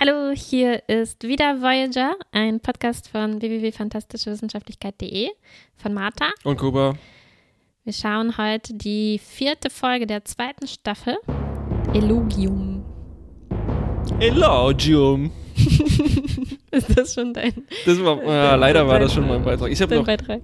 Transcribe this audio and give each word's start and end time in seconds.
Hallo, 0.00 0.30
hier 0.32 0.88
ist 0.88 1.24
wieder 1.24 1.60
Voyager, 1.60 2.14
ein 2.30 2.60
Podcast 2.60 3.08
von 3.08 3.42
www.fantastischewissenschaftlichkeit.de 3.42 5.28
von 5.76 5.92
Martha. 5.92 6.30
Und 6.44 6.56
Kuba. 6.56 6.94
Wir 7.82 7.92
schauen 7.92 8.38
heute 8.38 8.74
die 8.74 9.18
vierte 9.18 9.70
Folge 9.70 10.06
der 10.06 10.24
zweiten 10.24 10.68
Staffel, 10.68 11.16
Elogium. 11.94 12.84
Elogium. 14.20 15.32
ist 16.70 16.96
das 16.96 17.14
schon 17.14 17.34
dein 17.34 17.66
Das 17.84 18.00
war, 18.00 18.22
ja, 18.22 18.54
leider 18.54 18.86
war 18.86 19.00
das 19.00 19.12
schon 19.12 19.26
mein 19.26 19.42
Beitrag. 19.42 19.72
Ich 19.72 19.82
habe 19.82 19.96
noch 19.96 20.06
Beitrag? 20.06 20.42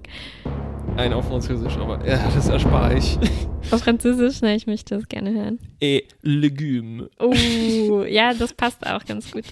Einen 0.95 1.13
auf 1.13 1.27
Französisch, 1.27 1.75
aber 1.77 2.05
ja, 2.07 2.17
das 2.33 2.47
erspare 2.49 2.97
ich. 2.97 3.17
Auf 3.71 3.81
Französisch, 3.81 4.41
ne, 4.41 4.55
ich 4.55 4.67
möchte 4.67 4.95
das 4.95 5.07
gerne 5.09 5.33
hören. 5.33 5.59
Et 5.81 6.05
légumes. 6.23 7.09
Oh, 7.19 8.03
ja, 8.03 8.33
das 8.35 8.53
passt 8.53 8.85
auch 8.85 9.03
ganz 9.05 9.31
gut. 9.31 9.45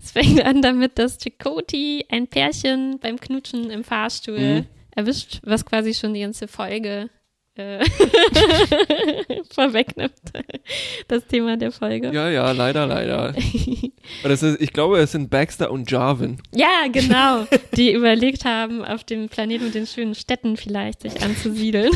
Es 0.00 0.12
fängt 0.12 0.44
an 0.44 0.62
damit, 0.62 0.98
dass 0.98 1.18
Chakoti 1.18 2.04
ein 2.10 2.28
Pärchen 2.28 2.98
beim 3.00 3.18
Knutschen 3.18 3.70
im 3.70 3.82
Fahrstuhl 3.82 4.38
Mhm. 4.38 4.66
erwischt, 4.94 5.40
was 5.44 5.66
quasi 5.66 5.92
schon 5.94 6.14
die 6.14 6.20
ganze 6.20 6.46
Folge 6.46 7.10
äh, 7.56 7.84
vorwegnimmt. 9.50 10.12
Das 11.08 11.26
Thema 11.26 11.56
der 11.56 11.70
Folge. 11.70 12.10
Ja, 12.12 12.28
ja, 12.28 12.50
leider, 12.52 12.86
leider. 12.86 13.34
Ist, 14.24 14.42
ich 14.42 14.72
glaube, 14.72 14.98
es 14.98 15.12
sind 15.12 15.30
Baxter 15.30 15.70
und 15.70 15.90
Jarvin. 15.90 16.38
Ja, 16.52 16.86
genau. 16.90 17.46
Die 17.76 17.92
überlegt 17.92 18.44
haben, 18.44 18.84
auf 18.84 19.04
dem 19.04 19.28
Planeten 19.28 19.66
mit 19.66 19.74
den 19.74 19.86
schönen 19.86 20.14
Städten 20.14 20.56
vielleicht 20.56 21.02
sich 21.02 21.22
anzusiedeln. 21.22 21.90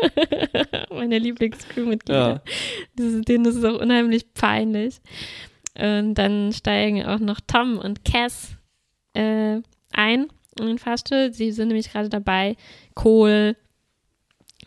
Meine 0.90 1.18
Lieblingscrewmitglieder. 1.18 2.42
Ja. 2.46 2.52
Das 2.96 3.20
Denen 3.22 3.44
ist 3.44 3.56
es 3.56 3.64
auch 3.64 3.80
unheimlich 3.80 4.32
peinlich. 4.32 5.00
Und 5.78 6.14
dann 6.14 6.52
steigen 6.52 7.04
auch 7.04 7.18
noch 7.18 7.40
Tom 7.46 7.78
und 7.78 8.04
Cass 8.04 8.56
äh, 9.12 9.60
ein 9.92 10.28
in 10.58 10.66
den 10.66 10.78
Fahrstuhl. 10.78 11.32
Sie 11.32 11.50
sind 11.52 11.68
nämlich 11.68 11.90
gerade 11.90 12.08
dabei, 12.08 12.56
Kohl 12.94 13.56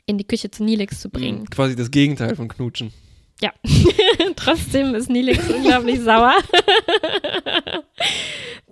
in 0.08 0.18
die 0.18 0.26
Küche 0.26 0.50
zu 0.50 0.64
Nilix 0.64 1.00
zu 1.02 1.10
bringen. 1.10 1.42
Mhm, 1.42 1.50
Quasi 1.52 1.76
das 1.76 1.92
Gegenteil 1.92 2.36
von 2.36 2.48
Knutschen. 2.48 2.92
Ja. 3.40 3.52
Trotzdem 4.36 4.96
ist 4.96 5.10
Nilix 5.12 5.48
unglaublich 5.56 6.00
sauer, 6.00 6.34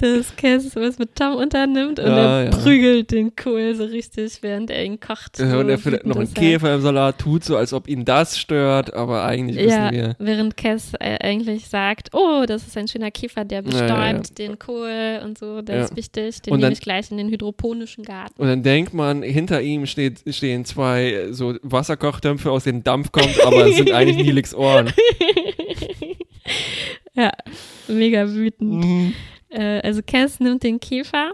dass 0.05 0.35
Cass 0.35 0.75
was 0.75 0.97
mit 0.99 1.15
Tom 1.15 1.35
unternimmt 1.35 1.99
und 1.99 2.05
Ja, 2.07 2.39
er 2.41 2.45
ja. 2.45 2.49
prügelt 2.51 3.11
den 3.11 3.35
Kohl 3.35 3.75
so 3.75 3.83
richtig, 3.85 4.37
während 4.41 4.69
er 4.69 4.83
ihn 4.85 4.99
kocht. 4.99 5.39
Ja, 5.39 5.49
so 5.51 5.57
und 5.59 5.69
er 5.69 5.77
findet 5.77 6.05
noch 6.05 6.15
einen 6.17 6.27
er. 6.27 6.33
Käfer 6.41 6.75
im 6.75 6.81
Salat, 6.81 7.17
tut 7.19 7.43
so, 7.43 7.57
als 7.57 7.73
ob 7.73 7.87
ihn 7.87 8.05
das 8.05 8.37
stört, 8.37 8.93
aber 8.93 9.23
eigentlich 9.25 9.57
wissen 9.57 9.69
Ja, 9.69 9.91
wir. 9.91 10.15
während 10.19 10.55
Cass 10.57 10.93
äh, 10.99 11.17
eigentlich 11.21 11.67
sagt, 11.67 12.09
oh, 12.13 12.43
das 12.47 12.65
ist 12.67 12.77
ein 12.77 12.87
schöner 12.87 13.11
Käfer, 13.11 13.45
der 13.45 13.61
bestäubt 13.61 14.37
den 14.37 14.59
Kohl 14.59 15.21
und 15.23 15.37
so, 15.37 15.61
der 15.61 15.83
ist 15.85 15.95
wichtig, 15.95 16.41
den 16.41 16.53
Und 16.53 16.59
nehme 16.59 16.67
dann- 16.67 16.73
ich 16.73 16.81
gleich 16.81 17.11
in 17.11 17.17
den 17.17 17.29
hydroponischen 17.29 18.03
Garten. 18.03 18.41
Und 18.41 18.47
dann 18.47 18.63
denkt 18.63 18.93
man, 18.93 19.21
hinter 19.23 19.61
ihm 19.61 19.85
steht, 19.85 20.21
stehen 20.33 20.65
zwei 20.65 21.11
äh, 21.11 21.33
so 21.33 21.55
Wasserkochtöpfe, 21.63 22.51
aus 22.51 22.63
denen 22.65 22.83
Dampf 22.83 23.11
kommt, 23.11 23.39
aber 23.45 23.67
es 23.67 23.75
sind 23.77 23.91
eigentlich 23.91 24.17
Nilix 24.25 24.53
Ohren. 24.53 24.91
Ja, 27.13 27.31
mega 27.87 28.27
wütend. 28.29 28.83
Mhm. 28.83 29.13
Äh, 29.55 29.81
also 29.81 30.01
Cass 30.05 30.39
nimmt 30.39 30.63
den 30.63 30.79
Käfer 30.79 31.31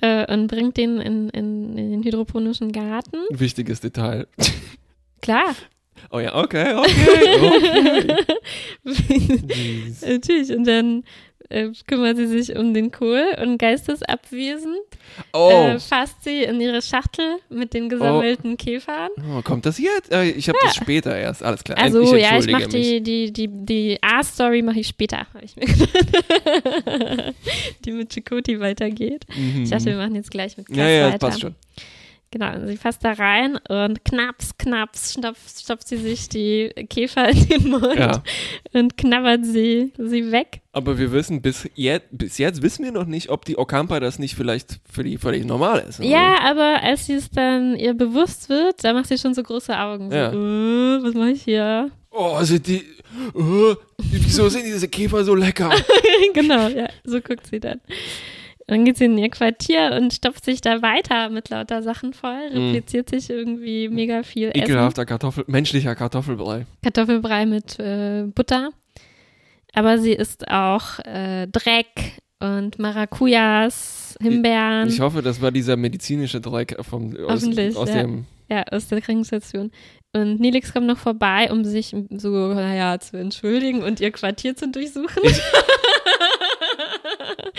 äh, 0.00 0.32
und 0.32 0.48
bringt 0.48 0.76
den 0.76 1.00
in, 1.00 1.28
in, 1.30 1.78
in 1.78 1.90
den 1.90 2.02
hydroponischen 2.02 2.72
Garten. 2.72 3.18
Wichtiges 3.30 3.80
Detail. 3.80 4.26
Klar, 5.22 5.54
Oh 6.10 6.18
ja, 6.20 6.34
okay, 6.34 6.74
okay, 6.74 7.96
okay. 7.96 8.26
Natürlich. 10.06 10.50
Und 10.50 10.64
dann 10.66 11.04
äh, 11.48 11.70
kümmert 11.86 12.16
sie 12.16 12.26
sich 12.26 12.56
um 12.56 12.74
den 12.74 12.90
Kohl 12.90 13.24
und 13.42 13.58
geistesabwesend 13.58 14.76
Oh, 15.32 15.50
äh, 15.50 15.78
fasst 15.78 16.24
sie 16.24 16.42
in 16.44 16.60
ihre 16.60 16.80
Schachtel 16.82 17.36
mit 17.48 17.74
den 17.74 17.88
gesammelten 17.88 18.56
Käfern. 18.56 19.10
oh, 19.36 19.42
kommt 19.42 19.66
das 19.66 19.78
jetzt? 19.78 20.10
Äh, 20.12 20.30
Ich 20.30 20.48
habe 20.48 20.58
das 20.62 20.74
später 20.74 21.16
erst. 21.16 21.42
Alles 21.42 21.62
klar. 21.62 21.78
Also 21.78 22.02
ich 22.14 22.22
ja, 22.22 22.38
ich 22.38 22.50
mache 22.50 22.68
die, 22.68 23.02
die, 23.02 23.32
die, 23.32 23.48
die 23.48 23.98
A-Story 24.02 24.62
mache 24.62 24.80
ich 24.80 24.88
später, 24.88 25.18
hab 25.18 25.42
ich 25.42 25.54
mir 25.56 25.66
gedacht. 25.66 27.34
die 27.84 27.92
mit 27.92 28.12
Chakoti 28.12 28.58
weitergeht. 28.60 29.24
Mhm. 29.36 29.64
Ich 29.64 29.70
dachte, 29.70 29.86
wir 29.86 29.96
machen 29.96 30.14
jetzt 30.14 30.30
gleich 30.30 30.56
mit 30.56 30.66
Cass 30.68 30.76
ja, 30.76 30.88
ja, 30.88 31.10
das 31.10 31.18
passt 31.18 31.40
schon. 31.40 31.54
Genau, 32.30 32.66
sie 32.66 32.76
fasst 32.76 33.04
da 33.04 33.12
rein 33.12 33.56
und 33.68 34.04
knaps, 34.04 34.58
knaps 34.58 35.12
stopft, 35.12 35.60
stopft 35.60 35.86
sie 35.86 35.98
sich 35.98 36.28
die 36.28 36.68
Käfer 36.90 37.28
in 37.28 37.46
den 37.48 37.70
Mund 37.70 37.94
Ja. 37.96 38.24
und 38.72 38.96
knabbert 38.96 39.44
sie, 39.46 39.92
sie 39.98 40.32
weg. 40.32 40.60
Aber 40.72 40.98
wir 40.98 41.12
wissen, 41.12 41.40
bis 41.42 41.68
jetzt, 41.76 42.06
bis 42.10 42.38
jetzt 42.38 42.60
wissen 42.60 42.84
wir 42.84 42.90
noch 42.90 43.06
nicht, 43.06 43.28
ob 43.28 43.44
die 43.44 43.56
Okampa 43.56 44.00
das 44.00 44.18
nicht 44.18 44.34
vielleicht 44.34 44.80
für 44.90 45.04
die 45.04 45.16
völlig 45.16 45.44
normal 45.44 45.84
ist. 45.88 46.00
oder? 46.00 46.08
Ja, 46.08 46.38
aber 46.42 46.82
als 46.82 47.06
sie 47.06 47.14
es 47.14 47.30
dann 47.30 47.76
ihr 47.76 47.94
bewusst 47.94 48.48
wird, 48.48 48.82
da 48.82 48.92
macht 48.92 49.06
sie 49.06 49.16
schon 49.18 49.34
so 49.34 49.42
große 49.44 49.78
Augen. 49.78 50.10
So, 50.10 50.16
Ja. 50.16 50.32
äh, 50.32 51.02
was 51.04 51.14
mache 51.14 51.30
ich 51.30 51.42
hier? 51.44 51.90
Oh, 52.10 52.42
sind 52.42 52.66
die. 52.66 52.82
Oh, 53.34 53.74
wieso 54.10 54.48
sind 54.48 54.64
diese 54.64 54.88
Käfer 54.88 55.22
so 55.24 55.36
lecker? 55.36 55.70
genau, 56.34 56.66
ja, 56.68 56.88
so 57.04 57.20
guckt 57.20 57.46
sie 57.46 57.60
dann. 57.60 57.80
Dann 58.66 58.84
geht 58.84 58.96
sie 58.96 59.04
in 59.04 59.18
ihr 59.18 59.28
Quartier 59.28 59.92
und 60.00 60.12
stopft 60.14 60.44
sich 60.44 60.60
da 60.60 60.80
weiter 60.80 61.28
mit 61.28 61.50
lauter 61.50 61.82
Sachen 61.82 62.14
voll, 62.14 62.50
Mm. 62.50 62.56
repliziert 62.56 63.10
sich 63.10 63.28
irgendwie 63.28 63.88
mega 63.88 64.22
viel 64.22 64.48
Essen. 64.48 64.62
Ekelhafter 64.62 65.04
Kartoffel, 65.04 65.44
menschlicher 65.46 65.94
Kartoffelbrei. 65.94 66.66
Kartoffelbrei 66.82 67.44
mit 67.46 67.78
äh, 67.78 68.24
Butter. 68.34 68.70
Aber 69.74 69.98
sie 69.98 70.12
isst 70.12 70.48
auch 70.48 70.98
äh, 71.00 71.46
Dreck 71.48 72.22
und 72.40 72.78
Maracujas, 72.78 74.16
Himbeeren. 74.20 74.88
Ich 74.88 75.00
hoffe, 75.00 75.20
das 75.20 75.40
war 75.42 75.50
dieser 75.50 75.76
medizinische 75.76 76.40
Dreck 76.40 76.76
vom, 76.82 77.16
aus, 77.26 77.44
aus 77.44 77.88
ja. 77.88 78.02
dem. 78.02 78.24
Ja, 78.48 78.62
aus 78.70 78.88
der 78.88 79.00
Krankenstation. 79.00 79.70
Und 80.12 80.38
Nelix 80.38 80.72
kommt 80.72 80.86
noch 80.86 80.98
vorbei, 80.98 81.50
um 81.50 81.64
sich 81.64 81.96
so, 82.10 82.54
naja, 82.54 83.00
zu 83.00 83.16
entschuldigen 83.16 83.82
und 83.82 84.00
ihr 84.00 84.12
Quartier 84.12 84.54
zu 84.54 84.68
durchsuchen. 84.70 85.22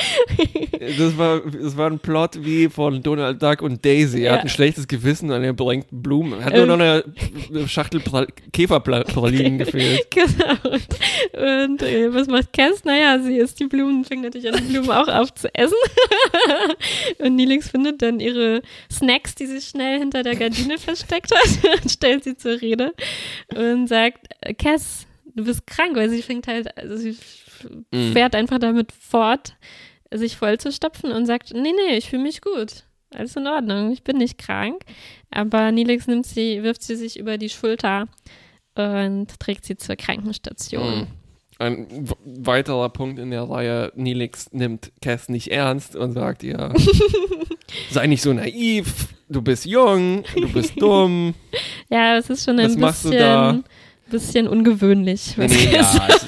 Das 0.97 1.18
war, 1.18 1.41
das 1.41 1.78
war 1.78 1.90
ein 1.90 2.00
Plot 2.00 2.44
wie 2.46 2.69
von 2.69 3.01
Donald 3.01 3.41
Duck 3.41 3.62
und 3.62 3.84
Daisy. 3.84 4.19
Er 4.19 4.23
Ja. 4.23 4.31
hat 4.34 4.41
ein 4.41 4.50
schlechtes 4.50 4.88
Gewissen 4.88 5.31
und 5.31 5.44
er 5.44 5.53
bringt 5.53 5.88
Blumen. 5.91 6.40
Er 6.40 6.46
hat 6.46 6.53
nur 6.53 6.63
Ähm. 6.63 6.68
noch 6.69 6.79
eine 6.79 7.68
Schachtel 7.68 8.01
Pra- 8.01 8.28
Käferpralinen 8.53 9.57
gefehlt. 9.57 10.07
genau. 10.12 10.56
Und, 10.63 11.72
und 11.72 11.81
äh, 11.81 12.13
was 12.13 12.28
macht 12.28 12.53
Cass? 12.53 12.84
Naja, 12.84 13.19
sie 13.19 13.38
isst 13.38 13.59
die 13.59 13.66
Blumen, 13.68 14.03
fängt 14.06 14.23
natürlich 14.23 14.47
an, 14.53 14.57
die 14.68 14.73
Blumen 14.73 14.91
auch 14.91 15.07
aufzuessen. 15.07 15.75
und 17.19 17.35
Nelix 17.35 17.69
findet 17.69 18.02
dann 18.02 18.19
ihre 18.19 18.62
Snacks, 18.91 19.35
die 19.35 19.46
sie 19.47 19.62
schnell 19.62 20.00
hinter 20.00 20.23
der 20.23 20.35
Gardine 20.35 20.78
versteckt 20.78 21.31
hat, 21.34 21.81
und 21.84 21.90
stellt 21.91 22.23
sie 22.23 22.35
zur 22.38 22.62
Rede 22.62 22.94
und 23.56 23.88
sagt, 23.88 24.28
äh, 24.41 24.53
Cass, 24.53 25.07
du 25.35 25.44
bist 25.46 25.66
krank, 25.67 25.96
weil 25.96 26.09
sie 26.09 26.22
fängt 26.22 26.47
halt, 26.47 26.75
also 26.78 26.96
sie 26.97 27.17
Mhm. 27.92 28.14
fährt 28.14 28.36
einfach 28.36 28.59
damit 28.59 28.92
fort, 28.92 29.56
sich 30.12 30.38
voll 30.38 30.58
zu 30.59 30.72
stopfen 30.72 31.12
und 31.12 31.26
sagt, 31.26 31.53
nee, 31.53 31.74
nee, 31.74 31.98
ich 31.98 32.09
fühle 32.09 32.24
mich 32.24 32.42
gut. 32.42 32.84
Alles 33.14 33.36
in 33.36 33.48
Ordnung, 33.48 33.92
ich 33.92 34.03
bin 34.03 34.18
nicht 34.18 34.38
krank. 34.38 34.84
Aber 35.31 35.72
Nilix 35.72 36.08
nimmt 36.08 36.26
sie, 36.26 36.64
wirft 36.64 36.84
sie 36.84 36.96
sich 36.96 37.18
über 37.18 37.38
die 37.38 37.50
Schulter 37.50 38.08
und 38.76 39.40
trägt 39.40 39.66
sie 39.66 39.78
zur 39.78 39.96
Krankenstation. 39.96 41.00
Mhm. 41.00 41.08
Ein 41.58 42.09
weiterer 42.26 42.90
Punkt 42.90 43.18
in 43.18 43.31
der 43.31 43.44
Reihe, 43.44 43.92
Nelix 43.96 44.52
nimmt 44.52 44.92
Cass 45.02 45.30
nicht 45.30 45.52
ernst 45.52 45.96
und 45.96 46.12
sagt 46.12 46.44
ihr, 46.44 46.74
sei 47.92 48.08
nicht 48.08 48.22
so 48.22 48.34
naiv, 48.34 49.08
du 49.30 49.42
bist 49.42 49.66
jung, 49.66 50.26
du 50.36 50.52
bist 50.52 50.74
dumm. 50.82 51.34
Ja, 51.90 52.18
es 52.18 52.30
ist 52.30 52.44
schon 52.44 52.59
ein 52.59 52.82
Was 52.82 53.03
bisschen? 53.03 53.64
Bisschen 54.09 54.47
ungewöhnlich, 54.47 55.33
was 55.38 55.51
Nee, 55.51 55.66
nee, 55.67 55.73
ja, 55.75 55.81
es 55.81 56.25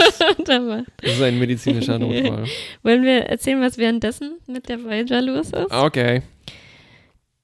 das 1.02 1.14
ist 1.14 1.22
ein 1.22 1.38
medizinischer 1.40 2.00
Notfall. 2.00 2.46
Wollen 2.84 3.04
wir 3.04 3.24
erzählen, 3.28 3.62
was 3.62 3.78
währenddessen 3.78 4.38
mit 4.48 4.68
der 4.70 4.84
Voyager 4.84 5.22
los 5.22 5.48
ist? 5.52 5.72
Okay. 5.72 6.22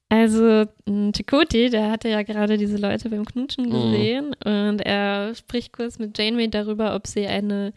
Also 0.08 0.64
m, 0.86 1.12
Chakoti, 1.12 1.70
der 1.70 1.90
hatte 1.90 2.08
ja 2.08 2.22
gerade 2.22 2.56
diese 2.56 2.76
Leute 2.76 3.08
beim 3.08 3.24
Knutschen 3.24 3.64
Mhm. 3.66 3.70
gesehen 3.70 4.36
und 4.44 4.80
er 4.80 5.34
spricht 5.34 5.72
kurz 5.72 5.98
mit 5.98 6.16
Janeway 6.16 6.48
darüber, 6.48 6.94
ob 6.94 7.06
sie 7.06 7.26
eine 7.26 7.72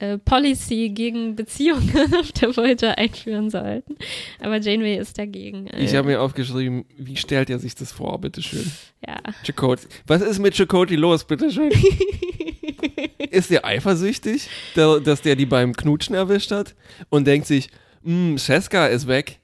äh, 0.00 0.18
Policy 0.18 0.90
gegen 0.90 1.34
Beziehungen 1.36 2.14
auf 2.20 2.32
der 2.32 2.56
Voyager 2.56 2.96
einführen 2.98 3.50
sollten. 3.50 3.96
Aber 4.40 4.58
Janeway 4.60 4.96
ist 4.98 5.18
dagegen. 5.18 5.66
Äh, 5.68 5.84
Ich 5.84 5.94
habe 5.94 6.08
mir 6.08 6.20
aufgeschrieben, 6.20 6.84
wie 6.96 7.16
stellt 7.16 7.50
er 7.50 7.58
sich 7.58 7.74
das 7.74 7.92
vor, 7.92 8.20
bitteschön? 8.20 8.70
ja. 9.06 9.16
Chakotay. 9.44 9.86
Was 10.06 10.22
ist 10.22 10.38
mit 10.38 10.54
Chakotay 10.54 10.96
los, 10.96 11.24
bitteschön? 11.24 11.70
ist 13.30 13.50
der 13.50 13.64
eifersüchtig, 13.64 14.48
dass 14.74 15.22
der 15.22 15.36
die 15.36 15.46
beim 15.46 15.74
Knutschen 15.74 16.14
erwischt 16.14 16.50
hat 16.50 16.74
und 17.10 17.26
denkt 17.26 17.46
sich, 17.46 17.68
hm, 18.04 18.38
Seska 18.38 18.86
ist 18.86 19.06
weg 19.08 19.38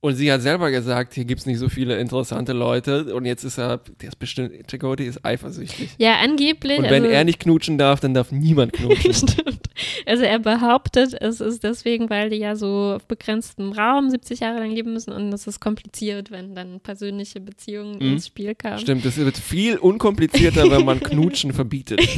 Und 0.00 0.14
sie 0.14 0.30
hat 0.32 0.40
selber 0.42 0.70
gesagt, 0.70 1.14
hier 1.14 1.24
gibt 1.24 1.40
es 1.40 1.46
nicht 1.46 1.58
so 1.58 1.68
viele 1.68 1.98
interessante 1.98 2.52
Leute. 2.52 3.14
Und 3.14 3.26
jetzt 3.26 3.44
ist 3.44 3.58
er, 3.58 3.78
der 4.00 4.08
ist 4.08 4.18
bestimmt, 4.18 4.52
Chakotay 4.70 5.06
ist 5.06 5.24
eifersüchtig. 5.24 5.90
Ja, 5.98 6.16
angeblich. 6.20 6.78
Und 6.78 6.84
wenn 6.84 7.02
also, 7.04 7.14
er 7.14 7.24
nicht 7.24 7.38
knutschen 7.40 7.76
darf, 7.78 8.00
dann 8.00 8.14
darf 8.14 8.32
niemand 8.32 8.72
knutschen. 8.72 9.12
Stimmt. 9.28 9.60
Also 10.06 10.24
er 10.24 10.38
behauptet, 10.38 11.14
es 11.20 11.40
ist 11.40 11.62
deswegen, 11.64 12.08
weil 12.10 12.30
die 12.30 12.36
ja 12.36 12.56
so 12.56 12.94
auf 12.96 13.06
begrenztem 13.06 13.72
Raum 13.72 14.10
70 14.10 14.40
Jahre 14.40 14.58
lang 14.60 14.70
leben 14.70 14.92
müssen 14.92 15.12
und 15.12 15.32
es 15.32 15.46
ist 15.46 15.60
kompliziert, 15.60 16.30
wenn 16.30 16.54
dann 16.54 16.80
persönliche 16.80 17.40
Beziehungen 17.40 17.96
Mhm. 17.98 18.12
ins 18.14 18.26
Spiel 18.28 18.54
kamen. 18.54 18.78
Stimmt, 18.78 19.04
es 19.04 19.16
wird 19.16 19.36
viel 19.36 19.76
unkomplizierter, 19.78 20.70
wenn 20.70 20.84
man 20.84 21.00
Knutschen 21.00 21.52
verbietet. 21.52 22.00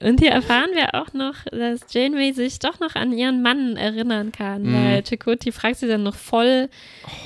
Und 0.00 0.20
hier 0.20 0.30
erfahren 0.32 0.70
wir 0.74 0.94
auch 1.00 1.12
noch, 1.12 1.34
dass 1.50 1.80
Janeway 1.92 2.32
sich 2.32 2.58
doch 2.58 2.80
noch 2.80 2.94
an 2.94 3.12
ihren 3.12 3.42
Mann 3.42 3.76
erinnern 3.76 4.32
kann, 4.32 4.62
Mhm. 4.62 4.74
weil 4.74 5.02
Chakotay 5.02 5.52
fragt 5.52 5.76
sie 5.76 5.86
dann 5.86 6.02
noch 6.02 6.14
voll 6.16 6.68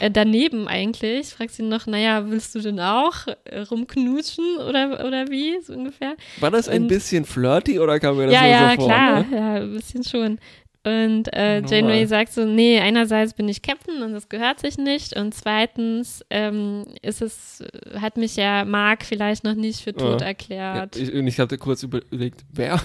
äh, 0.01 0.11
daneben 0.11 0.69
eigentlich, 0.69 1.29
fragt 1.29 1.53
sie 1.53 1.63
noch, 1.63 1.87
naja, 1.87 2.29
willst 2.31 2.55
du 2.55 2.61
denn 2.61 2.79
auch 2.81 3.27
äh, 3.45 3.61
rumknutschen 3.61 4.45
oder, 4.69 5.05
oder 5.07 5.29
wie, 5.29 5.61
so 5.63 5.73
ungefähr. 5.73 6.15
War 6.41 6.51
das 6.51 6.69
ein 6.69 6.83
Und- 6.83 6.89
bisschen 6.89 7.25
flirty 7.25 7.79
oder 7.81 7.99
kam 8.01 8.17
mir 8.17 8.27
das 8.27 8.35
ja, 8.35 8.47
ja, 8.47 8.71
so 8.77 8.78
vor? 8.79 8.87
klar, 8.89 9.25
Ne? 9.25 9.37
ja, 9.37 9.55
ein 9.55 9.73
bisschen 9.73 10.05
schon. 10.05 10.39
Und 10.85 11.35
äh. 11.35 11.61
Janeway 11.61 12.07
sagt 12.07 12.33
so, 12.33 12.47
nee, 12.47 12.79
einerseits 12.79 13.35
bin 13.35 13.49
ich 13.49 13.61
Captain 13.61 14.03
und 14.03 14.13
das 14.13 14.29
gehört 14.29 14.61
sich 14.61 14.79
nicht 14.79 15.15
und 15.17 15.35
zweitens 15.35 16.25
ähm, 16.31 16.85
ist 17.03 17.21
es, 17.21 17.61
äh, 17.61 17.99
hat 17.99 18.17
mich 18.17 18.37
ja 18.37 18.65
Mark 18.65 19.05
vielleicht 19.05 19.45
noch 19.45 19.55
nicht 19.55 19.81
für 19.81 19.93
tot 19.93 20.21
Ja. 20.21 20.27
Ja, 20.27 20.27
erklärt. 20.29 20.97
ich, 20.97 21.13
und 21.13 21.27
ich 21.27 21.39
hatte 21.41 21.59
kurz 21.59 21.83
überlegt, 21.83 22.43
wer? 22.53 22.81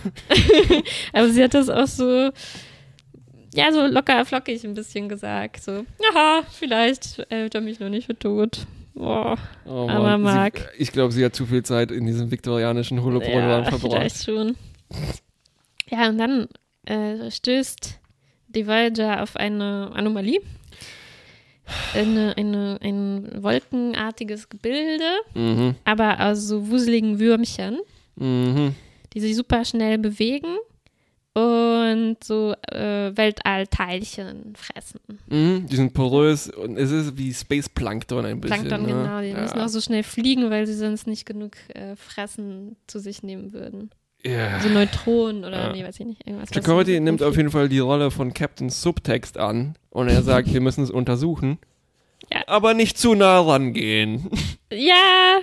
Aber 1.14 1.30
sie 1.30 1.44
hat 1.44 1.54
das 1.54 1.70
auch 1.70 1.88
so, 1.88 2.32
ja, 3.54 3.72
so 3.72 3.86
locker 3.86 4.26
flockig 4.26 4.64
ein 4.66 4.74
bisschen 4.74 5.08
gesagt. 5.08 5.62
So, 5.64 5.86
ja, 6.14 6.42
vielleicht 6.52 7.24
hält 7.30 7.56
er 7.56 7.62
mich 7.62 7.80
noch 7.80 7.90
nicht 7.90 8.08
für 8.08 8.18
tot. 8.18 8.66
Boah, 8.96 9.38
Oh 9.66 9.88
Aber 9.90 10.18
Mark. 10.18 10.72
Sie, 10.76 10.84
ich 10.84 10.92
glaube, 10.92 11.14
sie 11.14 11.24
hat 11.24 11.36
zu 11.36 11.46
viel 11.46 11.64
Zeit 11.64 11.90
in 11.92 12.06
diesem 12.06 12.32
viktorianischen 12.32 13.02
Holoprogramm 13.02 13.64
ja, 13.64 13.72
verbracht. 13.72 13.82
vielleicht 13.82 14.26
schon. 14.26 14.56
Ja, 15.90 16.10
und 16.10 16.18
dann 16.18 16.48
äh, 16.86 17.30
stößt 17.32 18.00
die 18.50 18.68
Voyager 18.68 19.24
auf 19.24 19.36
eine 19.36 19.92
Anomalie. 19.94 20.40
Eine, 21.94 22.36
eine, 22.38 22.78
ein 22.82 23.42
wolkenartiges 23.42 24.50
Gebilde, 24.50 25.06
Mhm. 25.34 25.76
aber 25.86 26.20
aus 26.20 26.40
so 26.48 26.68
wuseligen 26.70 27.20
Würmchen, 27.20 27.80
Mhm. 28.18 28.76
die 29.14 29.22
sich 29.22 29.36
super 29.36 29.64
schnell 29.64 29.98
bewegen 29.98 30.58
und 31.34 32.18
so 32.22 32.54
äh, 32.70 33.16
Weltallteilchen 33.16 34.54
fressen. 34.58 35.00
Mhm. 35.28 35.66
Die 35.68 35.76
sind 35.78 35.94
porös 35.94 36.50
und 36.50 36.78
es 36.78 36.92
ist 36.92 37.18
wie 37.18 37.34
Space 37.34 37.70
Plankton 37.70 38.26
ein 38.26 38.42
bisschen. 38.42 38.68
Plankton, 38.68 38.82
ne? 38.86 39.04
genau. 39.04 39.22
Die 39.22 39.28
ja. 39.30 39.42
müssen 39.42 39.60
auch 39.62 39.70
so 39.70 39.80
schnell 39.80 40.04
fliegen, 40.04 40.50
weil 40.50 40.68
sie 40.68 40.76
sonst 40.76 41.08
nicht 41.08 41.26
genug 41.26 41.54
äh, 41.74 41.96
Fressen 41.96 42.76
zu 42.88 43.00
sich 43.00 43.24
nehmen 43.24 43.54
würden. 43.54 43.90
Ja. 44.26 44.60
So 44.62 44.70
Neutronen 44.70 45.44
oder, 45.44 45.68
Ja. 45.68 45.72
nee, 45.74 45.84
weiß 45.84 46.00
ich 46.00 46.06
nicht, 46.06 46.26
irgendwas. 46.26 46.50
was 46.50 46.56
Chakotay 46.64 47.00
nimmt 47.00 47.22
auf 47.22 47.36
jeden 47.36 47.52
Fall 47.52 47.68
die 47.70 47.80
Rolle 47.80 48.10
von 48.12 48.34
Captain 48.34 48.70
Subtext 48.70 49.38
an 49.38 49.76
und 49.90 50.08
er 50.08 50.22
sagt, 50.24 50.54
wir 50.54 50.62
müssen 50.62 50.84
es 50.84 50.92
untersuchen. 50.92 51.58
Ja. 52.32 52.42
Aber 52.48 52.74
nicht 52.74 52.98
zu 52.98 53.16
nah 53.16 53.40
rangehen. 53.42 54.30
Ja, 54.72 55.40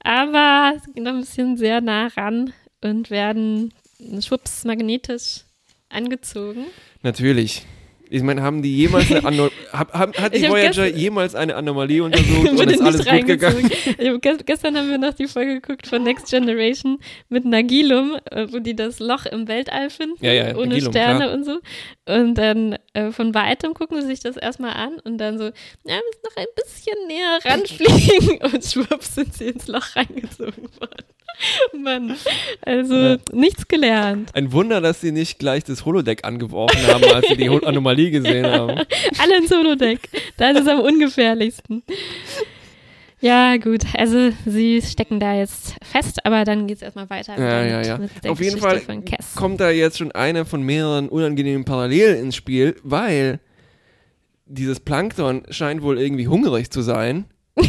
aber 0.00 0.72
sie 0.84 0.92
gehen 0.92 1.04
noch 1.04 1.12
ein 1.12 1.20
bisschen 1.20 1.56
sehr 1.56 1.80
nah 1.80 2.08
ran 2.08 2.52
und 2.82 3.10
werden 3.10 3.72
schwupps 4.20 4.64
magnetisch 4.64 5.42
angezogen. 5.88 6.64
Natürlich. 7.02 7.64
Ich 8.10 8.22
meine, 8.22 8.42
haben 8.42 8.62
die 8.62 8.76
jemals 8.76 9.10
eine 9.10 9.24
Ano 9.24 9.50
hab, 9.72 9.92
hab, 9.92 10.18
hat 10.18 10.34
die 10.34 10.38
Ich 10.38 10.48
Voyager 10.48 10.86
jemals 10.86 11.34
eine 11.34 11.56
Anomalie 11.56 12.02
untersucht 12.02 12.48
und 12.50 12.70
ist 12.70 12.80
alles 12.80 13.04
gut 13.04 13.26
gegangen? 13.26 13.70
hab 13.98 14.22
gest 14.22 14.46
gestern 14.46 14.76
haben 14.76 14.88
wir 14.88 14.98
noch 14.98 15.14
die 15.14 15.26
Folge 15.26 15.60
geguckt 15.60 15.86
von 15.86 16.02
Next 16.02 16.30
Generation 16.30 16.98
mit 17.28 17.44
Nagilum, 17.44 18.18
äh, 18.30 18.46
wo 18.50 18.58
die 18.58 18.76
das 18.76 18.98
Loch 18.98 19.26
im 19.26 19.48
Weltall 19.48 19.90
finden, 19.90 20.24
Ja, 20.24 20.32
ja, 20.32 20.56
ohne 20.56 20.68
Nagilum, 20.68 20.92
Sterne 20.92 21.24
klar. 21.24 21.34
und 21.34 21.44
so. 21.44 21.58
Und 22.06 22.34
dann 22.34 22.78
äh, 22.94 23.10
von 23.10 23.34
weitem 23.34 23.74
gucken 23.74 24.00
sie 24.00 24.08
sich 24.08 24.20
das 24.20 24.36
erstmal 24.36 24.72
an 24.72 24.98
und 25.04 25.18
dann 25.18 25.38
so, 25.38 25.44
ja, 25.44 25.52
wir 25.84 25.96
müssen 25.96 26.22
noch 26.24 26.36
ein 26.36 26.46
bisschen 26.54 27.06
näher 27.06 27.38
ranfliegen 27.44 28.38
und 28.52 28.64
schwupps 28.64 29.14
sind 29.14 29.34
sie 29.34 29.46
ins 29.46 29.66
Loch 29.66 29.96
reingezogen 29.96 30.68
worden. 30.80 31.04
Mann, 31.78 32.16
also 32.62 32.94
Ja. 32.94 33.16
nichts 33.32 33.68
gelernt. 33.68 34.30
Ein 34.34 34.52
Wunder, 34.52 34.80
dass 34.80 35.00
sie 35.00 35.12
nicht 35.12 35.38
gleich 35.38 35.64
das 35.64 35.84
Holodeck 35.84 36.24
angeworfen 36.24 36.86
haben, 36.86 37.04
als 37.04 37.28
sie 37.28 37.36
die 37.36 37.48
Anomalie 37.48 38.10
gesehen 38.10 38.46
haben. 38.46 38.70
Alle 39.18 39.36
ins 39.38 39.50
Holodeck. 39.50 40.08
Das 40.36 40.58
ist 40.58 40.68
am 40.68 40.80
ungefährlichsten. 40.80 41.82
Ja, 43.20 43.56
gut. 43.56 43.82
Also, 43.96 44.30
sie 44.44 44.82
stecken 44.82 45.20
da 45.20 45.34
jetzt 45.34 45.74
fest, 45.82 46.24
aber 46.24 46.44
dann 46.44 46.66
geht 46.66 46.76
es 46.76 46.82
erstmal 46.82 47.08
weiter. 47.08 47.32
Ja, 47.38 47.62
mit, 47.78 47.86
ja, 47.86 47.98
ja. 47.98 48.30
Auf 48.30 48.40
jeden 48.40 48.58
Fall 48.58 48.82
kommt 49.34 49.60
da 49.60 49.70
jetzt 49.70 49.98
schon 49.98 50.12
eine 50.12 50.44
von 50.44 50.62
mehreren 50.62 51.08
unangenehmen 51.08 51.64
Parallelen 51.64 52.18
ins 52.18 52.36
Spiel, 52.36 52.76
weil 52.82 53.40
dieses 54.44 54.80
Plankton 54.80 55.42
scheint 55.50 55.82
wohl 55.82 55.98
irgendwie 55.98 56.28
hungrig 56.28 56.70
zu 56.70 56.82
sein. 56.82 57.24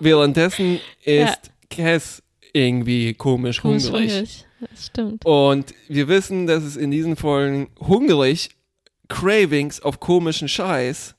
Währenddessen 0.00 0.78
ist 1.04 1.50
Cass 1.70 2.22
irgendwie 2.52 3.14
komisch, 3.14 3.60
Komisch 3.62 3.84
hungrig. 3.86 4.10
hungrig. 4.12 4.44
Das 4.60 4.86
stimmt. 4.86 5.24
Und 5.24 5.74
wir 5.88 6.08
wissen, 6.08 6.46
dass 6.46 6.64
es 6.64 6.76
in 6.76 6.90
diesen 6.90 7.16
Folgen 7.16 7.68
hungrig 7.80 8.50
Cravings 9.08 9.80
auf 9.80 10.00
komischen 10.00 10.48
Scheiß 10.48 11.14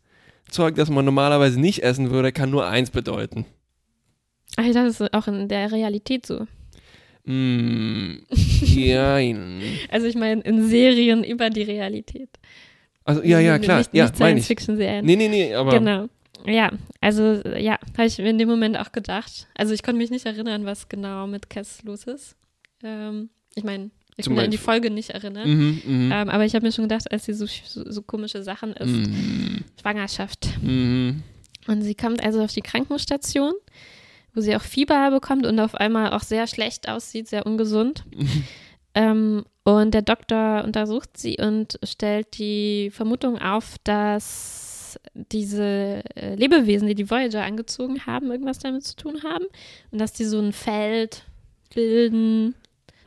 Zeug, 0.50 0.76
das 0.76 0.90
man 0.90 1.06
normalerweise 1.06 1.60
nicht 1.60 1.84
essen 1.84 2.10
würde, 2.10 2.32
kann 2.32 2.50
nur 2.50 2.68
eins 2.68 2.90
bedeuten. 2.90 3.46
Dachte, 4.56 4.74
das 4.74 5.00
ist 5.00 5.14
auch 5.14 5.28
in 5.28 5.48
der 5.48 5.72
Realität 5.72 6.26
so. 6.26 6.48
Mm, 7.26 8.24
jein. 8.32 9.62
Also, 9.92 10.08
ich 10.08 10.16
meine, 10.16 10.42
in 10.42 10.68
Serien 10.68 11.24
über 11.24 11.50
die 11.50 11.62
Realität. 11.62 12.30
Also, 13.04 13.24
ja, 13.24 13.40
ja, 13.40 13.60
klar. 13.60 13.80
Nicht, 13.80 13.94
ja, 13.94 14.06
nicht. 14.06 14.16
Science-Fiction-Serien. 14.16 15.06
Nee, 15.06 15.16
nee, 15.16 15.28
nee, 15.30 15.54
aber 15.54 15.72
Genau. 15.78 16.08
Ja, 16.46 16.72
also 17.02 17.42
ja, 17.58 17.78
habe 17.98 18.08
ich 18.08 18.18
mir 18.18 18.30
in 18.30 18.38
dem 18.38 18.50
Moment 18.50 18.78
auch 18.78 18.92
gedacht. 18.92 19.48
Also 19.56 19.74
ich 19.74 19.84
konnte 19.84 19.98
mich 19.98 20.10
nicht 20.10 20.26
erinnern, 20.26 20.66
was 20.66 20.90
genau 20.90 21.28
mit 21.28 21.50
Cass 21.50 21.84
los 21.84 22.06
ist. 22.06 22.36
Ähm, 22.84 23.30
ich 23.56 23.64
meine, 23.64 23.92
ich 24.16 24.26
kann 24.26 24.36
mich 24.36 24.46
an 24.46 24.52
die 24.52 24.58
Folge 24.58 24.90
nicht 24.90 25.12
erinnern. 25.12 25.50
Mhm, 25.50 25.82
mhm. 25.86 26.12
Ähm, 26.12 26.30
aber 26.30 26.46
ich 26.46 26.56
habe 26.56 26.66
mir 26.66 26.72
schon 26.72 26.86
gedacht, 26.88 27.12
als 27.12 27.26
sie 27.26 27.34
so, 27.34 27.46
so, 27.46 27.90
so 27.90 28.02
komische 28.02 28.44
Sachen 28.44 28.74
ist, 28.74 28.88
Mhm. 28.90 29.64
Schwangerschaft. 29.82 30.50
Mhm. 30.62 31.24
Und 31.68 31.82
sie 31.84 31.96
kommt 31.96 32.24
also 32.24 32.42
auf 32.42 32.52
die 32.54 32.62
Krankenstation, 32.62 33.54
wo 34.34 34.42
sie 34.42 34.56
auch 34.56 34.62
Fieber 34.62 35.12
bekommt 35.12 35.46
und 35.46 35.60
auf 35.60 35.76
einmal 35.76 36.12
auch 36.14 36.24
sehr 36.24 36.48
schlecht 36.48 36.90
aussieht, 36.90 37.28
sehr 37.28 37.46
ungesund. 37.46 38.04
ähm, 38.96 39.46
und 39.64 39.94
der 39.94 40.02
Doktor 40.02 40.64
untersucht 40.64 41.18
sie 41.18 41.38
und 41.40 41.80
stellt 41.84 42.38
die 42.40 42.90
Vermutung 42.92 43.38
auf, 43.38 43.76
dass 43.84 44.69
diese 45.14 46.02
äh, 46.16 46.36
Lebewesen, 46.36 46.88
die 46.88 46.96
die 46.96 47.10
Voyager 47.10 47.44
angezogen 47.44 48.06
haben, 48.06 48.32
irgendwas 48.32 48.60
damit 48.60 48.84
zu 48.86 48.96
tun 48.96 49.22
haben. 49.24 49.46
Und 49.92 50.00
dass 50.00 50.14
die 50.14 50.24
so 50.26 50.40
ein 50.40 50.54
Feld 50.54 51.24
bilden. 51.74 52.56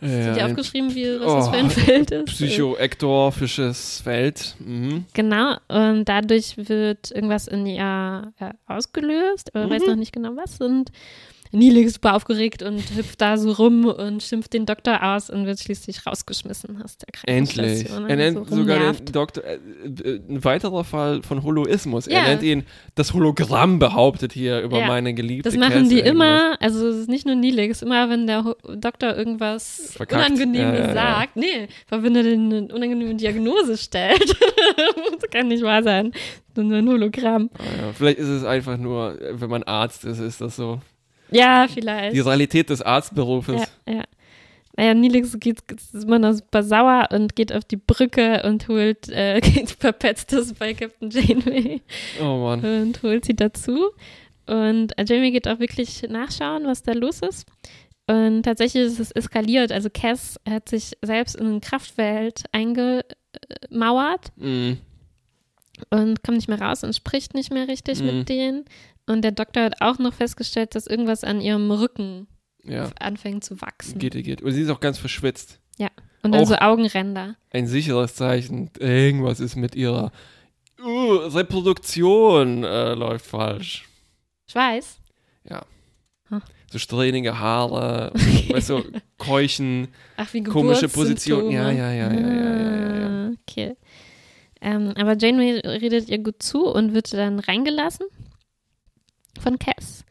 Ja, 0.00 0.08
Sind 0.08 0.36
die 0.36 0.42
aufgeschrieben, 0.42 0.94
wie, 0.96 1.20
was 1.20 1.32
das 1.32 1.48
für 1.48 1.54
Oh, 1.54 1.58
ein 1.58 1.70
Feld 1.70 2.10
ist? 2.10 2.24
Psychoektorphisches 2.26 4.00
Feld. 4.00 4.56
Mhm. 4.58 5.04
Genau, 5.14 5.56
und 5.68 6.04
dadurch 6.06 6.56
wird 6.56 7.10
irgendwas 7.12 7.46
in 7.48 7.66
ihr 7.66 8.32
äh, 8.40 8.50
ausgelöst, 8.66 9.54
aber 9.54 9.66
Mhm. 9.66 9.70
weiß 9.70 9.82
noch 9.86 9.96
nicht 9.96 10.12
genau 10.12 10.30
was. 10.36 10.60
Und 10.60 10.90
Neil 11.52 11.76
ist 11.78 11.94
super 11.94 12.14
aufgeregt 12.16 12.62
und 12.62 12.82
hüpft 12.96 13.20
da 13.20 13.36
so 13.36 13.52
rum 13.52 13.84
und 13.84 14.22
schimpft 14.22 14.52
den 14.54 14.64
Doktor 14.66 15.02
aus 15.02 15.28
und 15.30 15.44
wird 15.46 15.60
schließlich 15.60 16.06
rausgeschmissen 16.06 16.82
aus 16.82 16.96
der 16.96 17.08
Endlich. 17.26 17.88
Er 17.90 18.16
nennt 18.16 18.48
so 18.48 18.56
sogar 18.56 18.92
den 18.92 19.04
Doktor, 19.12 19.44
äh, 19.44 19.54
äh, 19.86 20.20
ein 20.28 20.42
weiterer 20.44 20.82
Fall 20.84 21.22
von 21.22 21.42
Holoismus. 21.42 22.06
Er 22.06 22.22
Ja. 22.22 22.28
nennt 22.28 22.42
ihn 22.42 22.64
das 22.94 23.12
Hologramm 23.12 23.78
behauptet 23.78 24.32
hier 24.32 24.60
über 24.62 24.80
Ja. 24.80 24.86
meine 24.86 25.12
geliebte 25.14 25.48
Das 25.50 25.58
machen 25.58 25.72
Cass 25.82 25.88
die 25.88 26.00
immer, 26.00 26.56
also 26.60 26.88
es 26.88 26.96
ist 26.96 27.08
nicht 27.08 27.26
nur 27.26 27.34
Neelix, 27.34 27.82
immer 27.82 28.08
wenn 28.08 28.26
der 28.26 28.44
Ho 28.44 28.54
Doktor 28.74 29.14
irgendwas 29.16 29.92
Verkackt. 29.94 30.24
Unangenehmes 30.30 30.78
Ja, 30.88 30.92
sagt, 30.94 31.36
nee, 31.36 31.68
weil 31.90 32.02
wenn 32.02 32.16
er 32.16 32.24
eine 32.24 32.72
unangenehme 32.74 33.14
Diagnose 33.14 33.76
stellt, 33.76 34.20
das 35.20 35.30
kann 35.30 35.48
nicht 35.48 35.62
wahr 35.62 35.82
sein, 35.82 36.12
nur 36.56 36.78
ein 36.78 36.88
Hologramm. 36.88 37.50
Ah. 37.58 37.92
Vielleicht 37.94 38.18
ist 38.18 38.28
es 38.28 38.44
einfach 38.44 38.76
nur, 38.76 39.18
wenn 39.32 39.50
man 39.50 39.62
Arzt 39.64 40.04
ist, 40.04 40.18
ist 40.18 40.40
das 40.40 40.56
so. 40.56 40.80
Ja, 41.32 41.66
vielleicht. 41.72 42.14
Die 42.14 42.20
Realität 42.20 42.70
des 42.70 42.82
Arztberufes. 42.82 43.62
Ja, 43.86 43.92
ja. 43.94 44.04
Naja, 44.76 44.94
Nilix 44.94 45.38
geht, 45.38 45.58
ist 45.70 45.94
immer 46.04 46.18
noch 46.18 46.32
super 46.32 46.62
sauer 46.62 47.08
und 47.12 47.36
geht 47.36 47.52
auf 47.52 47.62
die 47.64 47.76
Brücke 47.76 48.42
und 48.44 48.68
holt, 48.68 49.08
äh, 49.10 49.38
das 50.28 50.54
bei 50.54 50.72
Captain 50.72 51.10
Janeway 51.10 51.82
Oh 52.22 52.38
Mann. 52.38 52.64
und 52.64 53.02
holt 53.02 53.26
sie 53.26 53.36
dazu. 53.36 53.90
Und 54.46 54.98
äh, 54.98 55.04
Janeway 55.06 55.30
geht 55.30 55.46
auch 55.46 55.58
wirklich 55.60 56.02
nachschauen, 56.08 56.64
was 56.66 56.82
da 56.82 56.92
los 56.92 57.20
ist. 57.20 57.46
Und 58.08 58.42
tatsächlich 58.44 58.84
ist 58.84 58.98
es 58.98 59.10
eskaliert. 59.12 59.70
Also 59.72 59.88
Cass 59.92 60.40
hat 60.48 60.68
sich 60.70 60.92
selbst 61.02 61.36
in 61.36 61.56
ein 61.56 61.60
Kraftfeld 61.60 62.44
eingemauert 63.70 64.32
Mhm. 64.36 64.78
und 65.90 66.22
kommt 66.22 66.36
nicht 66.38 66.48
mehr 66.48 66.60
raus 66.60 66.82
und 66.82 66.94
spricht 66.96 67.34
nicht 67.34 67.52
mehr 67.52 67.68
richtig 67.68 68.00
Mhm. 68.00 68.06
mit 68.06 68.28
denen. 68.28 68.64
Und 69.06 69.22
der 69.22 69.32
Doktor 69.32 69.64
hat 69.64 69.80
auch 69.80 69.98
noch 69.98 70.14
festgestellt, 70.14 70.74
dass 70.74 70.86
irgendwas 70.86 71.24
an 71.24 71.40
ihrem 71.40 71.70
Rücken 71.70 72.26
Ja, 72.64 72.90
anfängt 73.00 73.42
zu 73.44 73.60
wachsen. 73.60 73.98
geht, 73.98 74.12
geht. 74.12 74.42
Und 74.42 74.52
sie 74.52 74.62
ist 74.62 74.70
auch 74.70 74.80
ganz 74.80 74.98
verschwitzt. 74.98 75.58
Und 76.24 76.30
dann 76.36 76.42
auch- 76.44 76.46
so 76.46 76.54
Augenränder. 76.54 77.34
Ein 77.50 77.66
sicheres 77.66 78.14
Zeichen. 78.14 78.70
Irgendwas 78.78 79.40
ist 79.40 79.56
mit 79.56 79.74
ihrer 79.74 80.12
uh, 80.80 81.14
Reproduktion 81.16 82.62
äh, 82.62 82.94
läuft 82.94 83.26
falsch. 83.26 83.88
Ich 84.46 84.54
weiß. 84.54 84.98
So 86.70 86.78
strähnige 86.78 87.38
Haare, 87.38 88.12
weißt 88.48 88.70
du, 88.70 88.82
Keuchen, 89.18 89.88
Ach, 90.16 90.32
wie 90.32 90.42
komische 90.42 90.86
Geburtssymptome. 90.88 91.04
Position. 91.04 91.50
Ja, 91.50 91.70
ja, 91.70 91.92
ja, 91.92 92.12
ja, 92.12 92.20
ja, 92.20 92.32
ja, 92.32 92.96
ja. 93.00 93.06
Ah, 93.08 93.30
Okay. 93.46 93.76
Ähm, 94.62 94.92
aber 94.96 95.16
Janeway 95.18 95.58
redet 95.66 96.08
ihr 96.08 96.18
gut 96.20 96.42
zu 96.42 96.64
und 96.66 96.94
wird 96.94 97.12
dann 97.12 97.40
reingelassen 97.40 98.06
von 99.42 99.58
Cass. 99.58 100.04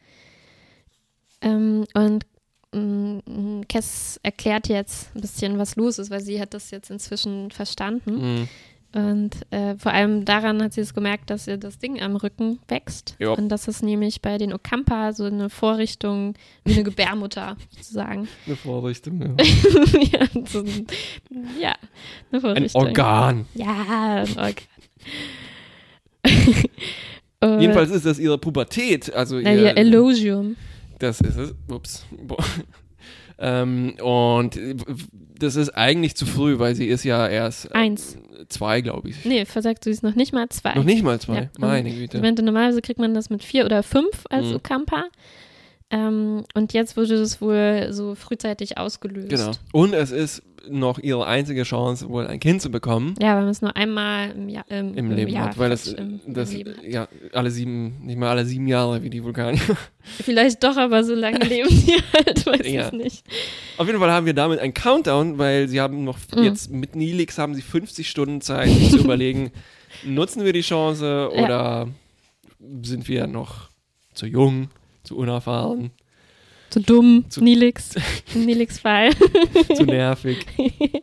Ähm, 1.40 1.84
und 1.94 2.24
mm, 2.72 3.62
Cass 3.68 4.20
erklärt 4.22 4.68
jetzt 4.68 5.14
ein 5.14 5.20
bisschen, 5.20 5.58
was 5.58 5.76
los 5.76 5.98
ist, 5.98 6.10
weil 6.10 6.20
sie 6.20 6.40
hat 6.40 6.54
das 6.54 6.70
jetzt 6.70 6.90
inzwischen 6.90 7.50
verstanden. 7.50 8.38
Mhm. 8.40 8.48
Und 8.94 9.30
äh, 9.50 9.74
vor 9.78 9.92
allem 9.92 10.26
daran 10.26 10.62
hat 10.62 10.74
sie 10.74 10.82
es 10.82 10.92
gemerkt, 10.92 11.30
dass 11.30 11.46
ihr 11.46 11.56
das 11.56 11.78
Ding 11.78 12.02
am 12.02 12.14
Rücken 12.14 12.58
wächst. 12.68 13.16
Ja. 13.18 13.30
Und 13.30 13.48
das 13.48 13.66
ist 13.66 13.82
nämlich 13.82 14.20
bei 14.20 14.36
den 14.36 14.52
Okampa 14.52 15.14
so 15.14 15.24
eine 15.24 15.48
Vorrichtung 15.48 16.34
wie 16.64 16.74
eine 16.74 16.82
Gebärmutter 16.84 17.56
sozusagen. 17.70 18.28
Eine 18.46 18.56
Vorrichtung. 18.56 19.18
Ja. 19.22 19.30
ja, 20.20 20.26
so, 20.46 20.58
ein- 20.60 20.86
ja, 21.58 21.72
eine 21.72 21.78
Ein 22.32 22.40
Vorrichtung. 22.42 22.82
Organ. 22.82 23.46
Ja, 23.54 24.24
ein 24.24 24.38
Organ. 24.38 24.56
Und- 27.42 27.60
Jedenfalls 27.60 27.90
ist 27.90 28.06
das 28.06 28.18
ihre 28.18 28.38
Pubertät. 28.38 29.12
Also 29.12 29.36
Na, 29.40 29.52
ihr, 29.52 29.62
ihr 29.62 29.76
Elogium. 29.76 30.56
Das 30.98 31.20
ist 31.20 31.36
es. 31.36 31.54
Ups. 31.68 32.04
Ähm, 33.44 33.94
und 34.00 34.56
äh, 34.56 34.76
das 35.38 35.56
ist 35.56 35.70
eigentlich 35.70 36.14
zu 36.14 36.26
früh, 36.26 36.60
weil 36.60 36.76
sie 36.76 36.86
ist 36.86 37.02
ja 37.02 37.26
erst 37.26 37.66
äh, 37.66 37.74
Eins. 37.74 38.16
zwei, 38.48 38.80
glaube 38.82 39.08
ich. 39.08 39.24
Nee, 39.24 39.44
versagt, 39.46 39.84
du 39.84 39.90
ist 39.90 40.04
noch 40.04 40.14
nicht 40.14 40.32
mal 40.32 40.48
zwei. 40.50 40.74
Noch 40.74 40.84
nicht 40.84 41.02
mal 41.02 41.18
zwei. 41.18 41.34
Ja. 41.36 41.48
Meine 41.58 41.88
Ich 41.88 41.96
Güte. 41.96 42.20
meinte, 42.20 42.42
normalerweise 42.44 42.82
kriegt 42.82 43.00
man 43.00 43.14
das 43.14 43.30
mit 43.30 43.42
vier 43.42 43.64
oder 43.64 43.82
fünf 43.82 44.26
als 44.30 44.46
Mhm. 44.48 44.54
Okampa. 44.56 45.04
Ähm, 45.90 46.44
und 46.54 46.72
jetzt 46.72 46.96
wurde 46.96 47.18
das 47.18 47.40
wohl 47.40 47.88
so 47.90 48.14
frühzeitig 48.14 48.78
ausgelöst. 48.78 49.28
Genau. 49.30 49.50
Und 49.72 49.92
es 49.94 50.12
ist 50.12 50.42
noch 50.68 50.98
ihre 50.98 51.26
einzige 51.26 51.64
Chance, 51.64 52.08
wohl 52.08 52.26
ein 52.26 52.38
Kind 52.40 52.62
zu 52.62 52.70
bekommen 52.70 53.14
Ja, 53.20 53.34
weil 53.34 53.42
man 53.42 53.50
es 53.50 53.62
nur 53.62 53.76
einmal 53.76 54.30
im, 54.30 54.48
Jahr, 54.48 54.64
im, 54.70 54.94
im 54.94 55.10
Leben 55.10 55.32
Jahr 55.32 55.46
hat. 55.46 55.58
Weil 55.58 55.70
das, 55.70 55.94
das 56.26 56.54
ja, 56.86 57.08
alle 57.32 57.50
sieben, 57.50 58.04
nicht 58.04 58.18
mal 58.18 58.28
alle 58.30 58.44
sieben 58.44 58.66
Jahre 58.68 59.02
wie 59.02 59.10
die 59.10 59.22
Vulkanier. 59.24 59.60
Vielleicht 60.02 60.62
doch, 60.62 60.76
aber 60.76 61.02
so 61.04 61.14
lange 61.14 61.38
leben 61.40 61.68
die 61.68 61.94
halt, 62.14 62.46
weiß 62.46 62.66
Ja. 62.70 62.86
ich 62.86 62.92
nicht. 62.92 63.24
Auf 63.78 63.86
jeden 63.86 63.98
Fall 63.98 64.10
haben 64.12 64.26
wir 64.26 64.34
damit 64.34 64.58
einen 64.60 64.74
Countdown, 64.74 65.38
weil 65.38 65.68
sie 65.68 65.80
haben 65.80 66.04
noch 66.04 66.18
Mhm. 66.36 66.42
jetzt 66.44 66.70
mit 66.70 66.94
Nilix 66.96 67.38
haben 67.38 67.54
sie 67.54 67.62
50 67.62 68.08
Stunden 68.08 68.40
Zeit, 68.40 68.68
sich 68.68 68.90
zu 68.90 68.98
überlegen, 69.04 69.50
nutzen 70.04 70.44
wir 70.44 70.52
die 70.52 70.60
Chance 70.62 71.30
Ja. 71.34 71.44
oder 71.44 71.88
sind 72.82 73.08
wir 73.08 73.26
noch 73.26 73.68
zu 74.14 74.26
jung, 74.26 74.68
zu 75.02 75.16
unerfahren, 75.16 75.90
Zu 76.72 76.80
dumm, 76.80 77.24
Zu- 77.28 77.42
Nilix, 77.44 77.94
Nilix-Fall. 78.34 79.10
zu 79.76 79.84
nervig? 79.84 80.44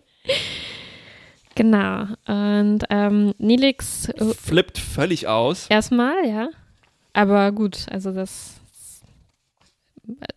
genau. 1.56 2.06
Und 2.28 2.80
ähm, 2.90 3.34
Nilix 3.38 4.10
äh, 4.10 4.34
Flippt 4.34 4.78
völlig 4.78 5.28
aus. 5.28 5.68
erstmal, 5.70 6.28
ja. 6.28 6.50
Aber 7.14 7.52
gut, 7.52 7.86
also 7.92 8.12
das 8.12 8.60
ist 8.72 9.04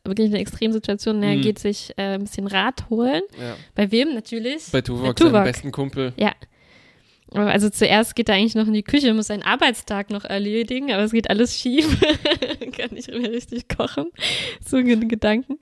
wirklich 0.04 0.28
eine 0.30 0.38
Extremsituation. 0.40 1.22
Er 1.22 1.36
Mhm. 1.36 1.42
geht 1.42 1.58
sich 1.58 1.92
äh, 1.96 2.14
ein 2.14 2.22
bisschen 2.24 2.46
Rat 2.46 2.88
holen. 2.90 3.22
Ja. 3.40 3.54
Bei 3.74 3.90
wem 3.90 4.14
natürlich? 4.14 4.64
Bei 4.72 4.80
Tuvok, 4.80 5.14
Bei 5.16 5.22
seinem 5.24 5.32
Tuvok. 5.32 5.44
besten 5.44 5.72
Kumpel. 5.72 6.12
Aber 6.18 6.32
Also 7.34 7.70
zuerst 7.70 8.14
geht 8.14 8.28
er 8.28 8.34
eigentlich 8.34 8.54
noch 8.54 8.66
in 8.66 8.72
die 8.72 8.82
Küche, 8.82 9.12
muss 9.14 9.28
seinen 9.28 9.42
Arbeitstag 9.42 10.10
noch 10.10 10.24
erledigen, 10.24 10.92
aber 10.92 11.02
es 11.02 11.12
geht 11.12 11.30
alles 11.30 11.58
schief. 11.58 11.86
Kann 12.76 12.90
nicht 12.92 13.08
mehr 13.08 13.30
richtig 13.32 13.68
kochen. 13.68 14.06
So 14.64 14.76
ein 14.76 15.08
Gedanken. 15.08 15.58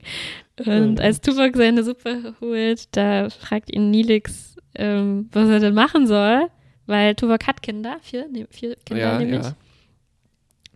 Und 0.65 0.93
Mhm. 0.95 0.99
als 0.99 1.21
Tuvok 1.21 1.55
seine 1.55 1.83
Suppe 1.83 2.35
holt, 2.41 2.95
da 2.95 3.29
fragt 3.29 3.73
ihn 3.73 3.89
Nilix, 3.91 4.55
ähm, 4.75 5.29
was 5.31 5.49
er 5.49 5.59
denn 5.59 5.73
machen 5.73 6.07
soll, 6.07 6.47
weil 6.87 7.15
Tuvok 7.15 7.47
hat 7.47 7.61
Kinder, 7.61 7.97
vier, 8.01 8.27
nee, 8.31 8.45
vier 8.49 8.75
Kinder 8.85 9.01
Ja, 9.13 9.17
nämlich. 9.17 9.43
ja. 9.43 9.55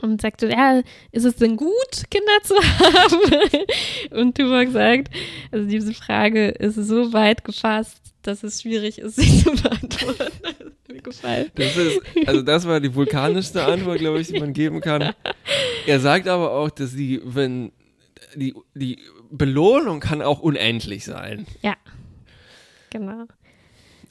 Und 0.02 0.22
sagt 0.22 0.42
so, 0.42 0.48
ja, 0.48 0.82
ist 1.12 1.24
es 1.24 1.36
denn 1.38 1.56
gut, 1.56 1.72
Kinder 2.12 2.42
zu 2.44 2.56
haben? 2.80 3.66
Und 4.12 4.38
Tuvok 4.38 4.72
sagt, 4.72 5.10
also 5.52 5.68
diese 5.68 5.94
Frage 5.94 6.50
ist 6.50 6.76
so 6.76 7.14
weit 7.14 7.44
gefasst, 7.46 8.02
dass 8.22 8.44
es 8.44 8.62
schwierig 8.62 9.00
ist, 9.00 9.16
sie 9.18 9.44
zu 9.44 9.52
beantworten. 9.52 10.32
Das 11.06 11.24
hat 11.24 11.24
mir 11.24 11.44
gefallen. 11.46 11.52
Das 11.56 11.78
ist, 11.78 12.28
also 12.28 12.42
das 12.42 12.68
war 12.68 12.80
die 12.80 12.94
vulkanischste 12.94 13.64
Antwort, 13.64 14.00
glaube 14.00 14.20
ich, 14.20 14.28
die 14.28 14.40
man 14.40 14.54
geben 14.54 14.82
kann. 14.82 15.14
Er 15.88 16.00
sagt 16.00 16.28
aber 16.28 16.52
auch, 16.52 16.70
dass 16.70 16.96
die, 16.96 17.22
wenn 17.24 17.72
die, 18.36 18.54
die 18.74 19.00
Belohnung 19.32 20.00
kann 20.00 20.22
auch 20.22 20.40
unendlich 20.40 21.06
sein, 21.06 21.46
Genau. 22.90 23.26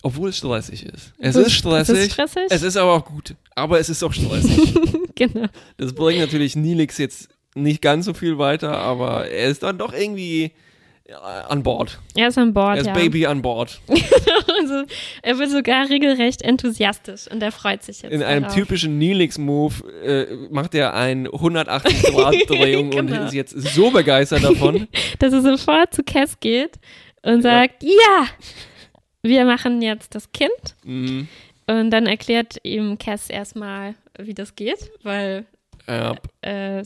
obwohl 0.03 0.29
es 0.29 0.39
stressig 0.39 0.85
ist. 0.85 1.15
Es 1.19 1.37
ist 1.37 1.53
stressig. 1.53 1.97
Es 1.97 2.05
ist 2.07 2.13
stressig. 2.13 2.43
Es 2.51 2.63
ist 2.63 2.77
aber 2.77 2.93
auch 2.93 3.05
gut, 3.05 3.35
aber 3.55 3.79
es 3.81 3.89
ist 3.89 4.03
auch 4.03 4.13
stressig. 4.13 4.75
genau. 5.15 5.47
das 5.79 5.95
bringt 5.95 6.21
natürlich 6.21 6.55
Nilix 6.57 6.99
jetzt 6.99 7.29
nicht 7.55 7.81
ganz 7.81 8.05
so 8.05 8.15
viel 8.15 8.37
weiter, 8.39 8.77
aber 8.77 9.29
er 9.29 9.49
ist 9.49 9.63
dann 9.63 9.79
doch 9.79 9.93
irgendwie 9.93 10.43
ja, 10.45 10.51
an 11.13 11.63
Bord. 11.63 11.99
Er 12.17 12.29
ist 12.29 12.39
an 12.39 12.55
Bord, 12.55 12.77
Er 12.77 12.81
ist 12.81 12.87
ja. 12.87 12.93
Baby 12.95 13.27
an 13.27 13.43
Bord. 13.43 13.79
also, 13.89 14.85
er 15.23 15.39
wird 15.39 15.51
sogar 15.51 15.89
regelrecht 15.91 16.41
enthusiastisch 16.41 17.31
und 17.31 17.43
er 17.43 17.53
freut 17.53 17.83
sich 17.83 18.01
jetzt 18.03 18.13
In 18.13 18.23
einem 18.23 18.45
darauf. 18.45 18.57
typischen 18.57 18.97
Nilix-Move 18.99 19.75
äh, 20.03 20.37
macht 20.51 20.75
er 20.75 20.95
eine 20.95 21.29
180-Grad-Drehung 21.29 22.91
Genau. 22.91 22.99
und 23.17 23.27
ist 23.27 23.35
jetzt 23.35 23.51
so 23.75 23.91
begeistert 23.91 24.45
davon. 24.45 24.89
dass 25.19 25.33
er 25.35 25.43
sofort 25.43 25.93
zu 25.95 26.03
Cass 26.03 26.41
geht 26.41 26.77
und 27.23 27.43
sagt, 27.43 27.83
ja, 27.83 28.27
wir 29.23 29.45
machen 29.45 29.83
jetzt 29.83 30.15
das 30.15 30.33
Kind. 30.33 30.75
Mhm. 30.85 31.29
Und 31.67 31.91
dann 31.91 32.07
erklärt 32.07 32.57
ihm 32.63 32.97
Cass 32.99 33.29
erstmal, 33.31 33.95
wie 34.19 34.35
das 34.35 34.55
geht, 34.55 34.91
weil 35.03 35.45
Ja. 35.87 36.15
äh, 36.41 36.83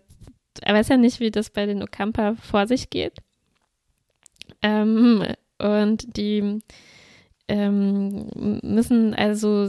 er 0.60 0.74
weiß 0.74 0.88
ja 0.88 0.96
nicht, 0.96 1.20
wie 1.20 1.30
das 1.30 1.50
bei 1.50 1.66
den 1.66 1.82
Okampa 1.84 2.34
vor 2.50 2.66
sich 2.66 2.90
geht. 2.90 3.12
Ähm, 4.62 5.24
und 5.58 6.16
die 6.16 6.60
ähm, 7.48 8.26
müssen 8.62 9.14
also 9.14 9.68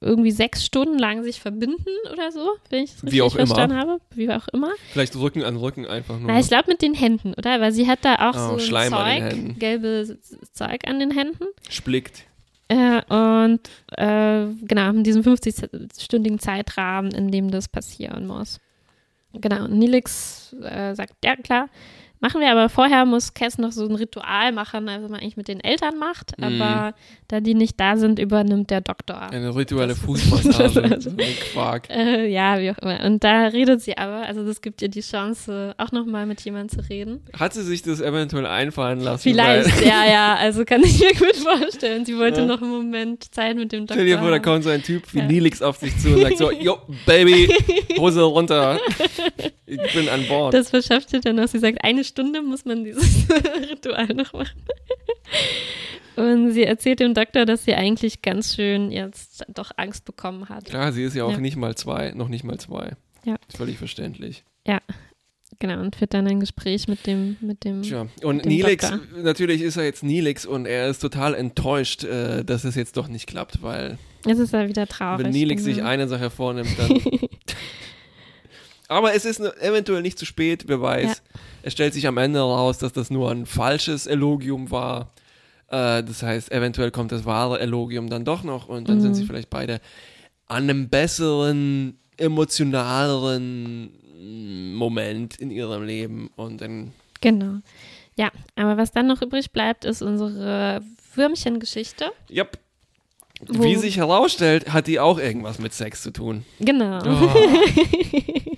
irgendwie 0.00 0.32
sechs 0.32 0.64
Stunden 0.64 0.98
lang 0.98 1.22
sich 1.22 1.40
verbinden 1.40 1.90
oder 2.12 2.30
so, 2.30 2.46
wenn 2.68 2.84
ich 2.84 2.92
das 2.92 3.04
richtig 3.04 3.22
auch 3.22 3.34
immer. 3.36 3.46
verstanden 3.46 3.76
habe. 3.76 3.98
Wie 4.14 4.30
auch 4.30 4.46
immer. 4.48 4.70
Vielleicht 4.92 5.16
Rücken 5.16 5.42
an 5.42 5.56
Rücken 5.56 5.86
einfach 5.86 6.18
nur. 6.18 6.30
Na, 6.30 6.38
ich 6.38 6.48
glaube 6.48 6.64
mit 6.68 6.82
den 6.82 6.92
Händen, 6.94 7.32
oder? 7.34 7.60
Weil 7.60 7.72
sie 7.72 7.88
hat 7.88 8.00
da 8.04 8.30
auch 8.30 8.34
Oh, 8.36 8.48
so 8.48 8.52
ein 8.54 8.60
Schleim 8.60 8.92
Zeug, 8.92 9.58
gelbes 9.58 10.16
Zeug 10.52 10.80
an 10.86 10.98
den 10.98 11.10
Händen. 11.10 11.44
Splickt. 11.70 12.24
Äh, 12.68 13.02
und 13.12 13.60
äh, 13.96 14.46
genau, 14.66 14.90
in 14.90 15.04
diesem 15.04 15.22
50-stündigen 15.22 16.38
Zeitrahmen, 16.38 17.10
in 17.12 17.30
dem 17.30 17.50
das 17.50 17.68
passieren 17.68 18.26
muss. 18.26 18.58
Genau, 19.32 19.64
und 19.64 19.78
Nilix 19.78 20.54
äh, 20.62 20.94
sagt, 20.94 21.14
ja 21.24 21.36
klar, 21.36 21.68
machen 22.24 22.40
wir, 22.40 22.50
aber 22.50 22.70
vorher 22.70 23.04
muss 23.04 23.34
Cass 23.34 23.58
noch 23.58 23.70
so 23.70 23.84
ein 23.86 23.94
Ritual 23.94 24.50
machen, 24.52 24.88
also 24.88 25.08
man 25.08 25.20
eigentlich 25.20 25.36
mit 25.36 25.46
den 25.46 25.60
Eltern 25.60 25.98
macht, 25.98 26.32
Mhm. 26.38 26.44
aber 26.62 26.94
da 27.28 27.40
die 27.40 27.52
nicht 27.54 27.78
da 27.78 27.98
sind, 27.98 28.18
übernimmt 28.18 28.70
der 28.70 28.80
Doktor. 28.80 29.20
Eine 29.30 29.54
rituelle 29.54 29.94
Fußmassage. 29.94 30.96
so 31.00 31.10
Quark. 31.52 31.90
Äh, 31.90 32.26
ja, 32.28 32.58
wie 32.60 32.70
auch 32.70 32.78
immer. 32.78 33.04
Und 33.04 33.22
da 33.24 33.48
redet 33.48 33.82
sie 33.82 33.98
aber, 33.98 34.22
also 34.26 34.42
das 34.46 34.62
gibt 34.62 34.80
ihr 34.80 34.88
die 34.88 35.02
Chance, 35.02 35.74
auch 35.76 35.92
nochmal 35.92 36.24
mit 36.24 36.40
jemandem 36.40 36.70
zu 36.80 36.88
reden. 36.88 37.20
Hat 37.38 37.52
sie 37.52 37.62
sich 37.62 37.82
das 37.82 38.00
eventuell 38.00 38.46
einfallen 38.46 39.00
lassen? 39.00 39.22
Vielleicht, 39.22 39.84
ja, 39.84 40.06
ja, 40.06 40.34
also 40.40 40.64
kann 40.64 40.82
ich 40.82 40.98
mir 41.00 41.12
gut 41.12 41.36
vorstellen. 41.36 42.06
Sie 42.06 42.16
wollte 42.16 42.40
Ja. 42.40 42.46
noch 42.46 42.62
einen 42.62 42.70
Moment 42.70 43.34
Zeit 43.34 43.56
mit 43.56 43.70
dem 43.72 43.80
Doktor 43.80 43.94
stell 43.96 44.06
dir 44.06 44.18
vor, 44.18 44.30
da 44.30 44.38
kommt 44.38 44.64
so 44.64 44.70
ein 44.70 44.82
Typ 44.82 45.02
wie 45.12 45.18
Ja. 45.18 45.26
Nilix 45.26 45.60
auf 45.60 45.78
dich 45.78 45.94
zu 45.98 46.08
und 46.14 46.22
sagt 46.22 46.38
so, 46.38 46.50
yo, 46.60 46.78
Baby, 47.04 47.52
Hose 47.98 48.22
runter. 48.22 48.78
Ich 49.66 49.94
bin 49.94 50.08
an 50.08 50.26
Bord. 50.28 50.52
Das 50.54 50.70
verschafft 50.70 51.12
ihr 51.12 51.20
dann 51.20 51.36
noch. 51.36 51.48
Sie 51.48 51.58
sagt, 51.58 51.82
eine 51.82 52.04
Stunde 52.04 52.42
muss 52.42 52.64
man 52.64 52.84
dieses 52.84 53.26
Ritual 53.70 54.08
noch 54.08 54.32
machen. 54.32 54.62
Und 56.16 56.52
sie 56.52 56.64
erzählt 56.64 57.00
dem 57.00 57.14
Doktor, 57.14 57.44
dass 57.44 57.64
sie 57.64 57.74
eigentlich 57.74 58.22
ganz 58.22 58.54
schön 58.54 58.90
jetzt 58.92 59.44
doch 59.48 59.72
Angst 59.76 60.04
bekommen 60.04 60.48
hat. 60.48 60.66
Klar, 60.66 60.92
sie 60.92 61.02
ist 61.02 61.14
ja 61.16 61.24
auch 61.24 61.32
Ja. 61.32 61.38
nicht 61.38 61.56
mal 61.56 61.74
zwei, 61.74 62.12
noch 62.12 62.28
nicht 62.28 62.44
mal 62.44 62.58
zwei. 62.58 62.92
Ja. 63.24 63.36
Ist 63.48 63.56
völlig 63.56 63.78
verständlich. 63.78 64.44
Genau, 65.60 65.80
und 65.80 65.96
führt 65.96 66.14
dann 66.14 66.26
ein 66.26 66.40
Gespräch 66.40 66.88
mit 66.88 67.06
dem, 67.06 67.36
mit 67.40 67.64
dem. 67.64 67.82
Tja, 67.82 68.06
und 68.22 68.44
dem 68.44 68.48
Nilix, 68.48 68.90
Doktor. 68.90 69.22
natürlich 69.22 69.62
ist 69.62 69.76
er 69.76 69.84
jetzt 69.84 70.02
Nilix 70.02 70.46
und 70.46 70.66
er 70.66 70.88
ist 70.88 70.98
total 70.98 71.34
enttäuscht, 71.34 72.04
äh, 72.04 72.44
dass 72.44 72.64
es 72.64 72.74
jetzt 72.74 72.96
doch 72.96 73.08
nicht 73.08 73.26
klappt, 73.26 73.62
weil 73.62 73.98
Jetzt 74.26 74.38
ist 74.38 74.52
er 74.54 74.68
wieder 74.68 74.86
traurig. 74.86 75.24
wenn 75.24 75.32
Nilix 75.32 75.64
sich 75.64 75.76
genau. 75.76 75.88
eine 75.88 76.08
Sache 76.08 76.30
vornimmt, 76.30 76.76
dann. 76.78 76.90
Aber 78.88 79.14
es 79.14 79.24
ist 79.24 79.40
ne- 79.40 79.54
eventuell 79.60 80.02
nicht 80.02 80.18
zu 80.18 80.26
spät, 80.26 80.64
wer 80.66 80.80
weiß. 80.80 81.08
Ja. 81.08 81.40
Es 81.62 81.72
stellt 81.72 81.94
sich 81.94 82.06
am 82.06 82.18
Ende 82.18 82.38
heraus, 82.40 82.78
dass 82.78 82.92
das 82.92 83.10
nur 83.10 83.30
ein 83.30 83.46
falsches 83.46 84.06
Elogium 84.06 84.70
war. 84.70 85.12
Äh, 85.68 86.02
das 86.02 86.22
heißt, 86.22 86.52
eventuell 86.52 86.90
kommt 86.90 87.10
das 87.12 87.24
wahre 87.24 87.60
Elogium 87.60 88.10
dann 88.10 88.24
doch 88.24 88.42
noch 88.42 88.68
und 88.68 88.88
dann 88.88 88.98
Mhm. 88.98 89.00
sind 89.02 89.14
sie 89.14 89.24
vielleicht 89.24 89.48
beide 89.50 89.80
an 90.46 90.64
einem 90.64 90.88
besseren, 90.90 91.98
emotionaleren 92.18 93.90
Moment 94.74 95.36
in 95.40 95.50
ihrem 95.50 95.84
Leben 95.84 96.30
und 96.36 96.60
dann 96.60 96.92
Genau. 97.20 97.60
Ja, 98.16 98.30
aber 98.56 98.76
was 98.76 98.92
dann 98.92 99.06
noch 99.06 99.22
übrig 99.22 99.50
bleibt, 99.50 99.84
ist 99.84 100.02
unsere 100.02 100.82
Würmchengeschichte. 101.14 102.10
Yep. 102.30 102.58
Wo- 103.48 103.64
Wie 103.64 103.76
sich 103.76 103.96
herausstellt, 103.96 104.72
hat 104.72 104.86
die 104.86 105.00
auch 105.00 105.18
irgendwas 105.18 105.58
mit 105.58 105.72
Sex 105.74 106.02
zu 106.02 106.12
tun. 106.12 106.44
Genau. 106.60 106.98
Oh, 107.04 107.30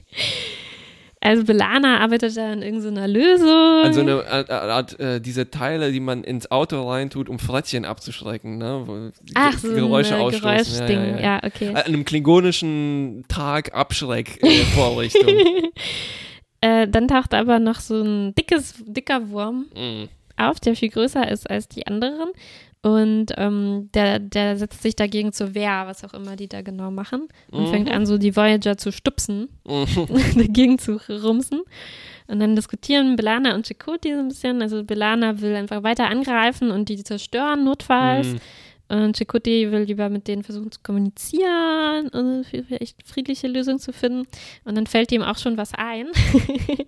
Also 1.21 1.43
Belana 1.45 1.99
arbeitet 2.01 2.37
da 2.37 2.53
an 2.53 2.63
irgendeiner 2.63 3.09
Lösung. 3.09 3.49
an 3.85 3.93
so 3.95 4.01
eine 4.03 4.25
Art, 4.29 4.51
Art 4.51 5.01
äh, 5.01 5.21
diese 5.21 5.51
Teile, 5.51 5.91
die 5.91 5.99
man 5.99 6.23
ins 6.23 6.51
Auto 6.53 6.89
reintut, 6.89 7.29
um 7.29 7.39
Frettchen 7.41 7.85
abzuschrecken, 7.85 8.59
ne? 8.59 9.13
Ach, 9.35 9.59
so 9.59 9.73
Geräusche 9.73 10.15
ein. 10.15 10.31
Geräuschding. 10.31 10.89
Ja, 11.01 11.07
Ja, 11.07 11.17
ja, 11.17 11.21
ja. 11.21 11.41
okay. 11.43 11.69
An 11.71 11.77
einem 11.83 12.05
klingonischen 12.05 13.25
Tag 13.29 13.75
Abschreck-Vorrichtung. 13.75 15.35
Äh, 16.63 16.89
dann 16.89 17.07
taucht 17.07 17.35
aber 17.35 17.59
noch 17.59 17.81
so 17.81 18.01
ein 18.03 18.35
dickes, 18.35 18.77
dicker 18.87 19.29
Wurm 19.29 19.67
mm. 19.75 20.05
auf, 20.39 20.59
der 20.59 20.75
viel 20.75 20.89
größer 20.89 21.31
ist 21.31 21.49
als 21.51 21.69
die 21.69 21.87
anderen. 21.87 22.31
Und 22.83 23.33
ähm, 23.37 23.91
der, 23.95 24.21
der 24.21 24.57
setzt 24.57 24.83
sich 24.83 24.95
dagegen 24.95 25.33
zur 25.33 25.55
Wehr, 25.55 25.85
was 25.87 26.05
auch 26.05 26.15
immer 26.15 26.37
die 26.37 26.49
da 26.49 26.63
genau 26.63 26.91
machen. 26.93 27.27
Und 27.51 27.65
Mhm. 27.65 27.71
fängt 27.71 27.91
an, 27.91 28.07
so 28.07 28.17
die 28.17 28.37
Voyager 28.37 28.77
zu 28.79 28.93
stupsen, 28.93 29.49
Mhm. 29.67 30.07
dagegen 30.37 30.79
zu 30.79 31.01
rumsen. 31.09 31.63
Und 32.29 32.41
dann 32.41 32.55
diskutieren 32.57 33.17
Belana 33.17 33.55
und 33.55 33.67
Chakotay 33.67 34.15
so 34.15 34.19
ein 34.21 34.29
bisschen. 34.29 34.63
Also 34.63 34.85
Belana 34.85 35.41
will 35.41 35.55
einfach 35.55 35.83
weiter 35.83 36.09
angreifen 36.09 36.71
und 36.71 36.89
die 36.89 37.03
zerstören, 37.03 37.65
notfalls. 37.65 38.29
Mhm. 38.29 38.39
Und 38.89 39.17
Chakotay 39.19 39.73
will 39.73 39.81
lieber 39.81 40.09
mit 40.09 40.29
denen 40.29 40.45
versuchen 40.45 40.71
zu 40.71 40.79
kommunizieren 40.81 42.09
und 42.09 42.45
für 42.45 42.81
echt 42.81 42.97
friedliche 43.05 43.49
Lösung 43.49 43.81
zu 43.81 43.93
finden. 43.93 44.29
Und 44.65 44.77
dann 44.77 44.87
fällt 44.87 45.11
ihm 45.11 45.23
auch 45.23 45.39
schon 45.39 45.57
was 45.57 45.73
ein. 45.75 46.07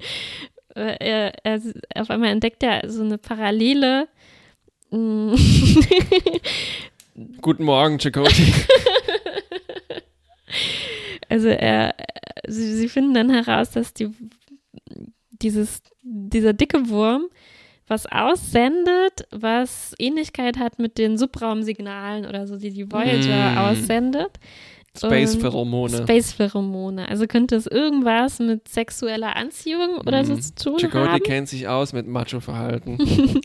Äh, 0.75 0.97
er, 1.00 1.33
er, 1.45 1.62
auf 1.97 2.11
einmal 2.11 2.28
entdeckt 2.28 2.62
er 2.62 2.88
so 2.90 3.02
eine 3.02 3.16
Parallele. 3.18 4.07
Mm, 4.90 5.35
Guten 7.42 7.64
Morgen, 7.64 7.99
Chakotay. 7.99 8.30
also 11.28 11.49
er, 11.49 11.95
sie, 12.47 12.75
sie 12.75 12.88
finden 12.88 13.14
dann 13.14 13.30
heraus, 13.30 13.71
dass 13.71 13.92
die, 13.92 14.11
dieses, 15.42 15.83
dieser 16.02 16.52
dicke 16.52 16.88
Wurm 16.88 17.26
was 17.87 18.04
aussendet, 18.07 19.26
was 19.30 19.95
Ähnlichkeit 19.99 20.59
hat 20.59 20.78
mit 20.78 20.99
den 20.99 21.16
Subraumsignalen 21.16 22.26
oder 22.26 22.47
so, 22.47 22.57
die 22.57 22.71
die 22.71 22.90
Voyager 22.92 23.52
Mm. 23.52 23.59
aussendet. 23.59 24.33
Space-Pheromone. 24.95 26.02
Space-Pheromone. 26.02 27.09
Also 27.09 27.26
könnte 27.26 27.57
es 27.57 27.66
irgendwas 27.66 28.40
mit 28.40 28.68
sexueller 28.68 29.37
Anziehung 29.37 29.99
oder 29.99 30.25
so 30.25 30.35
Mhm. 30.35 30.40
zu 30.42 30.54
tun 30.54 30.78
Chakotay 30.78 31.09
haben. 31.12 31.23
kennt 31.23 31.49
sich 31.49 31.66
aus 31.68 31.92
mit 31.95 32.07
Macho-Verhalten. 32.07 32.99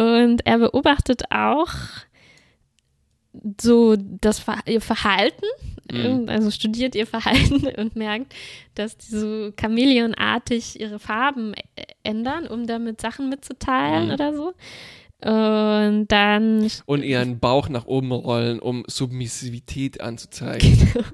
Und 0.00 0.46
er 0.46 0.58
beobachtet 0.58 1.24
auch 1.30 1.68
so 3.60 3.96
das 3.98 4.42
ihr 4.66 4.80
Verhalten, 4.80 5.44
Mhm. 5.92 6.28
also 6.28 6.50
studiert 6.52 6.94
ihr 6.94 7.06
Verhalten 7.06 7.66
und 7.76 7.96
merkt, 7.96 8.32
dass 8.76 8.96
die 8.96 9.10
so 9.16 9.50
chameleonartig 9.60 10.78
ihre 10.80 11.00
Farben 11.00 11.52
ändern, 12.04 12.46
um 12.46 12.66
damit 12.68 13.00
Sachen 13.00 13.28
mitzuteilen 13.28 14.06
Mhm. 14.06 14.12
oder 14.14 14.34
so. 14.34 14.52
Und 15.22 16.06
dann 16.08 16.70
Und 16.86 17.02
ihren 17.02 17.40
Bauch 17.40 17.68
nach 17.68 17.86
oben 17.86 18.12
rollen, 18.12 18.58
um 18.60 18.84
Submissivität 18.86 20.00
anzuzeigen. 20.00 20.78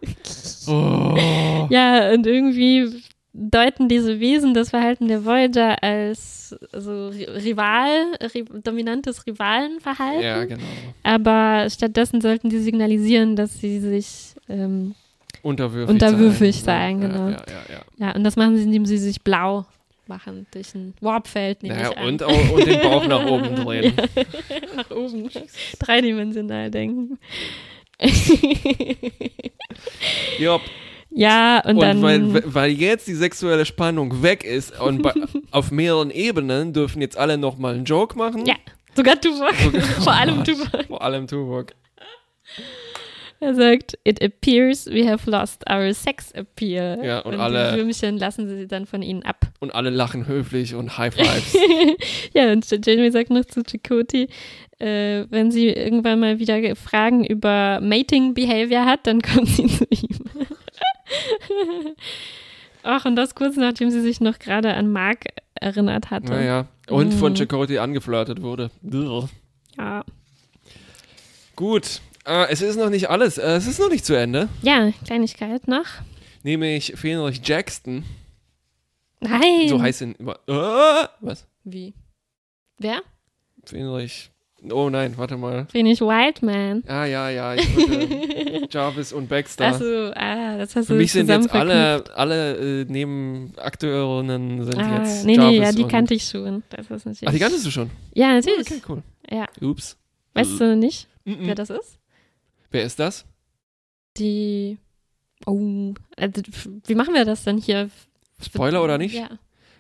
Oh. 0.68 1.66
Ja, 1.70 2.10
und 2.12 2.26
irgendwie 2.26 3.00
deuten 3.38 3.88
diese 3.88 4.18
Wesen 4.18 4.54
das 4.54 4.70
Verhalten 4.70 5.08
der 5.08 5.24
Voyager 5.24 5.82
als 5.82 6.50
so 6.72 7.08
Ri- 7.10 7.28
Rival, 7.44 8.14
ri 8.34 8.44
dominantes 8.64 9.26
Rivalenverhalten. 9.26 10.22
Ja, 10.22 10.44
genau. 10.44 10.62
Aber 11.02 11.68
stattdessen 11.70 12.20
sollten 12.20 12.48
die 12.48 12.58
signalisieren, 12.58 13.36
dass 13.36 13.60
sie 13.60 13.78
sich, 13.80 14.34
ähm, 14.48 14.94
Unterwürfig, 15.42 15.92
Unterwürfig 15.92 16.56
sein. 16.62 17.00
sein, 17.00 17.02
ja, 17.02 17.08
genau. 17.08 17.28
Ja, 17.28 17.36
ja, 17.46 17.74
ja. 17.98 18.06
ja, 18.08 18.14
und 18.14 18.24
das 18.24 18.36
machen 18.36 18.56
sie, 18.56 18.62
indem 18.64 18.86
sie 18.86 18.98
sich 18.98 19.20
blau 19.22 19.66
machen 20.08 20.46
durch 20.52 20.74
ein 20.74 20.94
Warpfeld, 21.00 21.62
Naja, 21.64 21.90
und, 22.04 22.22
auch, 22.22 22.50
und 22.52 22.64
den 22.66 22.80
Bauch 22.80 23.06
nach 23.06 23.26
oben 23.30 23.54
drehen. 23.56 23.92
Nach 24.76 24.90
oben. 24.92 25.28
Dreidimensional 25.80 26.70
denken. 26.70 27.18
Jupp. 30.38 30.62
Ja, 31.18 31.60
und, 31.64 31.76
Und 31.76 31.80
dann. 31.82 32.02
weil, 32.02 32.42
weil 32.54 32.70
jetzt 32.70 33.08
die 33.08 33.14
sexuelle 33.14 33.64
Spannung 33.64 34.22
weg 34.22 34.44
ist 34.44 34.78
und 34.80 35.02
bei, 35.02 35.12
auf 35.50 35.70
mehreren 35.70 36.10
Ebenen 36.10 36.72
dürfen 36.72 37.00
jetzt 37.00 37.16
alle 37.16 37.38
nochmal 37.38 37.74
einen 37.74 37.84
Joke 37.86 38.16
machen. 38.18 38.44
ja, 38.46 38.54
sogar 38.94 39.20
Tuvok. 39.20 39.54
Sogar- 39.54 39.82
Vor 40.02 40.12
allem 40.12 40.38
Oh, 40.40 40.42
Tuvok. 40.44 40.84
Vor 40.88 41.02
allem 41.02 41.26
Tuvok. 41.26 41.72
Er 43.38 43.54
sagt, 43.54 43.98
it 44.04 44.22
appears 44.22 44.86
we 44.86 45.06
have 45.06 45.30
lost 45.30 45.62
our 45.70 45.92
sex 45.92 46.32
appeal. 46.34 46.98
Ja, 47.04 47.18
und 47.20 47.34
und 47.34 47.40
alle- 47.40 47.72
die 47.72 47.78
Würmchen 47.78 48.16
lassen 48.16 48.48
sie 48.48 48.66
dann 48.66 48.86
von 48.86 49.02
ihnen 49.02 49.22
ab. 49.24 49.46
Und 49.60 49.74
alle 49.74 49.90
lachen 49.90 50.26
höflich 50.26 50.74
und 50.74 50.96
High 50.96 51.14
Fives. 51.14 51.54
ja, 52.34 52.50
und 52.50 52.66
Jamie 52.86 53.10
sagt 53.10 53.28
noch 53.30 53.44
zu 53.44 53.62
Chakoti, 53.62 54.28
äh, 54.78 55.24
wenn 55.28 55.50
sie 55.50 55.68
irgendwann 55.68 56.20
mal 56.20 56.38
wieder 56.38 56.74
Fragen 56.76 57.24
über 57.26 57.80
Mating 57.82 58.32
Behavior 58.32 58.86
hat, 58.86 59.06
dann 59.06 59.20
kommt 59.20 59.48
sie 59.48 59.66
zu 59.66 59.84
ihm. 59.90 60.18
Ach, 62.82 63.04
und 63.04 63.16
das 63.16 63.34
kurz 63.34 63.56
nachdem 63.56 63.90
sie 63.90 64.00
sich 64.00 64.20
noch 64.20 64.38
gerade 64.38 64.74
an 64.74 64.90
Mark 64.92 65.24
erinnert 65.54 66.10
hatte. 66.10 66.32
naja. 66.32 66.66
Und 66.88 67.12
von 67.14 67.32
Mhm. 67.32 67.36
Chakotay 67.36 67.78
angeflirtet 67.78 68.42
wurde. 68.42 68.70
Ja. 69.76 70.04
Gut. 71.56 72.00
Äh, 72.24 72.48
es 72.50 72.60
ist 72.62 72.76
noch 72.76 72.90
nicht 72.90 73.08
alles. 73.10 73.38
Äh, 73.38 73.56
es 73.56 73.66
ist 73.66 73.80
noch 73.80 73.88
nicht 73.90 74.04
zu 74.04 74.14
Ende. 74.14 74.48
ja, 74.62 74.90
Kleinigkeit 75.04 75.66
noch. 75.68 75.86
Nämlich 76.42 76.92
Fenrich 76.96 77.40
Jackson. 77.44 78.04
Nein. 79.20 79.68
So 79.68 79.80
heißt 79.80 80.02
ihn 80.02 80.12
immer. 80.18 80.38
Äh, 80.46 81.08
was? 81.20 81.46
Wie? 81.64 81.94
Wer? 82.78 83.00
Fenrich. 83.64 84.30
Oh 84.70 84.88
nein, 84.90 85.12
warte 85.16 85.36
mal. 85.36 85.66
Phoenix 85.70 86.00
Wildman. 86.00 86.82
Ah, 86.88 87.04
ja, 87.04 87.28
ja. 87.30 87.54
Jarvis 88.70 89.12
und 89.12 89.28
Baxter. 89.28 89.66
Achso, 89.66 90.10
ah, 90.14 90.56
das 90.56 90.74
hast 90.74 90.86
Für 90.86 90.94
du 90.94 90.98
mich 90.98 91.12
sind 91.12 91.28
jetzt 91.28 91.52
alle, 91.54 92.02
alle 92.14 92.80
äh, 92.80 92.84
Nebenakteurinnen 92.86 94.64
sind 94.64 94.78
Ah, 94.78 94.98
jetzt 95.02 95.24
nee, 95.24 95.34
Jarvis 95.36 95.58
nee, 95.58 95.64
ja, 95.64 95.72
die 95.72 95.84
kannte 95.84 96.14
ich 96.14 96.24
schon. 96.24 96.62
Das 96.70 96.80
ist 96.90 96.90
natürlich. 97.06 97.28
Ach, 97.28 97.32
die 97.32 97.38
kanntest 97.38 97.66
du 97.66 97.70
schon? 97.70 97.90
Ja, 98.14 98.32
natürlich. 98.34 98.66
Okay, 98.66 98.82
cool. 98.88 99.02
Ja. 99.30 99.46
Ups. 99.60 99.96
Weißt 100.34 100.60
du 100.60 100.76
nicht, 100.76 101.08
Mhm. 101.24 101.46
wer 101.46 101.54
das 101.54 101.70
ist? 101.70 101.98
Wer 102.70 102.84
ist 102.84 102.98
das? 102.98 103.24
Die. 104.16 104.78
Oh. 105.46 105.92
Also, 106.16 106.42
wie 106.86 106.94
machen 106.94 107.14
wir 107.14 107.24
das 107.24 107.44
denn 107.44 107.58
hier? 107.58 107.90
Spoiler 108.40 108.82
oder 108.82 108.98
nicht? 108.98 109.14
Ja, 109.14 109.28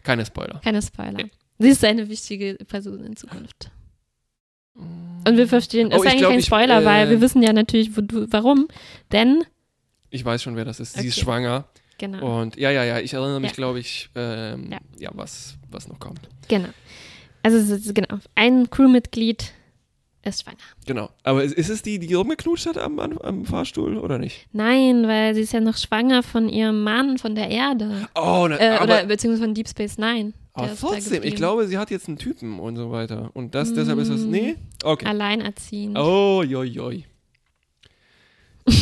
Keine 0.02 0.24
Spoiler. 0.26 0.60
keine 0.62 0.80
Spoiler. 0.82 1.12
Nee. 1.12 1.30
Sie 1.58 1.68
ist 1.70 1.84
eine 1.84 2.08
wichtige 2.08 2.54
Person 2.66 3.04
in 3.04 3.16
Zukunft. 3.16 3.70
Und 4.76 5.36
wir 5.36 5.48
verstehen, 5.48 5.88
Oh, 5.92 5.96
ist 5.96 6.02
ich 6.04 6.08
eigentlich 6.10 6.18
glaub, 6.20 6.30
kein 6.30 6.38
ich, 6.38 6.46
Spoiler, 6.46 6.82
äh, 6.82 6.84
weil 6.84 7.10
wir 7.10 7.20
wissen 7.20 7.42
ja 7.42 7.52
natürlich, 7.52 7.96
wo 7.96 8.00
du, 8.00 8.26
warum. 8.30 8.68
Denn, 9.12 9.44
Ich 10.10 10.24
weiß 10.24 10.42
schon, 10.42 10.54
wer 10.56 10.64
das 10.64 10.78
ist. 10.80 10.94
Sie 10.94 11.06
ist 11.08 11.16
Okay. 11.16 11.24
schwanger. 11.24 11.64
genau, 11.98 12.40
Und 12.42 12.56
ja, 12.56 12.70
ja, 12.70 12.84
ja, 12.84 12.98
ich 13.00 13.12
erinnere 13.14 13.40
mich, 13.40 13.50
Ja. 13.52 13.56
glaube 13.56 13.80
ich, 13.80 14.08
ähm, 14.14 14.70
ja. 14.70 14.78
Ja. 14.98 15.10
was, 15.14 15.56
was 15.70 15.88
noch 15.88 15.98
kommt. 15.98 16.20
genau. 16.48 16.68
Also, 17.42 17.58
es 17.58 17.70
ist- 17.70 17.94
genau, 17.94 18.18
ein 18.34 18.68
Crewmitglied 18.70 19.52
ist 20.22 20.42
schwanger. 20.42 20.56
Genau. 20.86 21.10
Aber 21.22 21.44
ist, 21.44 21.54
ist 21.54 21.68
es 21.68 21.82
die, 21.82 22.00
die 22.00 22.12
rumgeknutscht 22.14 22.66
hat 22.66 22.76
am, 22.78 22.98
am, 22.98 23.18
am 23.18 23.44
Fahrstuhl 23.44 23.96
oder 23.98 24.18
nicht? 24.18 24.46
Nein, 24.52 25.06
weil 25.06 25.34
sie 25.36 25.42
ist 25.42 25.52
ja 25.52 25.60
noch 25.60 25.76
schwanger 25.76 26.24
von 26.24 26.48
ihrem 26.48 26.82
Mann 26.82 27.18
von 27.18 27.36
der 27.36 27.48
Erde. 27.48 28.08
Oh, 28.16 28.46
ne, 28.48 28.58
Äh, 28.58 28.82
oder 28.82 29.04
beziehungsweise 29.06 29.44
von 29.44 29.54
Deep 29.54 29.68
Space 29.68 29.96
Nine. 29.98 30.32
Aber 30.56 30.68
da 30.68 30.74
trotzdem, 30.74 31.22
ich 31.22 31.34
glaube, 31.36 31.66
sie 31.68 31.76
hat 31.78 31.90
jetzt 31.90 32.08
einen 32.08 32.16
Typen 32.18 32.58
und 32.58 32.76
so 32.76 32.90
weiter. 32.90 33.30
Und 33.34 33.54
das, 33.54 33.74
deshalb 33.74 33.98
ist 33.98 34.08
es, 34.08 34.22
Mm. 34.22 34.30
nee? 34.30 34.56
Okay. 34.82 35.06
Alleinerziehend, 35.06 35.98
Oh, 35.98 36.42
joi, 36.42 36.64
joi. 36.64 37.04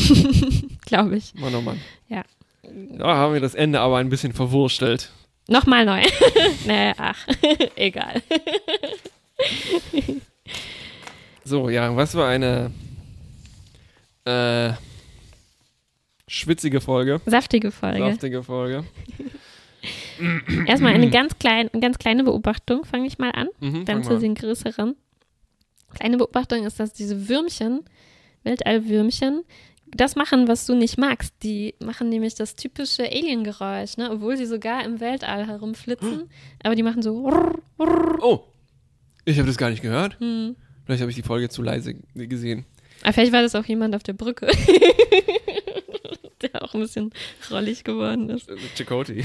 glaube 0.87 1.17
ich. 1.17 1.35
Mann, 1.35 1.55
oh 1.55 1.61
Mann. 1.61 1.81
Ja. 2.09 2.23
Da 2.63 3.17
haben 3.17 3.35
wir 3.35 3.41
das 3.41 3.55
Ende 3.55 3.81
aber 3.81 3.99
ein 3.99 4.09
bisschen 4.09 4.33
verwurstelt. 4.33 5.11
Nochmal 5.49 5.85
neu. 5.85 6.03
naja, 6.67 6.95
ach, 6.97 7.27
egal. 7.77 8.23
So, 11.45 11.69
ja, 11.69 11.95
was 11.95 12.15
war 12.15 12.29
eine 12.29 12.71
äh, 14.25 14.73
schwitzige 16.27 16.81
Folge. 16.81 17.21
Saftige 17.27 17.71
Folge. 17.71 17.99
Saftige 17.99 18.43
Folge. 18.43 18.85
Erstmal 20.67 20.95
eine 20.95 21.11
ganz, 21.11 21.39
klein, 21.39 21.69
eine 21.73 21.81
ganz 21.81 21.99
kleine 21.99 22.25
Beobachtung, 22.25 22.85
fange 22.85 23.07
ich 23.07 23.19
mal 23.19 23.31
an. 23.31 23.49
Mhm, 23.61 23.85
Dann 23.85 24.05
zu 24.05 24.19
den 24.19 24.35
größeren. 24.35 24.97
Kleine 25.95 26.17
Beobachtung 26.17 26.65
ist, 26.65 26.81
dass 26.81 26.93
diese 26.93 27.29
Würmchen, 27.29 27.81
Weltallwürmchen, 28.43 29.45
das 29.87 30.17
machen, 30.17 30.49
was 30.49 30.67
du 30.67 30.75
nicht 30.75 30.99
magst. 30.99 31.35
Die 31.43 31.75
machen 31.79 32.09
nämlich 32.09 32.35
das 32.35 32.57
typische 32.57 33.05
Alien-Geräusch, 33.05 33.97
ne? 33.97 34.11
obwohl 34.11 34.37
sie 34.37 34.47
sogar 34.47 34.85
im 34.85 35.01
Weltall 35.01 35.47
herumflitzen. 35.47 36.29
Aber 36.63 36.75
die 36.75 36.83
machen 36.83 37.03
so. 37.03 37.31
Oh, 38.21 38.41
ich 39.25 39.39
habe 39.39 39.47
das 39.47 39.57
gar 39.57 39.71
nicht 39.71 39.83
gehört. 39.83 40.19
Hm. 40.21 40.57
Vielleicht 40.85 41.01
habe 41.01 41.11
ich 41.11 41.17
die 41.17 41.23
Folge 41.23 41.49
zu 41.49 41.63
leise 41.63 41.95
gesehen. 42.15 42.67
Aber 43.03 43.13
vielleicht 43.13 43.33
war 43.33 43.43
das 43.43 43.55
auch 43.55 43.65
jemand 43.65 43.95
auf 43.95 44.03
der 44.03 44.13
Brücke. 44.15 44.49
der 46.53 46.63
auch 46.63 46.75
ein 46.75 46.81
bisschen 46.81 47.13
rollig 47.51 47.85
geworden 47.85 48.31
ist. 48.31 48.49
Äh, 48.49 48.57
Chakoti. 48.77 49.25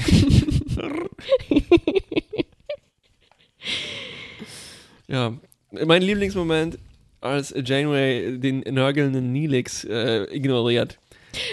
ja, 5.08 5.32
mein 5.70 6.02
Lieblingsmoment, 6.02 6.78
als 7.20 7.54
Janeway 7.64 8.38
den 8.38 8.60
nörgelnden 8.60 9.32
Neelix 9.32 9.84
äh, 9.84 10.24
ignoriert. 10.34 10.98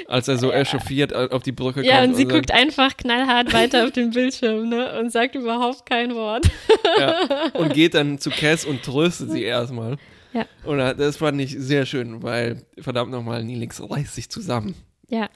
Als 0.08 0.28
er 0.28 0.40
so 0.40 0.52
echauffiert 0.52 1.14
auf 1.14 1.44
die 1.44 1.52
Brücke 1.52 1.86
Ja, 1.86 1.98
kommt. 1.98 2.10
und 2.10 2.16
sie 2.16 2.24
sagt, 2.24 2.34
guckt 2.34 2.52
einfach 2.52 2.98
knallhart 2.98 3.54
weiter 3.54 3.84
auf 3.84 3.92
den 3.92 4.10
Bildschirm 4.14 4.70
ne? 4.70 5.00
und 5.00 5.12
sagt 5.12 5.36
überhaupt 5.36 5.86
kein 5.86 6.16
Wort. 6.16 6.50
Ja, 6.98 7.52
und 7.54 7.76
geht 7.76 7.94
dann 7.94 8.18
zu 8.18 8.32
Cass 8.32 8.66
und 8.66 8.82
tröstet 8.82 9.30
sie 9.32 9.44
erstmal. 9.44 9.98
Ja. 10.34 10.46
Und 10.64 10.80
äh, 10.80 10.96
das 10.96 11.18
fand 11.18 11.40
ich 11.42 11.56
sehr 11.60 11.86
schön, 11.86 12.24
weil, 12.24 12.64
verdammt 12.80 13.12
nochmal, 13.12 13.44
Neelix 13.44 13.80
reißt 13.80 14.16
sich 14.16 14.30
zusammen. 14.30 14.74
Ja, 15.10 15.30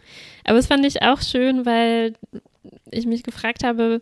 aber 0.44 0.58
das 0.58 0.68
fand 0.68 0.86
ich 0.86 1.02
auch 1.02 1.22
schön, 1.22 1.66
weil 1.66 2.14
ich 2.92 3.06
mich 3.06 3.24
gefragt 3.24 3.64
habe, 3.64 4.02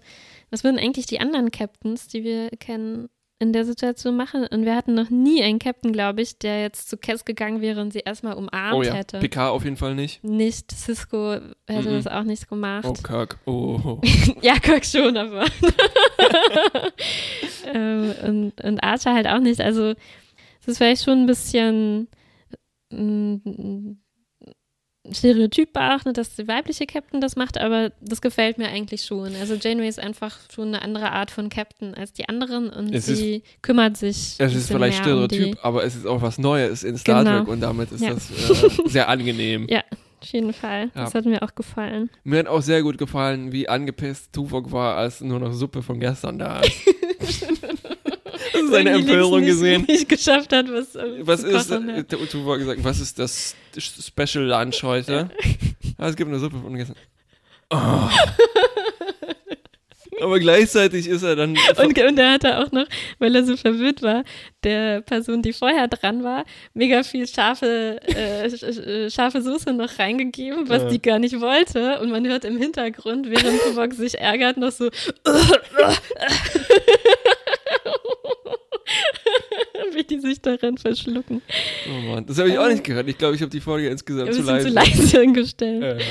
was 0.50 0.64
würden 0.64 0.80
eigentlich 0.80 1.06
die 1.06 1.20
anderen 1.20 1.52
Captains, 1.52 2.08
die 2.08 2.24
wir 2.24 2.50
kennen, 2.50 3.08
in 3.42 3.54
der 3.54 3.64
Situation 3.66 4.18
machen? 4.18 4.46
Und 4.48 4.66
wir 4.66 4.76
hatten 4.76 4.96
noch 4.96 5.10
nie 5.12 5.42
einen 5.44 5.60
Captain, 5.60 5.94
glaube 5.94 6.22
ich, 6.24 6.40
der 6.40 6.62
jetzt 6.64 6.90
zu 6.90 6.98
Cass 6.98 7.24
gegangen 7.24 7.62
wäre 7.62 7.80
und 7.82 7.94
sie 7.94 8.00
erstmal 8.00 8.34
umarmt 8.34 8.76
oh 8.76 8.82
ja, 8.84 8.94
hätte. 8.96 9.20
PK 9.20 9.50
auf 9.50 9.64
jeden 9.64 9.78
Fall 9.78 9.94
nicht. 9.96 10.22
Nicht, 10.24 10.72
Cisco 10.72 11.34
hätte 11.68 11.90
Mhm. 11.90 11.94
das 11.94 12.08
auch 12.08 12.24
nicht 12.24 12.50
gemacht. 12.50 12.86
Oh, 12.88 12.94
Kirk. 12.94 13.38
Oh. 13.46 14.02
Ja, 14.42 14.58
Kirk 14.60 14.84
schon, 14.86 15.16
aber. 15.16 15.46
ähm, 17.74 18.14
und, 18.26 18.62
und 18.62 18.84
Archer 18.84 19.14
halt 19.14 19.28
auch 19.28 19.40
nicht. 19.40 19.62
Also, 19.62 19.94
es 20.62 20.68
ist 20.68 20.78
vielleicht 20.78 21.04
schon 21.04 21.22
ein 21.24 21.28
bisschen 21.28 22.08
mm, 22.92 23.92
Stereotyp 25.14 25.74
ne, 26.06 26.14
dass 26.14 26.36
die 26.36 26.48
weibliche 26.48 26.86
Captain 26.86 27.22
das 27.22 27.36
macht, 27.36 27.58
aber 27.58 27.92
das 28.02 28.22
gefällt 28.22 28.58
mir 28.58 28.68
eigentlich 28.70 29.04
schon. 29.04 29.36
Also 29.36 29.56
Janeway 29.56 29.88
ist 29.88 30.00
einfach 30.00 30.38
schon 30.54 30.70
eine 30.70 30.82
andere 30.82 31.12
Art 31.12 31.32
von 31.32 31.50
Captain 31.50 31.94
als 31.94 32.14
die 32.14 32.28
anderen 32.30 32.70
und 32.70 32.94
Es 32.94 33.06
sie 33.06 33.44
kümmert 33.62 33.98
sich. 33.98 34.36
Es 34.38 34.54
ist 34.56 34.68
vielleicht 34.68 35.00
um 35.00 35.04
Stereotyp, 35.06 35.56
die- 35.56 35.60
aber 35.64 35.84
es 35.84 35.96
ist 35.96 36.06
auch 36.08 36.22
was 36.22 36.38
Neues 36.38 36.84
in 36.84 36.98
Star 36.98 37.24
Genau. 37.24 37.40
Trek 37.40 37.48
und 37.48 37.62
damit 37.62 37.92
ist 37.92 38.02
Ja. 38.02 38.14
das 38.14 38.30
äh, 38.32 38.70
sehr 38.86 39.10
angenehm. 39.10 39.68
Ja, 39.70 39.84
auf 40.22 40.28
jeden 40.34 40.52
Fall. 40.54 40.92
Ja. 40.96 41.04
Das 41.06 41.14
hat 41.16 41.26
mir 41.26 41.42
auch 41.42 41.56
gefallen. 41.56 42.10
Mir 42.24 42.40
hat 42.40 42.48
auch 42.48 42.62
sehr 42.62 42.82
gut 42.84 42.98
gefallen, 42.98 43.52
wie 43.52 43.70
angepisst 43.70 44.34
Tuvok 44.34 44.72
war, 44.72 44.96
als 44.98 45.22
nur 45.22 45.40
noch 45.40 45.54
Suppe 45.54 45.82
von 45.82 46.00
gestern 46.00 46.38
da 46.40 46.60
ist. 46.60 46.74
Seine 48.70 48.90
Empörung 48.92 49.46
gesehen? 49.46 49.82
Nicht, 49.82 49.90
nicht 49.90 50.10
geschafft 50.10 50.52
hat, 50.54 50.72
was, 50.72 50.96
äh, 50.96 51.04
Was 51.22 51.44
ist, 51.44 51.72
äh, 51.72 51.74
ja. 51.76 52.02
der 52.04 52.20
hat 52.20 52.60
gesagt, 52.60 52.84
was 52.84 53.00
ist 53.00 53.18
das 53.20 53.56
Special 53.78 54.46
Lunch 54.46 54.84
heute? 54.84 55.30
Ah, 55.98 56.08
es 56.10 56.16
gibt 56.16 56.30
eine 56.30 56.40
Suppe 56.40 56.58
von 56.62 56.76
gestern. 56.76 56.96
Oh. 57.72 58.10
Aber 60.22 60.38
gleichzeitig 60.40 61.08
ist 61.08 61.24
er 61.24 61.38
dann. 61.38 61.52
Und, 61.78 61.98
und 61.98 62.20
er 62.20 62.34
hatte 62.34 62.58
auch 62.60 62.74
noch, 62.74 62.86
weil 63.20 63.34
er 63.36 63.46
so 63.46 63.56
verwirrt 63.56 64.02
war, 64.02 64.26
der 64.66 65.00
Person, 65.00 65.42
die 65.42 65.54
vorher 65.54 65.88
dran 65.88 66.26
war, 66.26 66.44
mega 66.74 67.04
viel 67.04 67.26
scharfe, 67.26 68.02
äh, 68.06 68.48
sch- 68.48 69.14
scharfe 69.14 69.42
Soße 69.42 69.72
noch 69.72 69.98
reingegeben, 69.98 70.68
was 70.68 70.84
Ja. 70.84 70.90
die 70.90 71.02
gar 71.02 71.20
nicht 71.20 71.40
wollte. 71.40 72.00
Und 72.02 72.10
man 72.12 72.28
hört 72.28 72.44
im 72.44 72.58
Hintergrund, 72.58 73.30
während 73.30 73.62
Tuvok 73.62 73.94
sich 73.94 74.20
ärgert, 74.20 74.58
noch 74.58 74.72
so 74.74 74.90
wie 79.96 80.04
die 80.04 80.20
sich 80.20 80.42
daran 80.42 80.78
verschlucken. 80.78 81.42
oh 81.88 82.02
Mann, 82.08 82.26
das 82.26 82.38
habe 82.38 82.50
ich 82.50 82.58
auch 82.58 82.68
nicht 82.68 82.84
gehört. 82.84 83.08
Ich 83.08 83.18
glaube, 83.18 83.36
ich 83.36 83.42
habe 83.42 83.52
die 83.52 83.62
Folge 83.62 83.90
insgesamt 83.90 84.34
zu 84.34 84.42
leise. 84.42 84.68
zu 84.68 84.74
leise 84.74 85.28
gestellt. 85.34 86.02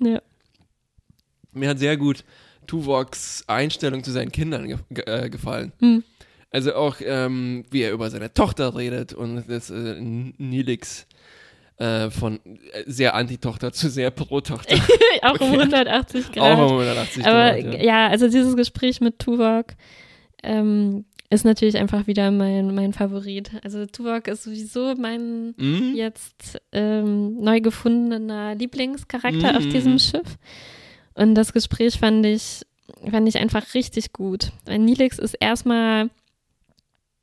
Äh. 0.00 0.08
Ja. 0.08 0.22
Mir 1.52 1.68
hat 1.68 1.78
sehr 1.78 1.96
gut 1.96 2.24
Tuvoks 2.66 3.44
Einstellung 3.46 4.02
zu 4.02 4.10
seinen 4.10 4.32
Kindern 4.32 4.68
ge 4.68 4.78
ge 4.90 5.04
äh, 5.06 5.28
gefallen. 5.28 5.72
Hm. 5.80 6.02
Also 6.50 6.74
auch, 6.74 6.96
ähm, 7.00 7.64
wie 7.70 7.82
er 7.82 7.92
über 7.92 8.10
seine 8.10 8.32
Tochter 8.32 8.76
redet 8.76 9.12
und 9.12 9.44
das 9.48 9.70
äh, 9.70 10.00
Nilix 10.00 11.06
äh, 11.78 12.10
von 12.10 12.38
äh, 12.44 12.84
sehr 12.86 13.14
Anti-Tochter 13.14 13.72
zu 13.72 13.90
sehr 13.90 14.10
Pro-Tochter. 14.12 14.76
auch 15.22 15.40
um 15.40 15.50
180 15.50 16.30
Grad. 16.30 16.56
Auch 16.56 16.70
um 16.70 16.78
180 16.78 17.26
Aber 17.26 17.60
Grad, 17.60 17.82
ja. 17.82 18.08
also 18.08 18.28
dieses 18.28 18.54
Gespräch 18.56 19.00
mit 19.00 19.18
Tuvok 19.18 19.74
ähm, 20.44 21.04
ist 21.30 21.44
natürlich 21.44 21.76
einfach 21.78 22.06
wieder 22.06 22.30
mein, 22.30 22.74
mein 22.74 22.92
Favorit. 22.92 23.50
Also 23.64 23.86
Tuvok 23.86 24.28
ist 24.28 24.44
sowieso 24.44 24.94
mein 24.94 25.54
Mhm. 25.56 25.92
jetzt 25.94 26.60
ähm, 26.72 27.36
neu 27.40 27.60
gefundener 27.60 28.54
Lieblingscharakter 28.54 29.52
Mhm. 29.52 29.56
auf 29.56 29.66
diesem 29.68 29.98
Schiff. 29.98 30.38
Und 31.14 31.34
das 31.34 31.52
Gespräch 31.52 31.98
fand 31.98 32.24
ich, 32.26 32.62
fand 33.10 33.28
ich 33.28 33.38
einfach 33.38 33.74
richtig 33.74 34.12
gut. 34.12 34.52
Weil 34.66 34.78
Nilix 34.78 35.18
ist 35.18 35.34
erstmal 35.34 36.10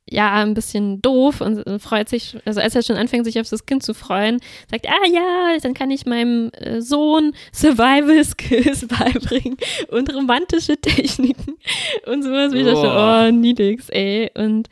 ja 0.08 0.32
ein 0.32 0.54
bisschen 0.54 1.00
doof 1.00 1.40
und 1.40 1.66
äh, 1.66 1.78
freut 1.78 2.08
sich, 2.08 2.36
also 2.44 2.60
als 2.60 2.74
er 2.74 2.82
schon 2.82 2.96
anfängt, 2.96 3.24
sich 3.24 3.38
auf 3.40 3.48
das 3.48 3.66
Kind 3.66 3.82
zu 3.82 3.94
freuen, 3.94 4.40
sagt, 4.70 4.86
ah 4.88 5.06
ja, 5.10 5.56
dann 5.62 5.74
kann 5.74 5.90
ich 5.90 6.06
meinem 6.06 6.50
äh, 6.54 6.80
Sohn 6.80 7.32
Survival 7.52 8.22
Skills 8.24 8.86
beibringen 8.88 9.56
und 9.88 10.12
romantische 10.14 10.76
Techniken 10.76 11.56
und 12.06 12.22
sowas. 12.22 12.52
Wie 12.52 12.58
ich 12.58 12.66
dachte, 12.66 13.30
oh, 13.30 13.32
Nilix, 13.32 13.88
ey. 13.90 14.30
Und, 14.34 14.68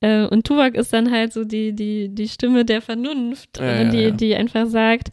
äh, 0.00 0.26
und 0.26 0.46
Tuvok 0.46 0.74
ist 0.74 0.92
dann 0.92 1.10
halt 1.10 1.32
so 1.32 1.44
die, 1.44 1.72
die, 1.72 2.08
die 2.08 2.28
Stimme 2.28 2.64
der 2.64 2.82
Vernunft, 2.82 3.58
Ja, 3.58 3.64
äh, 3.64 3.84
ja, 3.84 3.90
die, 3.90 4.02
ja. 4.02 4.10
die 4.10 4.36
einfach 4.36 4.66
sagt, 4.66 5.08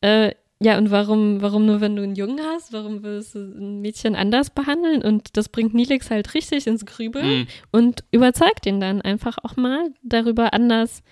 äh, 0.00 0.32
ja, 0.60 0.76
und 0.78 0.90
warum, 0.90 1.40
warum 1.40 1.66
nur, 1.66 1.80
wenn 1.80 1.94
du 1.96 2.02
einen 2.02 2.16
Jungen 2.16 2.40
hast? 2.40 2.72
Warum 2.72 3.02
willst 3.02 3.34
du 3.34 3.38
ein 3.38 3.80
Mädchen 3.80 4.16
anders 4.16 4.50
behandeln? 4.50 5.02
Und 5.02 5.36
das 5.36 5.48
bringt 5.48 5.72
Nilix 5.74 6.10
halt 6.10 6.34
richtig 6.34 6.66
ins 6.66 6.84
Grübeln 6.84 7.40
Mhm. 7.40 7.46
und 7.70 8.04
überzeugt 8.10 8.66
ihn 8.66 8.80
dann 8.80 9.00
einfach 9.00 9.38
auch 9.42 9.56
mal 9.56 9.92
darüber 10.02 10.52
anders, 10.54 11.02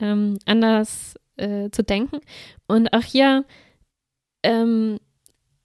ähm, 0.00 0.38
anders 0.46 1.14
äh, 1.36 1.68
zu 1.70 1.82
denken. 1.82 2.20
Und 2.66 2.92
auch 2.94 3.02
hier 3.02 3.44
ähm, 4.42 4.98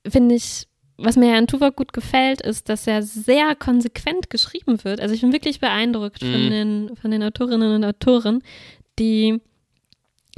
finde 0.07 0.35
ich, 0.35 0.67
was 0.97 1.15
mir 1.15 1.35
an 1.35 1.47
Tuvok 1.47 1.75
gut 1.77 1.93
gefällt, 1.93 2.41
ist, 2.41 2.69
dass 2.69 2.85
er 2.85 3.01
sehr 3.01 3.55
konsequent 3.55 4.29
geschrieben 4.29 4.83
wird. 4.83 4.99
Also 4.99 5.15
ich 5.15 5.21
bin 5.21 5.33
wirklich 5.33 5.59
beeindruckt 5.59 6.21
Mhm. 6.21 6.31
von, 6.31 6.49
den, 6.49 6.95
von 6.97 7.11
den 7.11 7.23
Autorinnen 7.23 7.75
und 7.75 7.85
Autoren, 7.85 8.43
die 8.99 9.39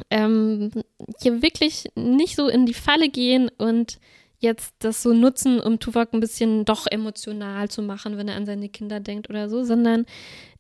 ähm, 0.09 0.71
hier 1.21 1.41
wirklich 1.41 1.85
nicht 1.95 2.35
so 2.35 2.47
in 2.47 2.65
die 2.65 2.73
Falle 2.73 3.09
gehen 3.09 3.49
und 3.57 3.99
jetzt 4.39 4.75
das 4.79 5.01
so 5.01 5.13
nutzen, 5.13 5.59
um 5.59 5.79
Tuvok 5.79 6.13
ein 6.13 6.19
bisschen 6.19 6.65
doch 6.65 6.85
emotional 6.89 7.69
zu 7.69 7.81
machen, 7.81 8.17
wenn 8.17 8.27
er 8.27 8.35
an 8.35 8.45
seine 8.45 8.69
Kinder 8.69 8.99
denkt 8.99 9.29
oder 9.29 9.49
so, 9.49 9.63
sondern 9.63 10.05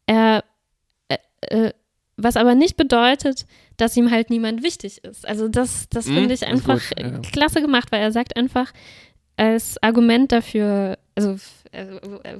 er, 0.05 0.43
äh, 1.09 1.17
äh, 1.41 1.73
was 2.15 2.37
aber 2.37 2.55
nicht 2.55 2.77
bedeutet, 2.77 3.45
dass 3.77 3.97
ihm 3.97 4.09
halt 4.11 4.29
niemand 4.29 4.63
wichtig 4.63 5.03
ist. 5.03 5.27
Also 5.27 5.47
das, 5.49 5.89
das 5.89 6.07
Mhm, 6.07 6.13
finde 6.15 6.33
ich 6.33 6.41
ist 6.41 6.47
einfach 6.47 6.81
gut, 6.89 6.99
ja. 6.99 7.19
klasse 7.19 7.61
gemacht, 7.61 7.91
weil 7.91 8.01
er 8.01 8.11
sagt 8.11 8.37
einfach 8.37 8.71
als 9.35 9.81
Argument 9.81 10.31
dafür, 10.31 10.97
also 11.15 11.37
äh, 11.71 11.87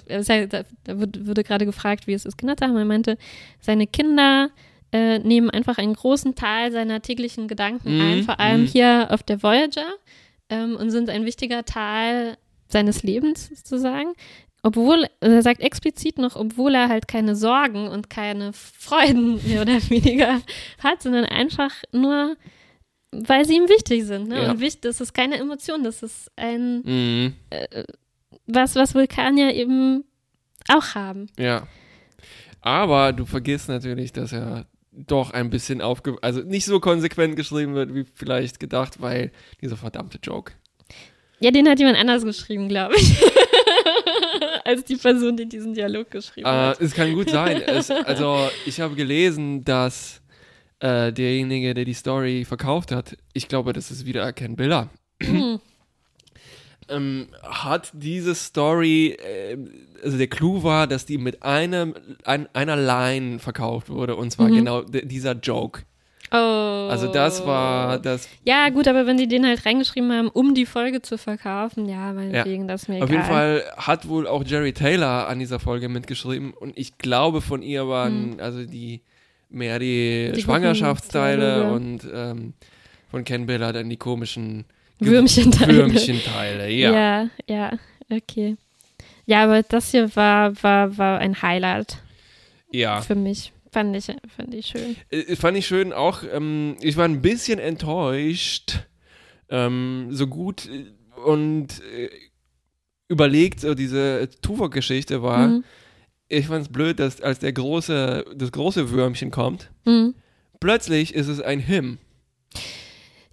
er 0.07 0.23
da 0.47 0.63
da 0.83 0.99
wurde 0.99 1.43
gerade 1.43 1.65
gefragt, 1.65 2.07
wie 2.07 2.13
es 2.13 2.25
ist, 2.25 2.37
zu 2.37 2.61
haben. 2.61 2.77
Er 2.77 2.85
meinte, 2.85 3.17
seine 3.59 3.87
Kinder 3.87 4.49
äh, 4.93 5.17
nehmen 5.19 5.49
einfach 5.49 5.79
einen 5.79 5.95
großen 5.95 6.35
Teil 6.35 6.71
seiner 6.71 7.01
täglichen 7.01 7.47
Gedanken 7.47 7.95
Mhm, 7.95 8.01
ein, 8.01 8.23
vor 8.23 8.39
allem 8.39 8.61
mhm. 8.61 8.67
hier 8.67 9.07
auf 9.09 9.23
der 9.23 9.41
Voyager 9.41 9.87
ähm, 10.49 10.75
und 10.75 10.91
sind 10.91 11.09
ein 11.09 11.25
wichtiger 11.25 11.65
Teil 11.65 12.37
seines 12.69 13.01
Lebens 13.01 13.49
sozusagen. 13.55 14.13
Obwohl, 14.61 15.07
er 15.19 15.41
sagt 15.41 15.61
explizit 15.61 16.19
noch, 16.19 16.35
obwohl 16.37 16.75
er 16.75 16.87
halt 16.87 17.07
keine 17.07 17.35
Sorgen 17.35 17.87
und 17.87 18.09
keine 18.09 18.53
Freuden 18.53 19.41
mehr 19.47 19.63
oder 19.63 19.81
weniger 19.89 20.41
hat, 20.79 21.01
sondern 21.01 21.25
einfach 21.25 21.73
nur, 21.91 22.37
weil 23.11 23.45
sie 23.45 23.55
ihm 23.55 23.67
wichtig 23.67 24.05
sind. 24.05 24.29
Ne? 24.29 24.43
Ja. 24.43 24.51
Und 24.51 24.59
wichtig, 24.59 24.81
das 24.83 25.01
ist 25.01 25.13
keine 25.13 25.37
Emotion, 25.37 25.83
das 25.83 26.03
ist 26.03 26.31
ein, 26.35 26.81
Mhm. 26.85 27.33
was, 28.45 28.75
was 28.75 28.93
Vulkanier 28.93 29.53
eben 29.53 30.05
auch 30.69 30.95
haben. 30.95 31.27
Ja. 31.37 31.67
Aber 32.61 33.11
du 33.11 33.25
vergisst 33.25 33.67
natürlich, 33.67 34.13
dass 34.13 34.31
er 34.31 34.65
doch 34.95 35.31
ein 35.31 35.49
bisschen 35.49 35.81
aufge... 35.81 36.15
Also 36.21 36.41
nicht 36.41 36.65
so 36.65 36.79
konsequent 36.79 37.35
geschrieben 37.35 37.73
wird, 37.75 37.93
wie 37.95 38.05
vielleicht 38.13 38.59
gedacht, 38.59 39.01
weil 39.01 39.31
dieser 39.61 39.77
verdammte 39.77 40.19
Joke. 40.21 40.53
Ja, 41.39 41.51
den 41.51 41.67
hat 41.67 41.79
jemand 41.79 41.97
anders 41.97 42.23
geschrieben, 42.23 42.67
glaube 42.69 42.95
ich. 42.97 43.21
Als 44.65 44.83
die 44.85 44.95
Person, 44.95 45.35
die 45.35 45.47
diesen 45.47 45.73
Dialog 45.73 46.09
geschrieben 46.11 46.47
Äh, 46.47 46.49
hat. 46.49 46.81
es 46.81 46.93
kann 46.93 47.13
gut 47.13 47.29
sein. 47.29 47.61
Es, 47.61 47.89
also 48.05 48.49
ich 48.65 48.79
habe 48.79 48.95
gelesen, 48.95 49.63
dass 49.65 50.21
äh, 50.79 51.11
derjenige, 51.11 51.73
der 51.73 51.85
die 51.85 51.93
Story 51.93 52.45
verkauft 52.45 52.91
hat, 52.91 53.17
ich 53.33 53.47
glaube, 53.47 53.73
das 53.73 53.91
ist 53.91 54.05
wieder 54.05 54.31
Ken 54.33 54.55
Biller, 54.55 54.89
Hm. 55.21 55.59
Ähm, 56.93 57.27
hat 57.43 57.91
diese 57.93 58.35
Story, 58.35 59.17
äh, 59.19 59.57
also 60.03 60.17
der 60.17 60.27
Clou 60.27 60.63
war, 60.63 60.87
dass 60.87 61.05
die 61.05 61.17
mit 61.17 61.43
einem, 61.43 61.93
ein, 62.25 62.47
einer 62.53 62.75
Line 62.75 63.39
verkauft 63.39 63.89
wurde 63.89 64.15
und 64.15 64.31
zwar 64.31 64.49
Mhm. 64.49 64.55
genau 64.55 64.81
dieser 64.83 65.33
Joke. 65.33 65.81
Oh. 66.31 66.35
Also 66.89 67.11
das 67.11 67.45
war 67.45 67.99
das. 67.99 68.27
Ja, 68.43 68.69
gut, 68.69 68.87
aber 68.87 69.05
wenn 69.05 69.17
die 69.17 69.27
den 69.27 69.45
halt 69.45 69.65
reingeschrieben 69.67 70.11
haben, 70.11 70.29
um 70.29 70.55
die 70.55 70.65
Folge 70.65 71.01
zu 71.03 71.17
verkaufen, 71.19 71.87
ja, 71.87 72.11
meinetwegen, 72.11 72.67
das 72.67 72.83
ist 72.83 72.87
mir 72.89 73.03
Auf 73.03 73.09
egal. 73.09 73.15
jeden 73.21 73.25
Fall 73.25 73.63
hat 73.77 74.07
wohl 74.07 74.25
auch 74.27 74.43
Jerry 74.43 74.73
Taylor 74.73 75.27
an 75.27 75.37
dieser 75.37 75.59
Folge 75.59 75.89
mitgeschrieben 75.89 76.51
und 76.53 76.75
ich 76.75 76.97
glaube 76.97 77.41
von 77.41 77.61
ihr 77.61 77.87
waren 77.87 78.39
also 78.39 78.65
die 78.65 79.01
mehr 79.49 79.77
die, 79.77 80.31
Die 80.33 80.41
Schwangerschaftsteile 80.41 81.71
und 81.71 81.99
ähm, 82.11 82.53
von 83.11 83.23
Ken 83.23 83.45
Biller 83.45 83.71
dann 83.71 83.89
die 83.89 83.97
komischen 83.97 84.65
Würmchenteile. 85.05 85.77
Würmchenteile, 85.77 86.69
ja. 86.69 86.91
ja, 86.93 87.29
ja, 87.47 87.79
okay. 88.09 88.55
Ja, 89.25 89.43
aber 89.45 89.63
das 89.63 89.91
hier 89.91 90.13
war, 90.15 90.61
war, 90.63 90.97
war 90.97 91.19
ein 91.19 91.41
Highlight 91.41 91.97
Ja. 92.71 93.01
für 93.01 93.15
mich. 93.15 93.51
Fand 93.71 93.95
ich, 93.95 94.05
fand 94.05 94.53
ich 94.53 94.67
schön. 94.67 94.95
Äh, 95.09 95.35
Fand 95.35 95.57
ich 95.57 95.65
schön 95.65 95.93
auch, 95.93 96.21
ähm, 96.31 96.75
ich 96.81 96.95
war 96.97 97.05
ein 97.05 97.21
bisschen 97.23 97.57
enttäuscht, 97.57 98.79
ähm, 99.49 100.09
so 100.11 100.27
gut 100.27 100.67
äh, 100.69 100.85
und 101.25 101.81
äh, 101.91 102.09
überlegt 103.07 103.61
so 103.61 103.73
diese 103.73 104.29
Tuvok-Geschichte 104.41 105.23
war. 105.23 105.47
Mhm. 105.47 105.63
Ich 106.27 106.47
fand 106.47 106.63
es 106.67 106.71
blöd, 106.71 106.99
dass 106.99 107.21
als 107.21 107.39
der 107.39 107.53
große, 107.53 108.25
das 108.35 108.51
große 108.51 108.91
Würmchen 108.91 109.31
kommt, 109.31 109.71
Mhm. 109.85 110.13
plötzlich 110.59 111.13
ist 111.15 111.27
es 111.27 111.39
ein 111.41 111.59
Him. 111.59 111.97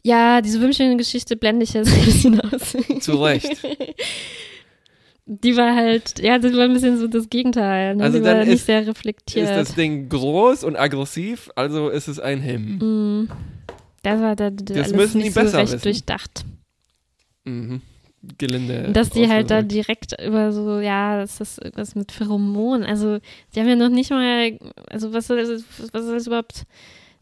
Ja, 0.03 0.41
diese 0.41 0.61
Würmchen-Geschichte 0.61 1.37
blende 1.37 1.65
ich 1.65 1.73
jetzt 1.75 1.93
ein 1.93 2.05
bisschen 2.05 2.41
aus. 2.41 2.77
Zu 3.01 3.23
Recht. 3.23 3.51
Die 5.27 5.57
war 5.57 5.77
halt, 5.77 6.19
ja, 6.21 6.39
das 6.41 6.53
war 6.55 6.65
ein 6.65 6.73
bisschen 6.73 6.99
so 6.99 7.07
das 7.07 7.29
Gegenteil. 7.31 7.95
Ne? 7.95 8.03
Also 8.03 8.19
die 8.19 8.25
war 8.25 8.35
dann 8.35 8.49
nicht 8.49 8.57
ist- 8.57 8.67
sehr 8.67 8.81
Ist 8.81 8.89
reflektiert. 8.89 9.49
das 9.49 9.75
Ding 9.77 10.09
groß 10.09 10.65
und 10.65 10.75
aggressiv, 10.77 11.51
also 11.55 11.89
ist 11.89 12.09
es 12.09 12.19
ein 12.19 12.41
Him. 12.41 12.79
Mhm. 12.79 13.29
Das 14.03 14.21
war 14.21 14.35
da, 14.35 14.51
da 14.51 14.75
Das 14.75 14.77
alles 14.89 14.93
müssen 14.97 15.19
nicht 15.19 15.29
die 15.29 15.33
so 15.35 15.41
besser 15.41 15.59
recht 15.59 15.73
wissen. 15.73 15.83
durchdacht. 15.85 16.45
Mhm. 17.45 17.81
Gelinde. 18.39 18.91
Dass 18.93 19.11
die 19.11 19.29
halt 19.29 19.51
da 19.53 19.63
direkt 19.63 20.21
über 20.21 20.51
so, 20.53 20.81
ja, 20.81 21.19
das 21.21 21.41
ist 21.41 21.63
irgendwas 21.63 21.95
mit 21.95 22.11
Pheromonen. 22.11 22.85
Also, 22.85 23.19
die 23.55 23.61
haben 23.61 23.69
ja 23.69 23.77
noch 23.77 23.89
nicht 23.89 24.11
mal, 24.11 24.59
also 24.89 25.13
was 25.13 25.29
soll 25.29 25.37
das, 25.39 25.63
was 25.93 26.05
soll 26.05 26.15
das 26.15 26.27
überhaupt? 26.27 26.65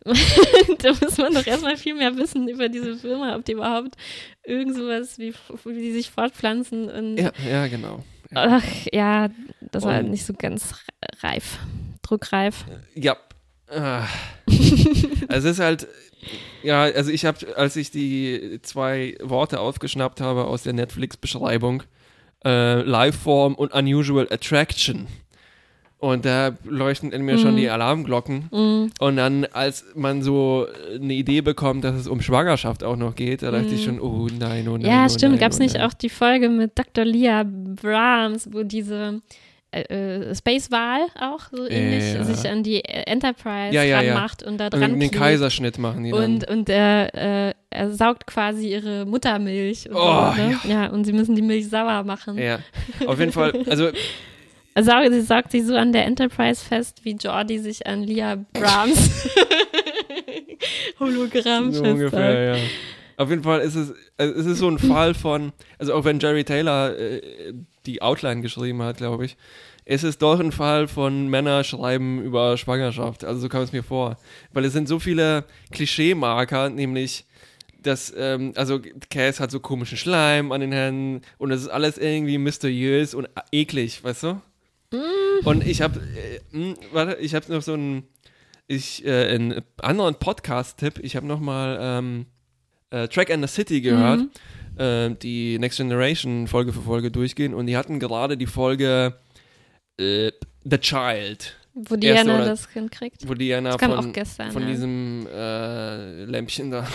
da 0.79 0.93
muss 1.01 1.19
man 1.19 1.35
doch 1.35 1.47
erstmal 1.47 1.77
viel 1.77 1.95
mehr 1.95 2.17
wissen 2.17 2.49
über 2.49 2.69
diese 2.69 3.03
Würmer, 3.03 3.37
ob 3.37 3.45
die 3.45 3.53
überhaupt 3.53 3.97
irgend 4.45 4.77
sowas 4.77 5.19
wie, 5.19 5.35
wie 5.65 5.81
die 5.81 5.93
sich 5.93 6.11
fortpflanzen 6.11 6.89
und 6.89 7.17
Ja, 7.19 7.33
ja, 7.49 7.67
genau. 7.67 8.05
ach 8.35 8.63
ja, 8.93 9.29
das 9.61 9.85
war 9.85 9.95
halt 9.95 10.05
Und- 10.05 10.13
nicht 10.13 10.25
so 10.25 10.33
ganz 10.35 10.75
reif, 11.23 11.59
druckreif. 12.03 12.65
Ja. 12.95 13.17
Ah. 13.71 14.07
also 15.29 15.49
es 15.49 15.59
ist 15.59 15.61
halt, 15.61 15.87
ja, 16.63 16.83
also 16.85 17.11
ich 17.11 17.27
habe, 17.27 17.57
als 17.57 17.77
ich 17.77 17.91
die 17.91 18.61
zwei 18.63 19.17
Worte 19.23 19.61
aufgeschnappt 19.61 20.21
habe 20.23 20.45
aus 20.47 20.63
der 20.63 20.73
Netflix-Beschreibung, 20.73 21.83
äh, 22.47 22.81
Liveform 22.83 23.55
und 23.55 23.75
Unusual 23.75 24.27
Attraction. 24.31 25.07
Und 26.01 26.25
da 26.25 26.53
leuchten 26.65 27.11
in 27.11 27.23
mir 27.23 27.39
schon 27.39 27.53
Mhm. 27.55 27.57
die 27.57 27.69
Alarmglocken. 27.71 28.49
Mhm. 28.53 28.91
Und 29.01 29.17
dann, 29.17 29.47
als 29.47 29.85
man 29.97 30.23
so 30.23 30.67
eine 30.95 31.13
Idee 31.15 31.41
bekommt, 31.41 31.83
dass 31.83 31.97
es 31.97 32.07
um 32.07 32.21
Schwangerschaft 32.21 32.85
auch 32.85 32.95
noch 32.97 33.17
geht, 33.17 33.43
da 33.43 33.51
dachte 33.51 33.75
ich 33.75 33.83
schon, 33.85 34.01
oh 34.01 34.29
nein, 34.39 34.69
oh 34.69 34.77
nein. 34.79 34.87
Ja, 34.89 35.07
oh 35.07 35.09
stimmt. 35.09 35.41
Gab 35.41 35.51
es 35.51 35.59
oh 35.59 35.63
nicht 35.65 35.81
auch 35.81 35.93
die 35.93 36.09
Folge 36.09 36.49
mit 36.51 36.79
Dr. 36.79 37.05
Leah 37.05 37.45
Brahms, 37.45 38.49
wo 38.53 38.63
diese 38.63 39.21
äh, 39.73 39.81
äh, 39.83 40.35
Space 40.37 40.71
Wahl 40.71 41.01
auch 41.21 41.41
so 41.51 41.69
ähnlich 41.69 42.15
Ja. 42.15 42.23
sich 42.25 42.49
an 42.49 42.63
die 42.63 42.77
äh, 42.85 43.03
Enterprise 43.11 43.75
Ja, 43.75 43.83
ja, 43.83 43.99
ranmacht 43.99 44.43
und 44.45 44.57
da 44.59 44.67
Und 44.67 44.75
dran 44.75 44.91
den 44.93 44.99
klebt. 45.11 45.15
Kaiserschnitt 45.17 45.79
machen 45.79 46.05
die 46.05 46.11
dann. 46.13 46.25
und, 46.37 46.49
und 46.49 46.69
er, 46.71 47.49
äh, 47.49 47.55
er 47.71 47.91
saugt 47.91 48.27
quasi 48.27 48.71
ihre 48.73 49.05
Muttermilch. 49.05 49.91
Und 49.91 49.97
Oh, 49.97 50.33
so, 50.35 50.41
ne? 50.43 50.57
ja. 50.69 50.87
und 50.91 51.05
sie 51.05 51.13
müssen 51.13 51.35
die 51.35 51.43
Milch 51.43 51.69
sauer 51.69 52.03
machen. 52.05 52.39
ja, 52.39 52.61
auf 53.07 53.19
jeden 53.19 53.33
Fall, 53.33 53.53
also 53.69 53.89
Saugt, 54.83 55.13
sie 55.13 55.23
saugt 55.23 55.51
sich 55.51 55.65
so 55.65 55.75
an 55.77 55.93
der 55.93 56.05
Enterprise 56.05 56.65
fest, 56.65 57.05
wie 57.05 57.13
Jordi 57.13 57.59
sich 57.59 57.87
an 57.87 58.03
Leah 58.03 58.37
Brahms 58.53 59.29
Hologramm 61.01 61.73
So 61.73 61.83
ungefähr, 61.83 62.57
ja. 62.57 62.63
Auf 63.17 63.31
jeden 63.31 63.43
Fall 63.43 63.61
ist 63.61 63.75
es, 63.75 63.93
also 64.17 64.35
es 64.35 64.47
ist 64.47 64.59
so 64.59 64.69
ein 64.69 64.79
Fall 64.79 65.13
von, 65.15 65.53
also 65.79 65.93
auch 65.95 66.05
wenn 66.05 66.21
Jerry 66.21 66.45
Taylor 66.45 66.97
äh, 66.97 67.53
die 67.85 68.01
Outline 68.01 68.43
geschrieben 68.43 68.83
hat, 68.83 68.99
glaube 68.99 69.25
ich, 69.25 69.37
ist 69.85 70.05
es 70.05 70.19
doch 70.19 70.39
ein 70.39 70.53
Fall 70.53 70.87
von 70.87 71.29
Männer 71.29 71.65
schreiben 71.65 72.23
über 72.23 72.57
Schwangerschaft. 72.57 73.25
Also 73.25 73.41
so 73.41 73.49
kam 73.49 73.63
es 73.63 73.73
mir 73.73 73.83
vor. 73.83 74.19
Weil 74.53 74.67
es 74.67 74.73
sind 74.73 74.87
so 74.87 74.99
viele 75.01 75.45
Klischeemarker, 75.73 76.69
nämlich 76.69 77.25
dass, 77.83 78.13
ähm, 78.17 78.53
also 78.55 78.81
Cass 79.11 79.41
hat 79.41 79.51
so 79.51 79.61
komischen 79.61 79.97
Schleim 79.97 80.53
an 80.53 80.61
den 80.61 80.73
Händen 80.73 81.23
und 81.39 81.51
es 81.51 81.63
ist 81.63 81.69
alles 81.69 81.97
irgendwie 81.97 82.39
mysteriös 82.39 83.15
und 83.15 83.29
eklig, 83.53 84.03
weißt 84.05 84.25
du? 84.25 84.41
Und 85.45 85.67
ich 85.67 85.81
habe, 85.83 86.01
äh, 86.01 86.41
mh, 86.57 86.75
warte, 86.93 87.17
ich 87.21 87.35
habe 87.35 87.53
noch 87.53 87.63
so 87.63 87.75
einen, 87.75 88.05
ich, 88.67 89.05
äh, 89.05 89.29
einen 89.35 89.63
anderen 89.81 90.15
Podcast-Tipp. 90.17 90.99
Ich 91.03 91.17
habe 91.17 91.27
noch 91.27 91.41
mal 91.41 91.79
ähm, 91.81 92.27
äh, 92.91 93.07
Track 93.09 93.31
and 93.31 93.47
the 93.47 93.53
City 93.55 93.81
gehört, 93.81 94.21
Mhm. 94.21 94.81
äh, 94.81 95.11
die 95.17 95.59
Next 95.59 95.77
Generation 95.79 96.47
Folge 96.49 96.73
für 96.73 96.81
Folge 96.83 97.11
durchgehen 97.11 97.55
und 97.55 97.67
die 97.67 97.77
hatten 97.77 98.01
gerade 98.01 98.37
die 98.37 98.47
Folge 98.47 99.15
äh, 100.01 100.33
The 100.65 100.79
Child, 100.79 101.57
Wo 101.75 101.95
Jana 101.97 102.37
oder- 102.37 102.45
das 102.47 102.69
Kind 102.71 102.91
kriegt. 102.91 103.29
wo 103.29 103.35
Diana 103.35 103.71
Das 103.73 103.79
kam 103.79 103.91
von, 103.93 104.11
auch 104.11 104.13
gestern. 104.13 104.51
von 104.53 104.63
ja. 104.63 104.69
diesem 104.69 105.27
äh, 105.33 106.25
Lämpchen 106.25 106.71
da 106.71 106.87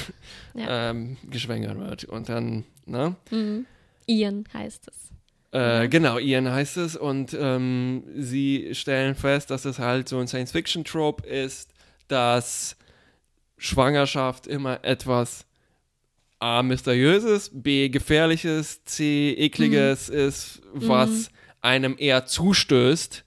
Ja. 0.56 0.90
ähm, 0.90 1.18
geschwängert 1.30 1.78
wird. 1.80 2.06
Und 2.06 2.28
dann, 2.30 2.66
ne? 2.86 3.16
Mhm. 3.32 3.66
Ian 4.08 4.44
heißt 4.54 4.88
es. 4.88 5.13
Äh, 5.54 5.58
Ja. 5.58 5.86
Genau, 5.88 6.18
Ian 6.18 6.50
heißt 6.52 6.78
es 6.78 6.96
und 6.96 7.38
ähm, 7.40 8.04
sie 8.18 8.70
stellen 8.74 9.16
fest, 9.16 9.52
dass 9.52 9.66
es 9.66 9.80
halt 9.80 10.10
so 10.10 10.18
ein 10.20 10.28
Science-Fiction-Trope 10.28 11.28
ist, 11.28 11.70
dass 12.08 12.76
Schwangerschaft 13.58 14.48
immer 14.48 14.84
etwas 14.84 15.46
A, 16.40 16.62
mysteriöses, 16.64 17.50
B, 17.54 17.88
gefährliches, 17.90 18.84
C, 18.84 19.34
ekliges 19.38 20.10
ist, 20.10 20.62
was 20.74 21.30
einem 21.62 21.96
eher 21.98 22.26
zustößt. 22.26 23.24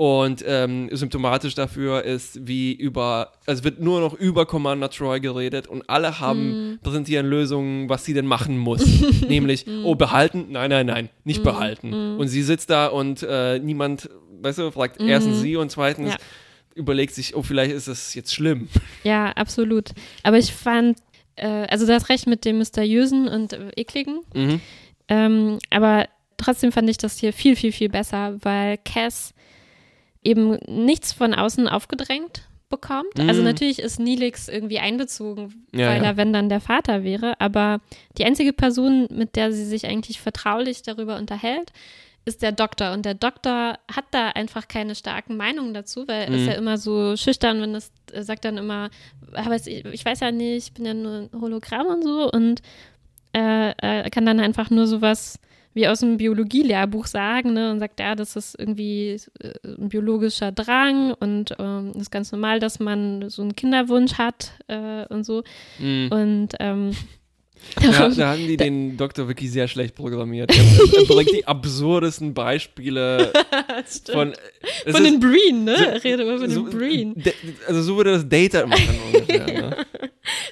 Und 0.00 0.42
ähm, 0.48 0.88
symptomatisch 0.92 1.54
dafür 1.54 2.04
ist, 2.04 2.46
wie 2.48 2.72
über, 2.72 3.32
also 3.44 3.64
wird 3.64 3.80
nur 3.80 4.00
noch 4.00 4.14
über 4.14 4.46
Commander 4.46 4.88
Troy 4.88 5.20
geredet 5.20 5.66
und 5.66 5.90
alle 5.90 6.20
haben, 6.20 6.78
präsentieren 6.82 7.26
Lösungen, 7.26 7.86
was 7.90 8.06
sie 8.06 8.14
denn 8.14 8.24
machen 8.24 8.56
muss. 8.56 8.82
Nämlich, 9.28 9.66
oh, 9.84 9.96
behalten? 9.96 10.46
Nein, 10.52 10.70
nein, 10.70 10.86
nein, 10.86 11.10
nicht 11.24 11.42
behalten. 11.42 11.92
Und 12.16 12.28
sie 12.28 12.42
sitzt 12.42 12.70
da 12.70 12.86
und 12.86 13.22
äh, 13.28 13.58
niemand, 13.58 14.08
weißt 14.40 14.60
du, 14.60 14.70
fragt 14.70 15.02
erstens 15.02 15.42
sie 15.42 15.56
und 15.56 15.70
zweitens 15.70 16.12
Ja. 16.12 16.16
überlegt 16.74 17.14
sich, 17.14 17.36
oh, 17.36 17.42
vielleicht 17.42 17.72
ist 17.72 17.86
es 17.86 18.14
jetzt 18.14 18.34
schlimm. 18.34 18.70
Ja, 19.04 19.32
absolut. 19.32 19.90
Aber 20.22 20.38
ich 20.38 20.50
fand, 20.50 20.96
äh, 21.36 21.46
also 21.68 21.84
du 21.84 21.92
hast 21.92 22.08
recht 22.08 22.26
mit 22.26 22.46
dem 22.46 22.56
Mysteriösen 22.56 23.28
und 23.28 23.52
äh, 23.52 23.68
Ekligen. 23.76 24.20
Mhm. 24.34 24.60
Ähm, 25.08 25.58
aber 25.68 26.08
trotzdem 26.38 26.72
fand 26.72 26.88
ich 26.88 26.96
das 26.96 27.18
hier 27.18 27.34
viel, 27.34 27.54
viel, 27.54 27.72
viel 27.72 27.90
besser, 27.90 28.38
weil 28.40 28.78
Cass 28.78 29.34
eben 30.22 30.58
nichts 30.68 31.12
von 31.12 31.34
außen 31.34 31.68
aufgedrängt 31.68 32.42
bekommt. 32.68 33.18
Also 33.18 33.40
Mhm. 33.40 33.46
natürlich 33.48 33.78
ist 33.80 33.98
Nilix 33.98 34.48
irgendwie 34.48 34.78
einbezogen, 34.78 35.66
Ja, 35.72 35.88
weil 35.88 35.96
ja. 35.98 36.10
er, 36.10 36.16
wenn 36.16 36.32
dann 36.32 36.48
der 36.48 36.60
Vater 36.60 37.02
wäre, 37.02 37.40
aber 37.40 37.80
die 38.18 38.24
einzige 38.24 38.52
Person, 38.52 39.08
mit 39.10 39.34
der 39.34 39.52
sie 39.52 39.64
sich 39.64 39.86
eigentlich 39.86 40.20
vertraulich 40.20 40.82
darüber 40.82 41.16
unterhält, 41.16 41.72
ist 42.26 42.42
der 42.42 42.52
Doktor. 42.52 42.92
Und 42.92 43.06
der 43.06 43.14
Doktor 43.14 43.78
hat 43.90 44.04
da 44.12 44.28
einfach 44.28 44.68
keine 44.68 44.94
starken 44.94 45.36
Meinungen 45.38 45.72
dazu, 45.74 46.06
weil 46.06 46.24
er 46.28 46.28
ist 46.28 46.42
Mhm. 46.42 46.48
ja 46.48 46.52
immer 46.54 46.76
so 46.78 47.16
schüchtern, 47.16 47.60
wenn 47.62 47.72
das 47.72 47.90
er 48.12 48.22
sagt 48.24 48.44
dann 48.44 48.58
immer, 48.58 48.90
aber 49.32 49.54
es- 49.54 49.66
ich 49.66 50.04
weiß 50.04 50.20
ja 50.20 50.30
nicht, 50.30 50.68
ich 50.68 50.72
bin 50.74 50.84
ja 50.84 50.94
nur 50.94 51.28
ein 51.32 51.40
Hologramm 51.40 51.86
und 51.86 52.02
so 52.04 52.30
und 52.30 52.60
äh, 53.32 53.72
er 53.78 54.10
kann 54.10 54.26
dann 54.26 54.38
einfach 54.40 54.68
nur 54.70 54.86
sowas 54.86 55.38
wie 55.74 55.86
aus 55.86 56.00
dem 56.00 56.16
Biologielehrbuch 56.16 57.06
sagen, 57.06 57.52
ne, 57.52 57.70
und 57.70 57.78
sagt, 57.78 58.00
ja, 58.00 58.14
das 58.16 58.34
ist 58.36 58.58
irgendwie 58.58 59.16
äh, 59.40 59.52
ein 59.64 59.88
biologischer 59.88 60.50
Drang 60.52 61.14
und 61.20 61.54
ähm, 61.58 61.92
ist 61.96 62.10
ganz 62.10 62.32
normal, 62.32 62.58
dass 62.60 62.80
man 62.80 63.28
so 63.30 63.42
einen 63.42 63.54
Kinderwunsch 63.54 64.14
hat 64.14 64.52
äh, 64.66 65.04
und 65.06 65.24
so. 65.24 65.42
Mhm. 65.78 66.08
Und 66.10 66.48
ähm, 66.58 66.90
Ja, 67.80 68.08
da 68.08 68.30
haben 68.32 68.46
die 68.48 68.56
den 68.56 68.96
Doktor 68.96 69.28
wirklich 69.28 69.52
sehr 69.52 69.68
schlecht 69.68 69.94
programmiert. 69.94 70.50
Er, 70.50 71.04
bringt 71.04 71.30
die 71.30 71.46
absurdesten 71.46 72.34
Beispiele 72.34 73.32
von. 74.12 74.32
es 74.84 74.92
von 74.92 75.04
den 75.04 75.20
Breen, 75.20 75.64
ne? 75.64 75.76
so- 75.76 75.84
er 75.84 76.02
redet 76.04 76.20
immer 76.26 76.38
von 76.38 76.50
so, 76.50 76.66
den 76.66 76.78
Breen. 76.78 77.22
Also 77.68 77.82
so 77.82 77.96
würde 77.96 78.12
das 78.12 78.28
Data 78.28 78.66
machen 78.66 78.98
ungefähr. 79.06 79.46
Ne? 79.50 79.76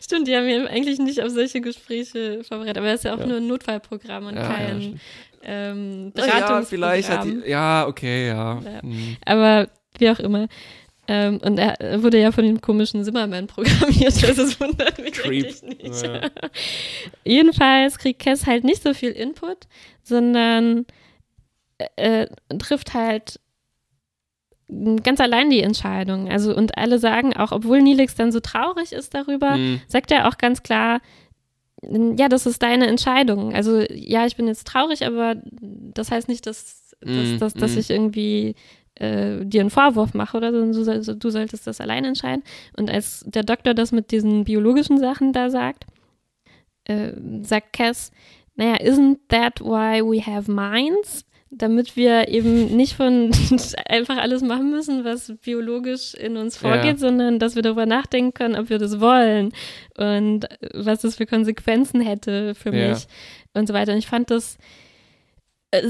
Stimmt, 0.01 0.29
die 0.29 0.37
haben 0.37 0.49
ja 0.49 0.65
eigentlich 0.67 0.99
nicht 0.99 1.23
auf 1.23 1.31
solche 1.31 1.61
Gespräche 1.61 2.43
vorbereitet, 2.45 2.79
aber 2.79 2.89
es 2.89 2.97
ist 3.01 3.05
ja 3.05 3.15
auch 3.15 3.19
Ja. 3.21 3.27
nur 3.27 3.37
ein 3.39 3.47
Notfallprogramm 3.47 4.27
und 4.27 4.37
Ja, 4.37 4.49
kein 4.53 5.01
ähm, 5.43 6.13
Na 6.15 6.27
Ja, 6.27 6.33
Beratungsprogramm. 6.39 6.67
vielleicht 6.67 7.09
hat 7.11 7.25
die. 7.25 7.43
Ja, 7.49 7.87
okay, 7.87 8.29
ja. 8.29 8.61
Hm. 8.83 9.17
Aber 9.25 9.69
wie 9.99 10.11
auch 10.11 10.19
immer. 10.21 10.49
Ähm, 11.11 11.39
und 11.43 11.57
er 11.59 12.03
wurde 12.03 12.21
ja 12.21 12.33
von 12.33 12.45
dem 12.45 12.61
komischen 12.61 13.03
Zimmermann 13.03 13.47
programmiert, 13.47 14.13
also 14.29 14.43
es 14.43 14.61
wundert 14.61 14.99
mich 14.99 15.13
Creep. 15.13 15.45
eigentlich 15.47 15.63
nicht. 15.63 16.03
Ja. 16.05 16.21
Jedenfalls 17.25 17.99
kriegt 17.99 18.21
Cass 18.23 18.47
halt 18.47 18.65
nicht 18.65 18.83
so 18.83 18.93
viel 18.95 19.13
Input, 19.13 19.67
sondern 20.03 20.85
äh, 21.97 22.27
trifft 22.59 22.93
halt 22.95 23.41
ganz 25.03 25.21
allein 25.21 25.51
die 25.51 25.63
Entscheidung. 25.63 26.29
Also 26.31 26.55
und 26.55 26.77
alle 26.77 26.99
sagen 26.99 27.35
auch, 27.37 27.53
obwohl 27.53 27.81
Nilix 27.81 28.15
dann 28.15 28.33
so 28.33 28.41
traurig 28.41 28.93
ist 28.93 29.15
darüber, 29.15 29.55
Hm. 29.55 29.81
sagt 29.87 30.11
er 30.11 30.29
auch 30.29 30.39
ganz 30.39 30.63
klar, 30.63 31.01
ja, 31.83 32.29
das 32.29 32.47
ist 32.47 32.63
deine 32.63 32.87
Entscheidung. 32.87 33.55
Also 33.55 33.81
ja, 33.91 34.27
ich 34.27 34.37
bin 34.37 34.49
jetzt 34.49 34.67
traurig, 34.67 35.07
aber 35.07 35.37
das 35.45 36.11
heißt 36.11 36.29
nicht, 36.29 36.47
dass, 36.47 36.97
dass, 37.01 37.29
Mm, 37.29 37.39
dass, 37.39 37.55
dass 37.55 37.77
mm. 37.77 37.79
ich 37.79 37.91
irgendwie 37.91 38.55
äh, 38.97 39.45
dir 39.45 39.61
einen 39.61 39.71
Vorwurf 39.71 40.15
mache 40.15 40.37
oder 40.37 40.51
so. 40.73 40.85
Du, 40.85 41.17
du 41.17 41.31
solltest 41.31 41.67
das 41.67 41.81
allein 41.81 42.05
entscheiden. 42.05 42.43
Und 42.77 42.91
als 42.91 43.25
der 43.27 43.45
Doktor 43.45 43.75
das 43.75 43.93
mit 43.93 44.11
diesen 44.11 44.45
biologischen 44.45 44.99
Sachen 44.99 45.33
da 45.33 45.51
sagt, 45.51 45.87
äh, 46.85 47.13
sagt 47.43 47.73
Cass, 47.73 48.11
naja, 48.57 48.75
isn't 48.77 49.19
that 49.29 49.61
why 49.61 50.03
we 50.03 50.21
have 50.21 50.51
minds? 50.51 51.25
Damit 51.51 51.97
wir 51.97 52.29
eben 52.29 52.77
nicht 52.77 52.95
von 52.95 53.31
einfach 53.89 54.19
alles 54.19 54.43
machen 54.43 54.71
müssen, 54.71 55.05
was 55.05 55.33
biologisch 55.43 56.13
in 56.15 56.37
uns 56.37 56.61
Ja. 56.61 56.69
vorgeht, 56.75 57.01
sondern 57.01 57.39
dass 57.39 57.55
wir 57.55 57.63
darüber 57.63 57.87
nachdenken 57.87 58.35
können, 58.35 58.55
ob 58.57 58.69
wir 58.69 58.79
das 58.79 59.01
wollen 59.01 59.53
und 59.97 60.47
was 60.75 61.01
das 61.01 61.17
für 61.17 61.25
Konsequenzen 61.27 62.01
hätte 62.03 62.55
für 62.55 62.75
Ja. 62.75 62.91
mich 62.91 63.07
und 63.55 63.67
so 63.67 63.73
weiter. 63.75 63.93
Und 63.93 63.99
ich 63.99 64.07
fand 64.07 64.31
das, 64.31 64.59
äh, 65.71 65.83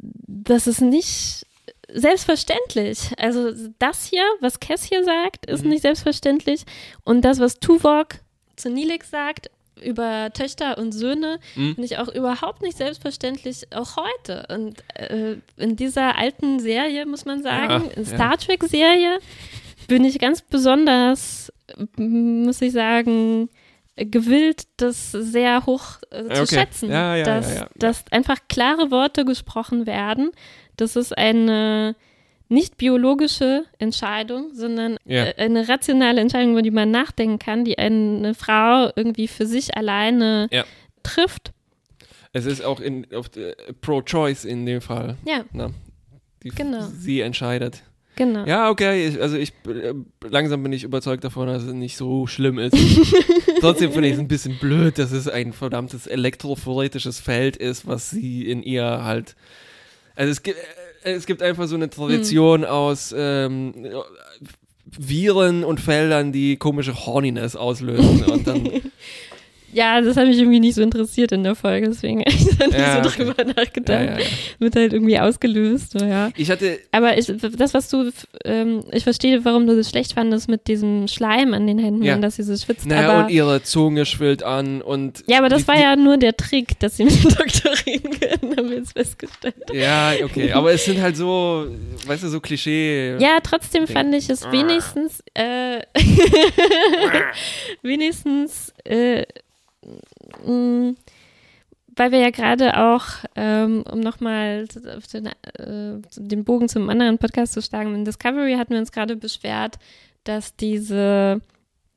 das 0.00 0.66
ist 0.68 0.80
nicht 0.80 1.44
selbstverständlich. 1.90 3.12
Also 3.18 3.50
das 3.78 4.06
hier, 4.06 4.22
was 4.40 4.60
Cass 4.60 4.84
hier 4.84 5.04
sagt, 5.04 5.46
ist 5.46 5.64
Mhm. 5.64 5.70
nicht 5.70 5.82
selbstverständlich. 5.82 6.64
Und 7.04 7.22
das, 7.24 7.40
was 7.40 7.58
Tuvok 7.60 8.08
zu 8.56 8.70
Nilix 8.70 9.10
sagt 9.10 9.50
über 9.82 10.30
Töchter 10.32 10.78
und 10.78 10.92
Söhne, 10.92 11.38
Mhm. 11.56 11.74
finde 11.74 11.84
ich 11.84 11.98
auch 11.98 12.08
überhaupt 12.08 12.62
nicht 12.62 12.76
selbstverständlich, 12.76 13.66
auch 13.74 13.96
heute. 13.96 14.46
Und 14.54 14.82
äh, 14.94 15.36
in 15.56 15.76
dieser 15.76 16.16
alten 16.16 16.60
Serie, 16.60 17.06
muss 17.06 17.24
man 17.24 17.42
sagen, 17.42 17.84
Ja, 17.86 17.90
in 17.96 18.04
ja. 18.04 18.14
Star 18.14 18.36
Trek-Serie, 18.38 19.18
bin 19.86 20.04
ich 20.04 20.18
ganz 20.18 20.42
besonders, 20.42 21.52
muss 21.96 22.60
ich 22.60 22.72
sagen, 22.72 23.48
gewillt, 23.96 24.64
das 24.76 25.10
sehr 25.12 25.66
hoch 25.66 25.98
äh, 26.10 26.24
zu 26.34 26.42
Okay. 26.42 26.54
schätzen. 26.54 26.90
Ja, 26.90 27.16
ja, 27.16 27.24
dass, 27.24 27.54
ja, 27.54 27.60
ja. 27.62 27.68
dass 27.76 28.04
einfach 28.12 28.36
klare 28.48 28.90
Worte 28.90 29.24
gesprochen 29.24 29.86
werden. 29.86 30.30
Das 30.76 30.94
ist 30.94 31.16
eine 31.16 31.96
nicht 32.48 32.76
biologische 32.78 33.64
Entscheidung, 33.78 34.54
sondern 34.54 34.96
Ja. 35.04 35.26
äh, 35.26 35.34
eine 35.36 35.68
rationale 35.68 36.20
Entscheidung, 36.20 36.52
über 36.52 36.62
die 36.62 36.70
man 36.70 36.90
nachdenken 36.90 37.38
kann, 37.38 37.64
die 37.64 37.78
eine 37.78 38.34
Frau 38.34 38.90
irgendwie 38.96 39.28
für 39.28 39.46
sich 39.46 39.76
alleine 39.76 40.48
Ja. 40.50 40.64
trifft. 41.02 41.52
Es 42.32 42.44
ist 42.46 42.62
auch 42.64 42.80
in, 42.80 43.04
äh, 43.10 43.22
Pro-Choice 43.80 44.44
in 44.44 44.66
dem 44.66 44.80
Fall. 44.80 45.16
Ja, 45.26 45.44
Na, 45.52 45.70
die, 46.42 46.50
Genau. 46.50 46.82
Sie 46.82 47.20
entscheidet. 47.20 47.82
genau. 48.16 48.44
Ja, 48.46 48.68
okay. 48.70 49.08
Ich, 49.08 49.20
also 49.20 49.36
ich 49.36 49.52
äh, 49.66 49.94
langsam 50.28 50.62
bin 50.62 50.72
ich 50.72 50.84
überzeugt 50.84 51.24
davon, 51.24 51.46
dass 51.48 51.62
es 51.64 51.72
nicht 51.72 51.96
so 51.96 52.26
schlimm 52.26 52.58
ist. 52.58 52.74
Trotzdem 53.60 53.92
finde 53.92 54.08
ich 54.08 54.14
es 54.14 54.20
ein 54.20 54.28
bisschen 54.28 54.58
blöd, 54.58 54.98
dass 54.98 55.10
es 55.12 55.26
ein 55.28 55.52
verdammtes 55.52 56.06
elektrophoretisches 56.06 57.18
Feld 57.20 57.56
ist, 57.56 57.86
was 57.86 58.10
sie 58.10 58.48
in 58.48 58.62
ihr 58.62 58.84
halt. 59.04 59.34
Also 60.14 60.30
es 60.32 60.42
gibt, 60.42 60.58
es 61.02 61.26
gibt 61.26 61.42
einfach 61.42 61.66
so 61.66 61.74
eine 61.74 61.90
Tradition 61.90 62.64
aus 62.64 63.14
ähm, 63.16 63.74
Viren 64.84 65.64
und 65.64 65.80
Feldern, 65.80 66.32
die 66.32 66.56
komische 66.56 67.06
Horniness 67.06 67.56
auslösen 67.56 68.24
und 68.24 68.46
dann. 68.46 68.70
Ja, 69.72 70.00
das 70.00 70.16
hat 70.16 70.26
mich 70.26 70.38
irgendwie 70.38 70.60
nicht 70.60 70.74
so 70.74 70.82
interessiert 70.82 71.32
in 71.32 71.44
der 71.44 71.54
Folge, 71.54 71.88
deswegen 71.88 72.20
habe 72.26 72.30
ich 72.30 72.56
da 72.58 72.66
nicht 72.66 72.78
Ja, 72.78 73.02
so 73.02 73.08
okay. 73.10 73.24
drüber 73.24 73.44
nachgedacht. 73.44 74.04
ja, 74.04 74.18
ja. 74.18 74.26
Wird 74.58 74.76
halt 74.76 74.92
irgendwie 74.92 75.18
ausgelöst, 75.18 75.94
ja. 76.00 76.30
Ich 76.36 76.50
hatte 76.50 76.78
Aber 76.90 77.18
ich, 77.18 77.30
das, 77.56 77.74
was 77.74 77.90
du, 77.90 78.10
ähm, 78.44 78.82
ich 78.92 79.04
verstehe, 79.04 79.44
warum 79.44 79.66
du 79.66 79.76
das 79.76 79.90
schlecht 79.90 80.14
fandest 80.14 80.48
mit 80.48 80.68
diesem 80.68 81.06
Schleim 81.08 81.52
an 81.54 81.66
den 81.66 81.78
Händen 81.78 82.08
und 82.08 82.22
dass 82.22 82.36
sie 82.36 82.42
so 82.42 82.56
schwitzt, 82.56 82.86
Naja, 82.86 83.10
aber 83.10 83.24
und 83.24 83.30
ihre 83.30 83.62
Zunge 83.62 84.06
schwillt 84.06 84.42
an 84.42 84.80
und. 84.82 85.22
Ja, 85.26 85.38
aber 85.38 85.48
das 85.48 85.62
die, 85.62 85.68
war 85.68 85.78
ja 85.78 85.96
nur 85.96 86.16
der 86.16 86.36
Trick, 86.36 86.78
dass 86.80 86.96
sie 86.96 87.04
mit 87.04 87.22
dem 87.22 87.30
Doktor 87.34 87.72
reden 87.86 88.18
können, 88.18 88.56
haben 88.56 88.70
wir 88.70 88.78
jetzt 88.78 88.92
festgestellt. 88.92 89.54
Ja, 89.72 90.12
okay. 90.24 90.52
Aber 90.52 90.72
es 90.72 90.84
sind 90.84 91.00
halt 91.00 91.16
so, 91.16 91.66
weißt 92.06 92.22
du, 92.24 92.28
so 92.28 92.40
Klischee. 92.40 93.16
Ja, 93.18 93.38
trotzdem 93.42 93.84
Ding. 93.84 93.94
fand 93.94 94.14
ich 94.14 94.30
es 94.30 94.50
wenigstens, 94.50 95.22
äh, 95.34 95.80
wenigstens, 97.82 98.72
äh, 98.84 99.24
mh, 100.44 100.94
weil 101.96 102.12
wir 102.12 102.20
ja 102.20 102.30
gerade 102.30 102.78
auch, 102.78 103.04
ähm, 103.34 103.84
um 103.90 104.00
nochmal 104.00 104.66
den, 105.12 105.26
äh, 105.26 106.00
den 106.16 106.44
Bogen 106.44 106.68
zum 106.68 106.88
anderen 106.88 107.18
Podcast 107.18 107.52
zu 107.52 107.62
schlagen, 107.62 107.94
in 107.94 108.04
Discovery 108.04 108.54
hatten 108.54 108.72
wir 108.72 108.80
uns 108.80 108.92
gerade 108.92 109.16
beschwert, 109.16 109.78
dass 110.24 110.54
diese 110.54 111.40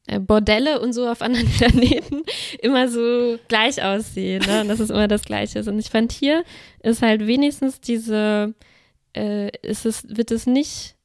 äh, 0.07 0.19
Bordelle 0.19 0.81
und 0.81 0.93
so 0.93 1.07
auf 1.07 1.21
anderen 1.21 1.47
Planeten 1.57 2.23
immer 2.61 2.87
so 2.87 3.37
gleich 3.47 3.83
aussehen, 3.83 4.43
ne? 4.47 4.61
Und 4.61 4.69
dass 4.69 4.79
es 4.79 4.89
immer 4.89 5.07
das 5.07 5.23
Gleiche 5.23 5.59
ist. 5.59 5.67
Und 5.67 5.77
ich 5.77 5.89
fand 5.89 6.11
hier 6.11 6.43
ist 6.81 7.01
halt 7.01 7.27
wenigstens 7.27 7.79
diese, 7.79 8.55
äh, 9.15 9.55
ist 9.61 9.85
es, 9.85 10.03
wird 10.09 10.31
es 10.31 10.47
nicht 10.47 10.95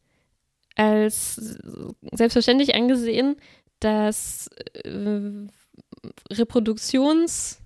als 0.77 1.59
selbstverständlich 2.13 2.75
angesehen, 2.75 3.37
dass 3.81 4.49
äh, 4.85 5.47
Reproduktionsmechanismen 6.31 7.61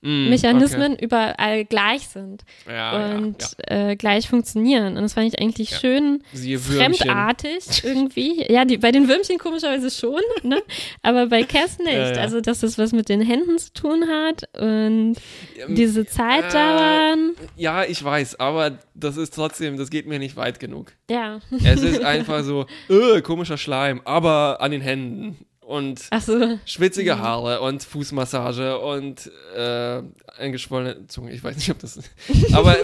Mm, 0.00 0.94
okay. 0.94 1.04
überall 1.04 1.64
gleich 1.64 2.06
sind 2.08 2.44
ja, 2.68 3.16
und 3.16 3.42
ja, 3.42 3.48
ja. 3.68 3.88
Äh, 3.90 3.96
gleich 3.96 4.28
funktionieren. 4.28 4.96
Und 4.96 5.02
das 5.02 5.14
fand 5.14 5.26
ich 5.26 5.40
eigentlich 5.40 5.76
schön 5.76 6.22
fremdartig 6.32 7.82
irgendwie. 7.82 8.44
Ja, 8.48 8.64
die, 8.64 8.78
bei 8.78 8.92
den 8.92 9.08
Würmchen 9.08 9.38
komischerweise 9.38 9.90
schon, 9.90 10.20
ne? 10.44 10.62
aber 11.02 11.26
bei 11.26 11.42
Cass 11.42 11.78
nicht. 11.78 12.16
Also, 12.16 12.40
dass 12.40 12.60
das 12.60 12.78
was 12.78 12.92
mit 12.92 13.08
den 13.08 13.20
Händen 13.20 13.58
zu 13.58 13.72
tun 13.72 14.04
hat 14.08 14.48
und 14.56 15.16
Ähm, 15.56 15.74
diese 15.74 16.06
Zeitdauern. 16.06 17.34
Ja, 17.56 17.82
ich 17.84 18.02
weiß, 18.02 18.38
aber 18.38 18.78
das 18.94 19.16
ist 19.16 19.34
trotzdem, 19.34 19.76
das 19.76 19.90
geht 19.90 20.06
mir 20.06 20.18
nicht 20.20 20.36
weit 20.36 20.60
genug. 20.60 20.92
Ja, 21.10 21.40
Es 21.64 21.82
ist 21.82 22.04
einfach 22.04 22.44
so, 22.44 22.66
äh, 22.88 23.20
komischer 23.20 23.58
Schleim, 23.58 24.00
aber 24.04 24.60
an 24.60 24.70
den 24.70 24.80
Händen 24.80 25.38
und 25.68 26.08
so. 26.20 26.58
schwitzige 26.64 27.16
Mhm. 27.16 27.20
Haare 27.20 27.60
und 27.60 27.82
Fußmassage 27.82 28.78
und 28.78 29.30
äh, 29.54 30.02
eingeschwollene 30.38 31.06
Zunge. 31.08 31.32
Ich 31.32 31.44
weiß 31.44 31.56
nicht, 31.56 31.70
ob 31.70 31.78
das. 31.78 31.98
Aber 32.52 32.76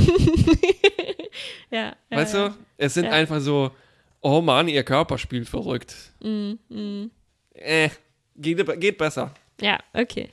Ja, 1.71 1.97
ja, 2.11 2.17
weißt 2.17 2.35
du, 2.35 2.55
es 2.77 2.95
sind 2.95 3.07
einfach 3.07 3.41
so, 3.41 3.73
oh 4.21 4.41
Mann, 4.43 4.69
ihr 4.69 4.85
Körper 4.85 5.19
spielt 5.19 5.49
verrückt. 5.49 6.13
Mm, 6.23 6.53
mm. 6.69 7.11
Äh, 7.55 7.89
geht, 8.37 8.81
geht 8.81 8.99
besser. 8.99 9.33
Ja, 9.61 9.79
okay. 9.95 10.29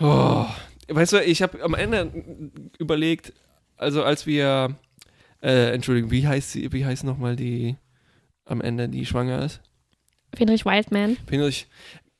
Oh, 0.00 0.44
weißt 0.88 1.14
du, 1.14 1.22
ich 1.22 1.40
habe 1.40 1.62
am 1.62 1.74
Ende 1.74 2.12
überlegt, 2.78 3.32
also 3.76 4.02
als 4.02 4.26
wir, 4.26 4.76
äh, 5.40 5.72
Entschuldigung, 5.72 6.10
wie 6.10 6.26
heißt 6.26 6.50
sie, 6.52 6.72
wie 6.72 6.84
heißt 6.84 7.04
nochmal 7.04 7.36
die 7.36 7.76
am 8.44 8.60
Ende, 8.60 8.88
die 8.88 9.06
schwanger 9.06 9.44
ist? 9.44 9.60
Friedrich 10.36 10.64
Wildman. 10.64 11.16
Friedrich 11.26 11.66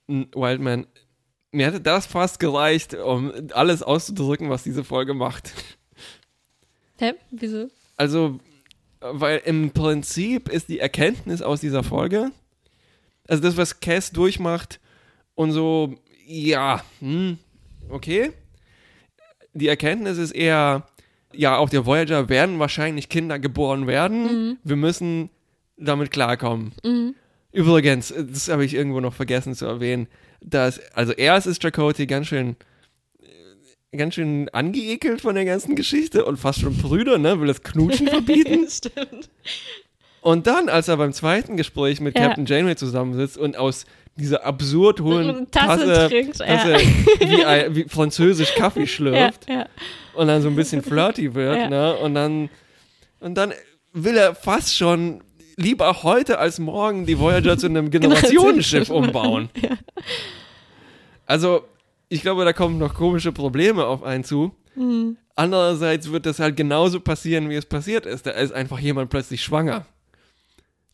Wildman. 0.07 0.87
Mir 1.53 1.67
hätte 1.67 1.81
das 1.81 2.07
fast 2.07 2.41
gereicht, 2.41 2.95
um 2.95 3.33
alles 3.53 3.83
auszudrücken, 3.83 4.51
was 4.51 4.63
diese 4.63 4.85
Folge 4.85 5.15
macht. 5.15 5.53
Hä? 6.99 7.15
Wieso? 7.31 7.69
Also, 7.97 8.41
weil 9.01 9.43
im 9.45 9.71
Prinzip 9.71 10.49
ist 10.49 10.69
die 10.69 10.81
Erkenntnis 10.81 11.43
aus 11.43 11.61
dieser 11.61 11.83
Folge, 11.83 12.31
also 13.29 13.43
das, 13.43 13.57
was 13.57 13.81
Cass 13.81 14.11
durchmacht 14.11 14.81
und 15.35 15.53
so, 15.53 15.95
ja, 16.27 16.83
hm, 17.01 17.39
okay. 17.89 18.33
die 19.53 19.69
Erkenntnis 19.69 20.19
ist 20.19 20.33
eher, 20.33 20.87
ja, 21.33 21.57
auf 21.57 21.71
der 21.71 21.87
Voyager 21.87 22.29
werden 22.29 22.59
wahrscheinlich 22.59 23.09
Kinder 23.09 23.39
geboren 23.39 23.87
werden. 23.87 24.23
Mhm. 24.23 24.59
Wir 24.65 24.77
müssen 24.77 25.31
damit 25.77 26.11
klarkommen. 26.11 26.73
Mhm. 26.85 27.15
Übrigens, 27.57 28.13
das 28.17 28.49
habe 28.49 28.65
ich 28.65 28.75
irgendwo 28.75 29.01
noch 29.01 29.15
vergessen 29.15 29.55
zu 29.55 29.65
erwähnen, 29.65 30.09
dass, 30.43 30.79
also 30.93 31.13
erst 31.13 31.47
ist 31.47 31.63
Chakotay 31.63 32.07
ganz 32.07 32.27
schön, 32.27 32.57
äh, 33.93 33.97
ganz 33.97 34.15
schön 34.15 34.49
angeekelt 34.51 35.23
von 35.23 35.35
der 35.35 35.47
ganzen 35.47 35.75
Geschichte 35.75 36.25
und 36.27 36.37
fast 36.39 36.61
schon 36.61 36.77
Brüder, 36.77 37.17
ne, 37.19 37.41
will 37.41 37.47
das 37.49 37.63
Knutschen 37.63 38.09
verbieten. 38.17 38.67
Stimmt. 38.69 39.31
Und 40.21 40.47
dann, 40.47 40.69
als 40.69 40.89
er 40.89 40.97
beim 40.99 41.13
zweiten 41.13 41.57
Gespräch 41.57 42.01
mit 42.01 42.19
Ja. 42.19 42.27
Captain 42.27 42.45
Janeway 42.47 42.77
zusammensitzt 42.77 43.39
und 43.39 43.57
aus 43.57 43.87
dieser 44.17 44.45
absurd 44.45 45.01
hohen 45.01 45.51
Tasse 45.51 45.85
Tasse, 45.87 46.09
trinkt, 46.09 46.39
ja. 46.41 46.47
Tasse 46.47 46.75
wie, 47.21 47.45
ein- 47.45 47.75
wie 47.75 47.85
französisch 47.85 48.55
Kaffee 48.55 48.81
Ja, 48.81 48.87
schlürft 48.87 49.49
ja. 49.49 49.67
und 50.15 50.27
dann 50.27 50.43
so 50.43 50.49
ein 50.49 50.57
bisschen 50.57 50.83
flirty 50.83 51.35
wird, 51.35 51.57
Ja. 51.57 51.69
ne? 51.71 51.97
Und 51.97 52.15
dann, 52.15 52.51
und 53.21 53.35
dann 53.35 53.53
will 53.93 54.17
er 54.19 54.35
fast 54.35 54.77
schon 54.77 55.23
lieber 55.57 56.03
heute 56.03 56.39
als 56.39 56.59
morgen 56.59 57.07
die 57.07 57.19
Voyager 57.19 57.57
zu 57.59 57.67
einem 57.67 57.91
Generationenschiff 57.91 58.91
umbauen. 58.91 59.49
Ja. 59.61 59.71
Also, 61.27 61.65
ich 62.09 62.21
glaube, 62.23 62.45
da 62.45 62.53
kommen 62.53 62.79
noch 62.79 62.95
komische 62.95 63.33
Probleme 63.33 63.85
auf 63.85 64.03
einen 64.05 64.23
zu. 64.23 64.55
Mhm. 64.77 65.17
Andererseits 65.35 66.11
wird 66.13 66.25
das 66.25 66.39
halt 66.39 66.57
genauso 66.57 67.01
passieren, 67.01 67.51
wie 67.51 67.57
es 67.57 67.67
passiert 67.67 68.07
ist. 68.07 68.27
Da 68.27 68.31
ist 68.31 68.53
einfach 68.53 68.79
jemand 68.79 69.11
plötzlich 69.11 69.43
schwanger. 69.43 69.87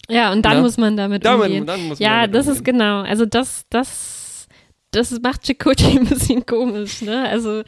Ja, 0.09 0.33
und 0.33 0.43
dann 0.43 0.57
Na? 0.57 0.61
muss 0.63 0.79
man 0.79 0.97
damit 0.97 1.25
Damit, 1.25 1.47
umgehen. 1.49 1.67
dann 1.67 1.81
muss 1.87 2.01
man 2.01 2.09
Ja, 2.09 2.27
das 2.27 2.47
umgehen. 2.47 2.59
ist 2.59 2.65
genau. 2.65 3.03
Also 3.03 3.27
das, 3.27 3.67
das, 3.71 4.22
das 4.93 5.19
macht 5.21 5.43
Chakotay 5.47 5.99
ein 5.99 6.07
bisschen 6.07 6.47
komisch, 6.47 7.03
ne? 7.03 7.29
Also 7.29 7.63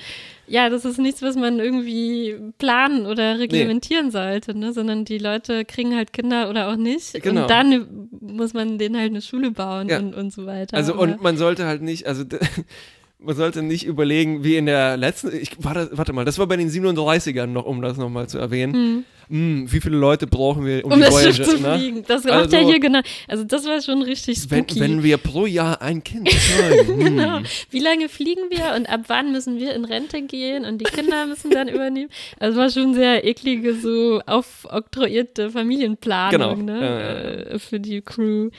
ja, 0.47 0.68
das 0.68 0.85
ist 0.85 0.99
nichts, 0.99 1.22
was 1.22 1.37
man 1.37 1.59
irgendwie 1.59 2.37
planen 2.59 3.07
oder 3.07 3.39
reglementieren 3.39 4.11
sollte, 4.11 4.57
ne? 4.57 4.72
Sondern 4.72 5.05
die 5.07 5.18
Leute 5.18 5.64
kriegen 5.64 5.97
halt 5.97 6.12
Kinder 6.12 6.49
oder 6.51 6.68
auch 6.70 6.77
nicht. 6.77 7.14
Genau. 7.22 7.43
Und 7.43 7.51
dann 7.51 8.09
muss 8.20 8.53
man 8.53 8.79
denen 8.79 8.97
halt 8.97 9.11
eine 9.11 9.22
Schule 9.22 9.51
bauen 9.51 9.89
Ja. 9.89 9.99
und, 9.99 10.14
und 10.14 10.33
so 10.33 10.45
weiter. 10.47 10.77
Also 10.77 10.93
Aber- 10.95 11.03
und 11.03 11.22
man 11.22 11.37
sollte 11.37 11.66
halt 11.66 11.81
nicht, 11.83 12.07
also 12.07 12.25
man 13.18 13.35
sollte 13.37 13.62
nicht 13.62 13.87
überlegen, 13.87 14.45
wie 14.45 14.57
in 14.57 14.66
der 14.66 14.99
letzten, 14.99 15.35
ich 15.35 15.53
warte, 15.64 15.89
warte 15.93 16.12
mal, 16.12 16.27
das 16.27 16.39
war 16.39 16.47
bei 16.47 16.57
den 16.59 16.68
37ern 16.68 17.47
noch, 17.47 17.64
um 17.64 17.81
das 17.81 17.97
nochmal 17.97 18.29
zu 18.29 18.37
erwähnen. 18.39 19.05
Hm, 19.29 19.70
wie 19.72 19.81
viele 19.81 19.97
Leute 19.97 20.27
brauchen 20.27 20.64
wir, 20.66 20.85
um, 20.85 20.93
um 20.93 20.99
die 20.99 21.05
das 21.05 21.14
Voyager, 21.14 21.33
Schiff 21.35 21.49
zu 21.49 21.59
ne? 21.61 21.79
fliegen. 21.79 22.05
Das 22.07 22.25
macht 22.25 22.33
Also- 22.35 22.57
ja 22.57 22.62
hier 22.62 22.81
genau. 22.81 23.01
Also 23.29 23.45
das 23.45 23.64
war 23.66 23.81
schon 23.83 24.03
richtig 24.03 24.51
Wenn, 24.51 24.64
spooky. 24.64 24.81
wenn 24.81 25.03
wir 25.03 25.16
pro 25.16 25.47
Jahr 25.47 25.81
ein 25.83 26.03
Kind 26.05 26.29
zeugen. 26.59 26.89
hm. 26.89 26.99
Genau. 27.16 27.41
Wie 27.70 27.79
lange 27.81 28.09
fliegen 28.09 28.43
wir 28.51 28.75
und 28.77 28.87
ab 28.89 29.03
wann 29.09 29.33
müssen 29.33 29.59
wir 29.59 29.75
in 29.75 29.85
Rente 29.85 30.22
gehen 30.22 30.64
und 30.64 30.79
die 30.79 30.85
Kinder 30.85 31.27
müssen 31.27 31.51
dann 31.51 31.68
übernehmen? 31.68 32.11
Also 32.39 32.59
war 32.59 32.70
schon 32.70 32.95
sehr 32.95 33.25
eklige, 33.25 33.75
so 33.75 34.20
aufoktroyierte 34.27 35.51
Familienplanung 35.51 36.66
Genau. 36.66 36.79
ne? 36.81 37.47
Äh, 37.51 37.59
für 37.59 37.81
die 37.81 38.01
Crew. 38.03 38.51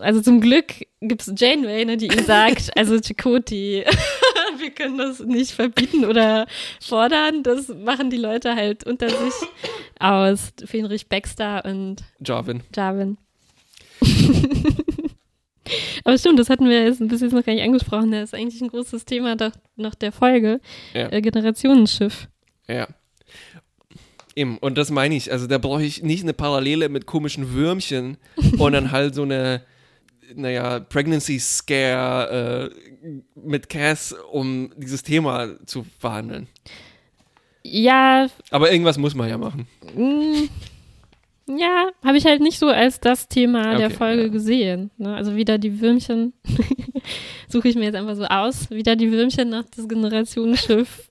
Also 0.00 0.20
zum 0.20 0.40
Glück 0.42 0.66
gibt 1.00 1.22
es 1.22 1.32
Janeway, 1.34 1.86
ne, 1.86 1.96
die 1.96 2.06
ihm 2.08 2.24
sagt, 2.26 2.70
also 2.76 2.98
Chakoti, 3.00 3.84
wir 4.62 4.70
können 4.70 4.98
das 4.98 5.20
nicht 5.20 5.52
verbieten 5.52 6.04
oder 6.04 6.46
fordern, 6.80 7.42
das 7.42 7.68
machen 7.68 8.10
die 8.10 8.16
Leute 8.16 8.54
halt 8.54 8.84
unter 8.84 9.10
sich 9.10 9.34
aus. 9.98 10.52
Fenrich 10.64 11.08
Baxter 11.08 11.64
und 11.64 12.04
Jarvin. 12.24 12.62
Jarvin. 12.74 13.18
Aber 16.04 16.18
stimmt, 16.18 16.38
das 16.38 16.50
hatten 16.50 16.68
wir 16.68 16.84
jetzt 16.84 17.06
bis 17.06 17.20
jetzt 17.20 17.32
noch 17.32 17.44
gar 17.44 17.54
nicht 17.54 17.62
angesprochen. 17.62 18.12
Das 18.12 18.24
ist 18.24 18.34
eigentlich 18.34 18.60
ein 18.60 18.68
großes 18.68 19.04
Thema 19.04 19.36
doch, 19.36 19.52
noch 19.76 19.94
der 19.94 20.12
Folge. 20.12 20.60
Ja. 20.92 21.10
Äh, 21.12 21.20
Generationenschiff. 21.20 22.28
Ja. 22.68 22.88
Eben, 24.34 24.58
und 24.58 24.78
das 24.78 24.90
meine 24.90 25.14
ich. 25.14 25.30
Also 25.30 25.46
da 25.46 25.58
brauche 25.58 25.84
ich 25.84 26.02
nicht 26.02 26.22
eine 26.22 26.32
Parallele 26.32 26.88
mit 26.88 27.06
komischen 27.06 27.52
Würmchen 27.52 28.16
und 28.58 28.72
dann 28.72 28.90
halt 28.90 29.14
so 29.14 29.22
eine, 29.22 29.62
naja, 30.36 30.80
Pregnancy 30.80 31.38
Scare 31.38 32.70
äh, 32.72 33.10
mit 33.34 33.68
Cass, 33.68 34.14
um 34.30 34.72
dieses 34.76 35.02
Thema 35.02 35.56
zu 35.66 35.84
verhandeln. 35.98 36.48
Ja, 37.64 38.26
Aber 38.50 38.72
irgendwas 38.72 38.98
muss 38.98 39.14
man 39.14 39.28
ja 39.28 39.38
machen. 39.38 39.66
mh, 39.96 40.48
ja, 41.58 41.90
habe 42.04 42.16
ich 42.16 42.24
halt 42.24 42.40
nicht 42.40 42.58
so 42.58 42.68
als 42.68 43.00
das 43.00 43.28
Thema 43.28 43.76
der 43.76 43.88
Okay, 43.88 43.96
Folge 43.96 44.22
ja. 44.22 44.28
gesehen. 44.28 44.90
Ne? 44.96 45.14
Also 45.14 45.36
wieder 45.36 45.58
die 45.58 45.80
Würmchen, 45.80 46.32
suche 47.48 47.68
ich 47.68 47.74
mir 47.76 47.84
jetzt 47.84 47.96
einfach 47.96 48.16
so 48.16 48.24
aus, 48.24 48.70
wieder 48.70 48.96
die 48.96 49.10
Würmchen 49.12 49.48
nach 49.50 49.64
das 49.76 49.88
Generationenschiff. 49.88 51.10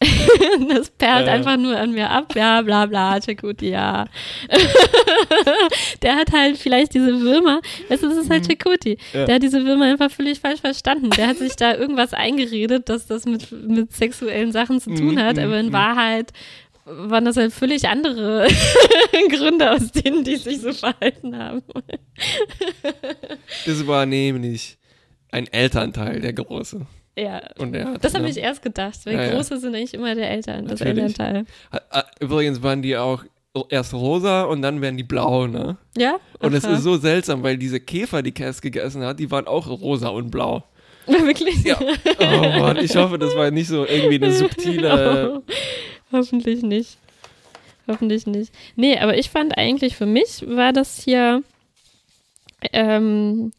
das 0.68 0.90
perlt 0.90 1.26
Äh. 1.26 1.30
einfach 1.30 1.56
nur 1.56 1.76
an 1.76 1.92
mir 1.92 2.10
ab, 2.10 2.34
ja, 2.34 2.60
bla 2.62 2.86
bla, 2.86 3.18
Chakoti, 3.20 3.70
ja. 3.70 4.04
der 6.02 6.16
hat 6.16 6.32
halt 6.32 6.58
vielleicht 6.58 6.94
diese 6.94 7.20
Würmer, 7.20 7.60
weißt 7.88 8.02
du, 8.02 8.08
das 8.08 8.18
ist 8.18 8.30
halt 8.30 8.46
Chakoti. 8.46 8.98
Ja. 9.14 9.24
Der 9.24 9.34
hat 9.36 9.42
diese 9.42 9.64
Würmer 9.64 9.86
einfach 9.86 10.10
völlig 10.10 10.40
falsch 10.40 10.60
verstanden. 10.60 11.10
Der 11.10 11.28
hat 11.28 11.38
sich 11.38 11.56
da 11.56 11.74
irgendwas 11.74 12.12
eingeredet, 12.12 12.88
dass 12.88 13.06
das 13.06 13.24
mit, 13.24 13.50
mit 13.52 13.92
sexuellen 13.92 14.52
Sachen 14.52 14.80
zu 14.80 14.90
tun 14.94 15.14
Mhm, 15.14 15.18
hat, 15.18 15.36
mhm, 15.36 15.42
aber 15.44 15.58
in 15.60 15.66
mhm. 15.68 15.72
Wahrheit 15.72 16.32
waren 16.84 17.24
das 17.24 17.36
halt 17.36 17.52
völlig 17.52 17.88
andere 17.88 18.46
Gründe, 19.30 19.72
aus 19.72 19.90
denen 19.92 20.22
die 20.24 20.36
sich 20.36 20.60
so 20.60 20.72
verhalten 20.72 21.36
haben. 21.36 21.62
Das 23.64 23.86
war 23.86 24.06
nämlich 24.06 24.78
ein 25.32 25.46
Elternteil, 25.48 26.20
der 26.20 26.32
Große. 26.32 26.86
Ja. 27.18 27.36
Hat, 27.36 28.04
Das 28.04 28.14
habe 28.14 28.24
ne? 28.24 28.30
ich 28.30 28.36
erst 28.36 28.62
gedacht, 28.62 28.98
weil 29.04 29.14
Ja, 29.14 29.22
ja. 29.24 29.34
Große 29.34 29.58
sind 29.58 29.74
eigentlich 29.74 29.94
immer 29.94 30.14
der 30.14 30.30
Eltern, 30.30 30.66
das 30.66 30.80
Natürlich. 30.80 31.04
Elternteil. 31.04 31.46
Ah, 31.70 32.04
Übrigens 32.20 32.62
waren 32.62 32.82
die 32.82 32.96
auch 32.96 33.24
erst 33.70 33.94
rosa 33.94 34.42
und 34.42 34.60
dann 34.60 34.82
werden 34.82 34.98
die 34.98 35.02
blau, 35.02 35.46
ne? 35.46 35.78
Ja? 35.96 36.18
Und 36.40 36.52
es 36.52 36.64
ist 36.64 36.82
so 36.82 36.96
seltsam, 36.98 37.42
weil 37.42 37.56
diese 37.56 37.80
Käfer, 37.80 38.22
die 38.22 38.32
Cass 38.32 38.60
gegessen 38.60 39.02
hat, 39.02 39.18
die 39.18 39.30
waren 39.30 39.46
auch 39.46 39.66
rosa 39.66 40.08
und 40.08 40.30
blau. 40.30 40.62
Wirklich? 41.06 41.64
Ja. 41.64 41.78
Oh 42.18 42.60
Mann, 42.60 42.76
ich 42.78 42.94
hoffe, 42.96 43.18
das 43.18 43.34
war 43.34 43.50
nicht 43.50 43.68
so 43.68 43.86
irgendwie 43.86 44.16
eine 44.16 44.32
subtile. 44.32 45.42
Oh, 46.12 46.18
hoffentlich 46.18 46.62
nicht. 46.62 46.98
Hoffentlich 47.88 48.26
nicht. 48.26 48.52
Nee, 48.76 48.98
aber 48.98 49.18
ich 49.18 49.28
fand 49.30 49.58
eigentlich 49.58 49.96
für 49.96 50.06
mich 50.06 50.44
war 50.46 50.72
das 50.72 51.02
hier 51.02 51.42
ähm, 52.72 53.52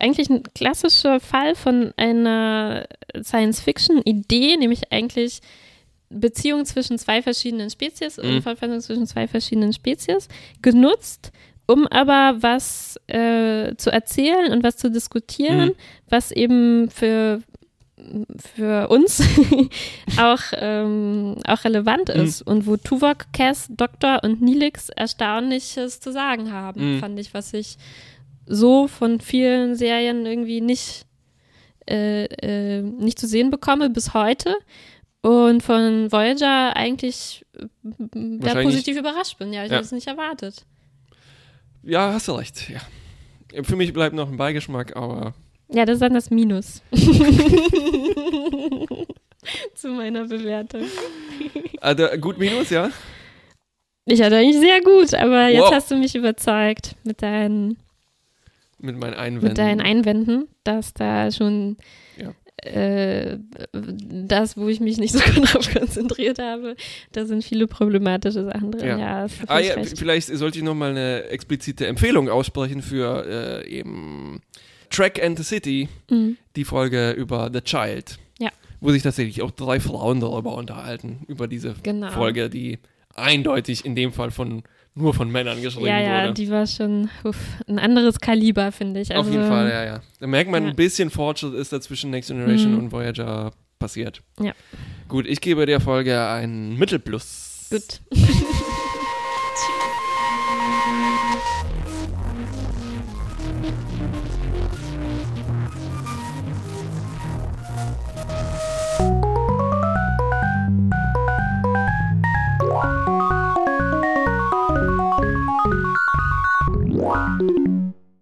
eigentlich 0.00 0.30
ein 0.30 0.42
klassischer 0.54 1.20
Fall 1.20 1.54
von 1.54 1.92
einer 1.96 2.86
Science-Fiction-Idee, 3.22 4.56
nämlich 4.56 4.92
eigentlich 4.92 5.40
Beziehung 6.08 6.64
zwischen 6.64 6.98
zwei 6.98 7.22
verschiedenen 7.22 7.70
Spezies 7.70 8.16
Mhm. 8.16 8.24
und 8.36 8.42
Verfeindung 8.42 8.80
zwischen 8.80 9.06
zwei 9.06 9.28
verschiedenen 9.28 9.72
Spezies 9.72 10.28
genutzt, 10.62 11.30
um 11.66 11.86
aber 11.86 12.36
was 12.42 12.98
äh, 13.06 13.76
zu 13.76 13.90
erzählen 13.92 14.52
und 14.52 14.64
was 14.64 14.76
zu 14.76 14.90
diskutieren, 14.90 15.68
Mhm. 15.68 15.74
was 16.08 16.30
eben 16.32 16.90
für 16.90 17.42
für 18.56 18.88
uns 18.88 19.20
auch, 20.18 20.40
ähm, 20.54 21.36
auch 21.46 21.64
relevant 21.64 22.08
Mhm. 22.08 22.22
ist 22.22 22.40
und 22.42 22.66
wo 22.66 22.78
Tuvok, 22.78 23.26
Cass, 23.34 23.66
Doktor 23.68 24.20
und 24.24 24.40
Nilix 24.40 24.88
Erstaunliches 24.88 26.00
zu 26.00 26.10
sagen 26.10 26.50
haben, 26.50 26.94
Mhm. 26.96 27.00
fand 27.00 27.18
ich, 27.20 27.34
was 27.34 27.52
ich 27.52 27.76
so 28.52 28.88
von 28.88 29.20
vielen 29.20 29.74
Serien 29.76 30.26
irgendwie 30.26 30.60
nicht, 30.60 31.06
äh, 31.88 32.24
äh, 32.24 32.82
nicht 32.82 33.18
zu 33.18 33.26
sehen 33.26 33.50
bekomme 33.50 33.90
bis 33.90 34.12
heute 34.14 34.54
und 35.22 35.62
von 35.62 36.10
Voyager 36.10 36.74
eigentlich 36.76 37.44
äh, 37.56 37.66
sehr 37.92 38.42
Wahrscheinlich- 38.42 38.64
positiv 38.66 38.96
überrascht 38.98 39.38
bin. 39.38 39.52
Ja, 39.52 39.62
ich 39.64 39.70
Ja. 39.70 39.76
habe 39.76 39.84
es 39.84 39.92
nicht 39.92 40.06
erwartet. 40.08 40.64
Ja, 41.82 42.12
hast 42.12 42.28
du 42.28 42.32
recht. 42.32 42.68
Ja. 42.70 42.80
Für 43.62 43.76
mich 43.76 43.92
bleibt 43.92 44.14
noch 44.14 44.28
ein 44.30 44.36
Beigeschmack, 44.36 44.96
aber 44.96 45.34
Ja, 45.72 45.84
das 45.84 45.94
ist 45.94 46.02
dann 46.02 46.14
das 46.14 46.30
Minus. 46.30 46.82
zu 49.74 49.88
meiner 49.88 50.24
Bewertung. 50.26 50.82
also, 51.80 52.06
gut 52.20 52.38
Minus, 52.38 52.70
ja. 52.70 52.90
Ich 54.06 54.20
hatte 54.22 54.36
eigentlich 54.36 54.58
sehr 54.58 54.80
gut, 54.82 55.14
aber 55.14 55.48
jetzt 55.48 55.62
Wow. 55.62 55.72
hast 55.74 55.90
du 55.90 55.96
mich 55.96 56.14
überzeugt 56.14 56.96
mit 57.04 57.22
deinen, 57.22 57.76
Mit 58.80 58.96
meinen 58.98 59.14
Einwänden. 59.14 59.48
mit 59.48 59.58
deinen 59.58 59.80
Einwänden, 59.80 60.48
dass 60.64 60.94
da 60.94 61.30
schon 61.30 61.76
Ja. 62.16 62.32
äh, 62.62 63.38
das, 63.72 64.56
wo 64.56 64.68
ich 64.68 64.80
mich 64.80 64.98
nicht 64.98 65.12
so 65.12 65.20
gut 65.34 65.52
drauf 65.54 65.72
konzentriert 65.72 66.38
habe, 66.38 66.76
da 67.12 67.24
sind 67.26 67.44
viele 67.44 67.66
problematische 67.66 68.44
Sachen 68.44 68.72
drin. 68.72 68.86
Ja. 68.86 68.98
Ja, 68.98 69.26
Ah, 69.46 69.58
ja, 69.58 69.74
recht. 69.74 69.98
vielleicht 69.98 70.28
sollte 70.28 70.58
ich 70.58 70.64
nochmal 70.64 70.90
eine 70.90 71.24
explizite 71.24 71.86
Empfehlung 71.86 72.28
aussprechen 72.28 72.82
für 72.82 73.26
äh, 73.64 73.68
eben 73.68 74.40
Track 74.90 75.22
and 75.22 75.38
the 75.38 75.44
City, 75.44 75.88
Mhm. 76.10 76.36
die 76.56 76.64
Folge 76.64 77.12
über 77.12 77.50
The 77.52 77.60
Child. 77.60 78.18
Ja. 78.38 78.50
Wo 78.80 78.90
sich 78.90 79.02
tatsächlich 79.02 79.42
auch 79.42 79.50
drei 79.50 79.78
Frauen 79.78 80.20
darüber 80.20 80.54
unterhalten, 80.56 81.24
über 81.28 81.46
diese 81.48 81.74
Genau. 81.82 82.10
Folge, 82.10 82.48
die 82.50 82.78
eindeutig 83.14 83.84
in 83.84 83.94
dem 83.94 84.12
Fall 84.12 84.30
von 84.30 84.62
nur 85.00 85.14
von 85.14 85.30
Männern 85.30 85.60
geschrieben 85.62 85.86
Ja, 85.86 85.98
ja, 86.00 86.22
wurde. 86.24 86.34
die 86.34 86.50
war 86.50 86.66
schon 86.66 87.08
uff, 87.24 87.36
ein 87.68 87.78
anderes 87.78 88.20
Kaliber, 88.20 88.70
finde 88.72 89.00
ich. 89.00 89.10
Also, 89.14 89.28
Auf 89.28 89.34
jeden 89.34 89.48
Fall, 89.48 89.68
ja, 89.68 89.84
ja. 89.84 90.00
Da 90.20 90.26
merkt 90.26 90.50
man, 90.50 90.62
Ja. 90.64 90.70
ein 90.70 90.76
bisschen 90.76 91.10
Fortschritt 91.10 91.54
ist 91.54 91.72
da 91.72 91.80
zwischen 91.80 92.10
Next 92.10 92.28
Generation 92.30 92.72
Mhm. 92.72 92.78
und 92.78 92.92
Voyager 92.92 93.52
passiert. 93.78 94.22
Ja. 94.40 94.52
Gut, 95.08 95.26
ich 95.26 95.40
gebe 95.40 95.66
der 95.66 95.80
Folge 95.80 96.26
einen 96.26 96.78
Mittelplus. 96.78 97.68
Gut. 97.70 98.00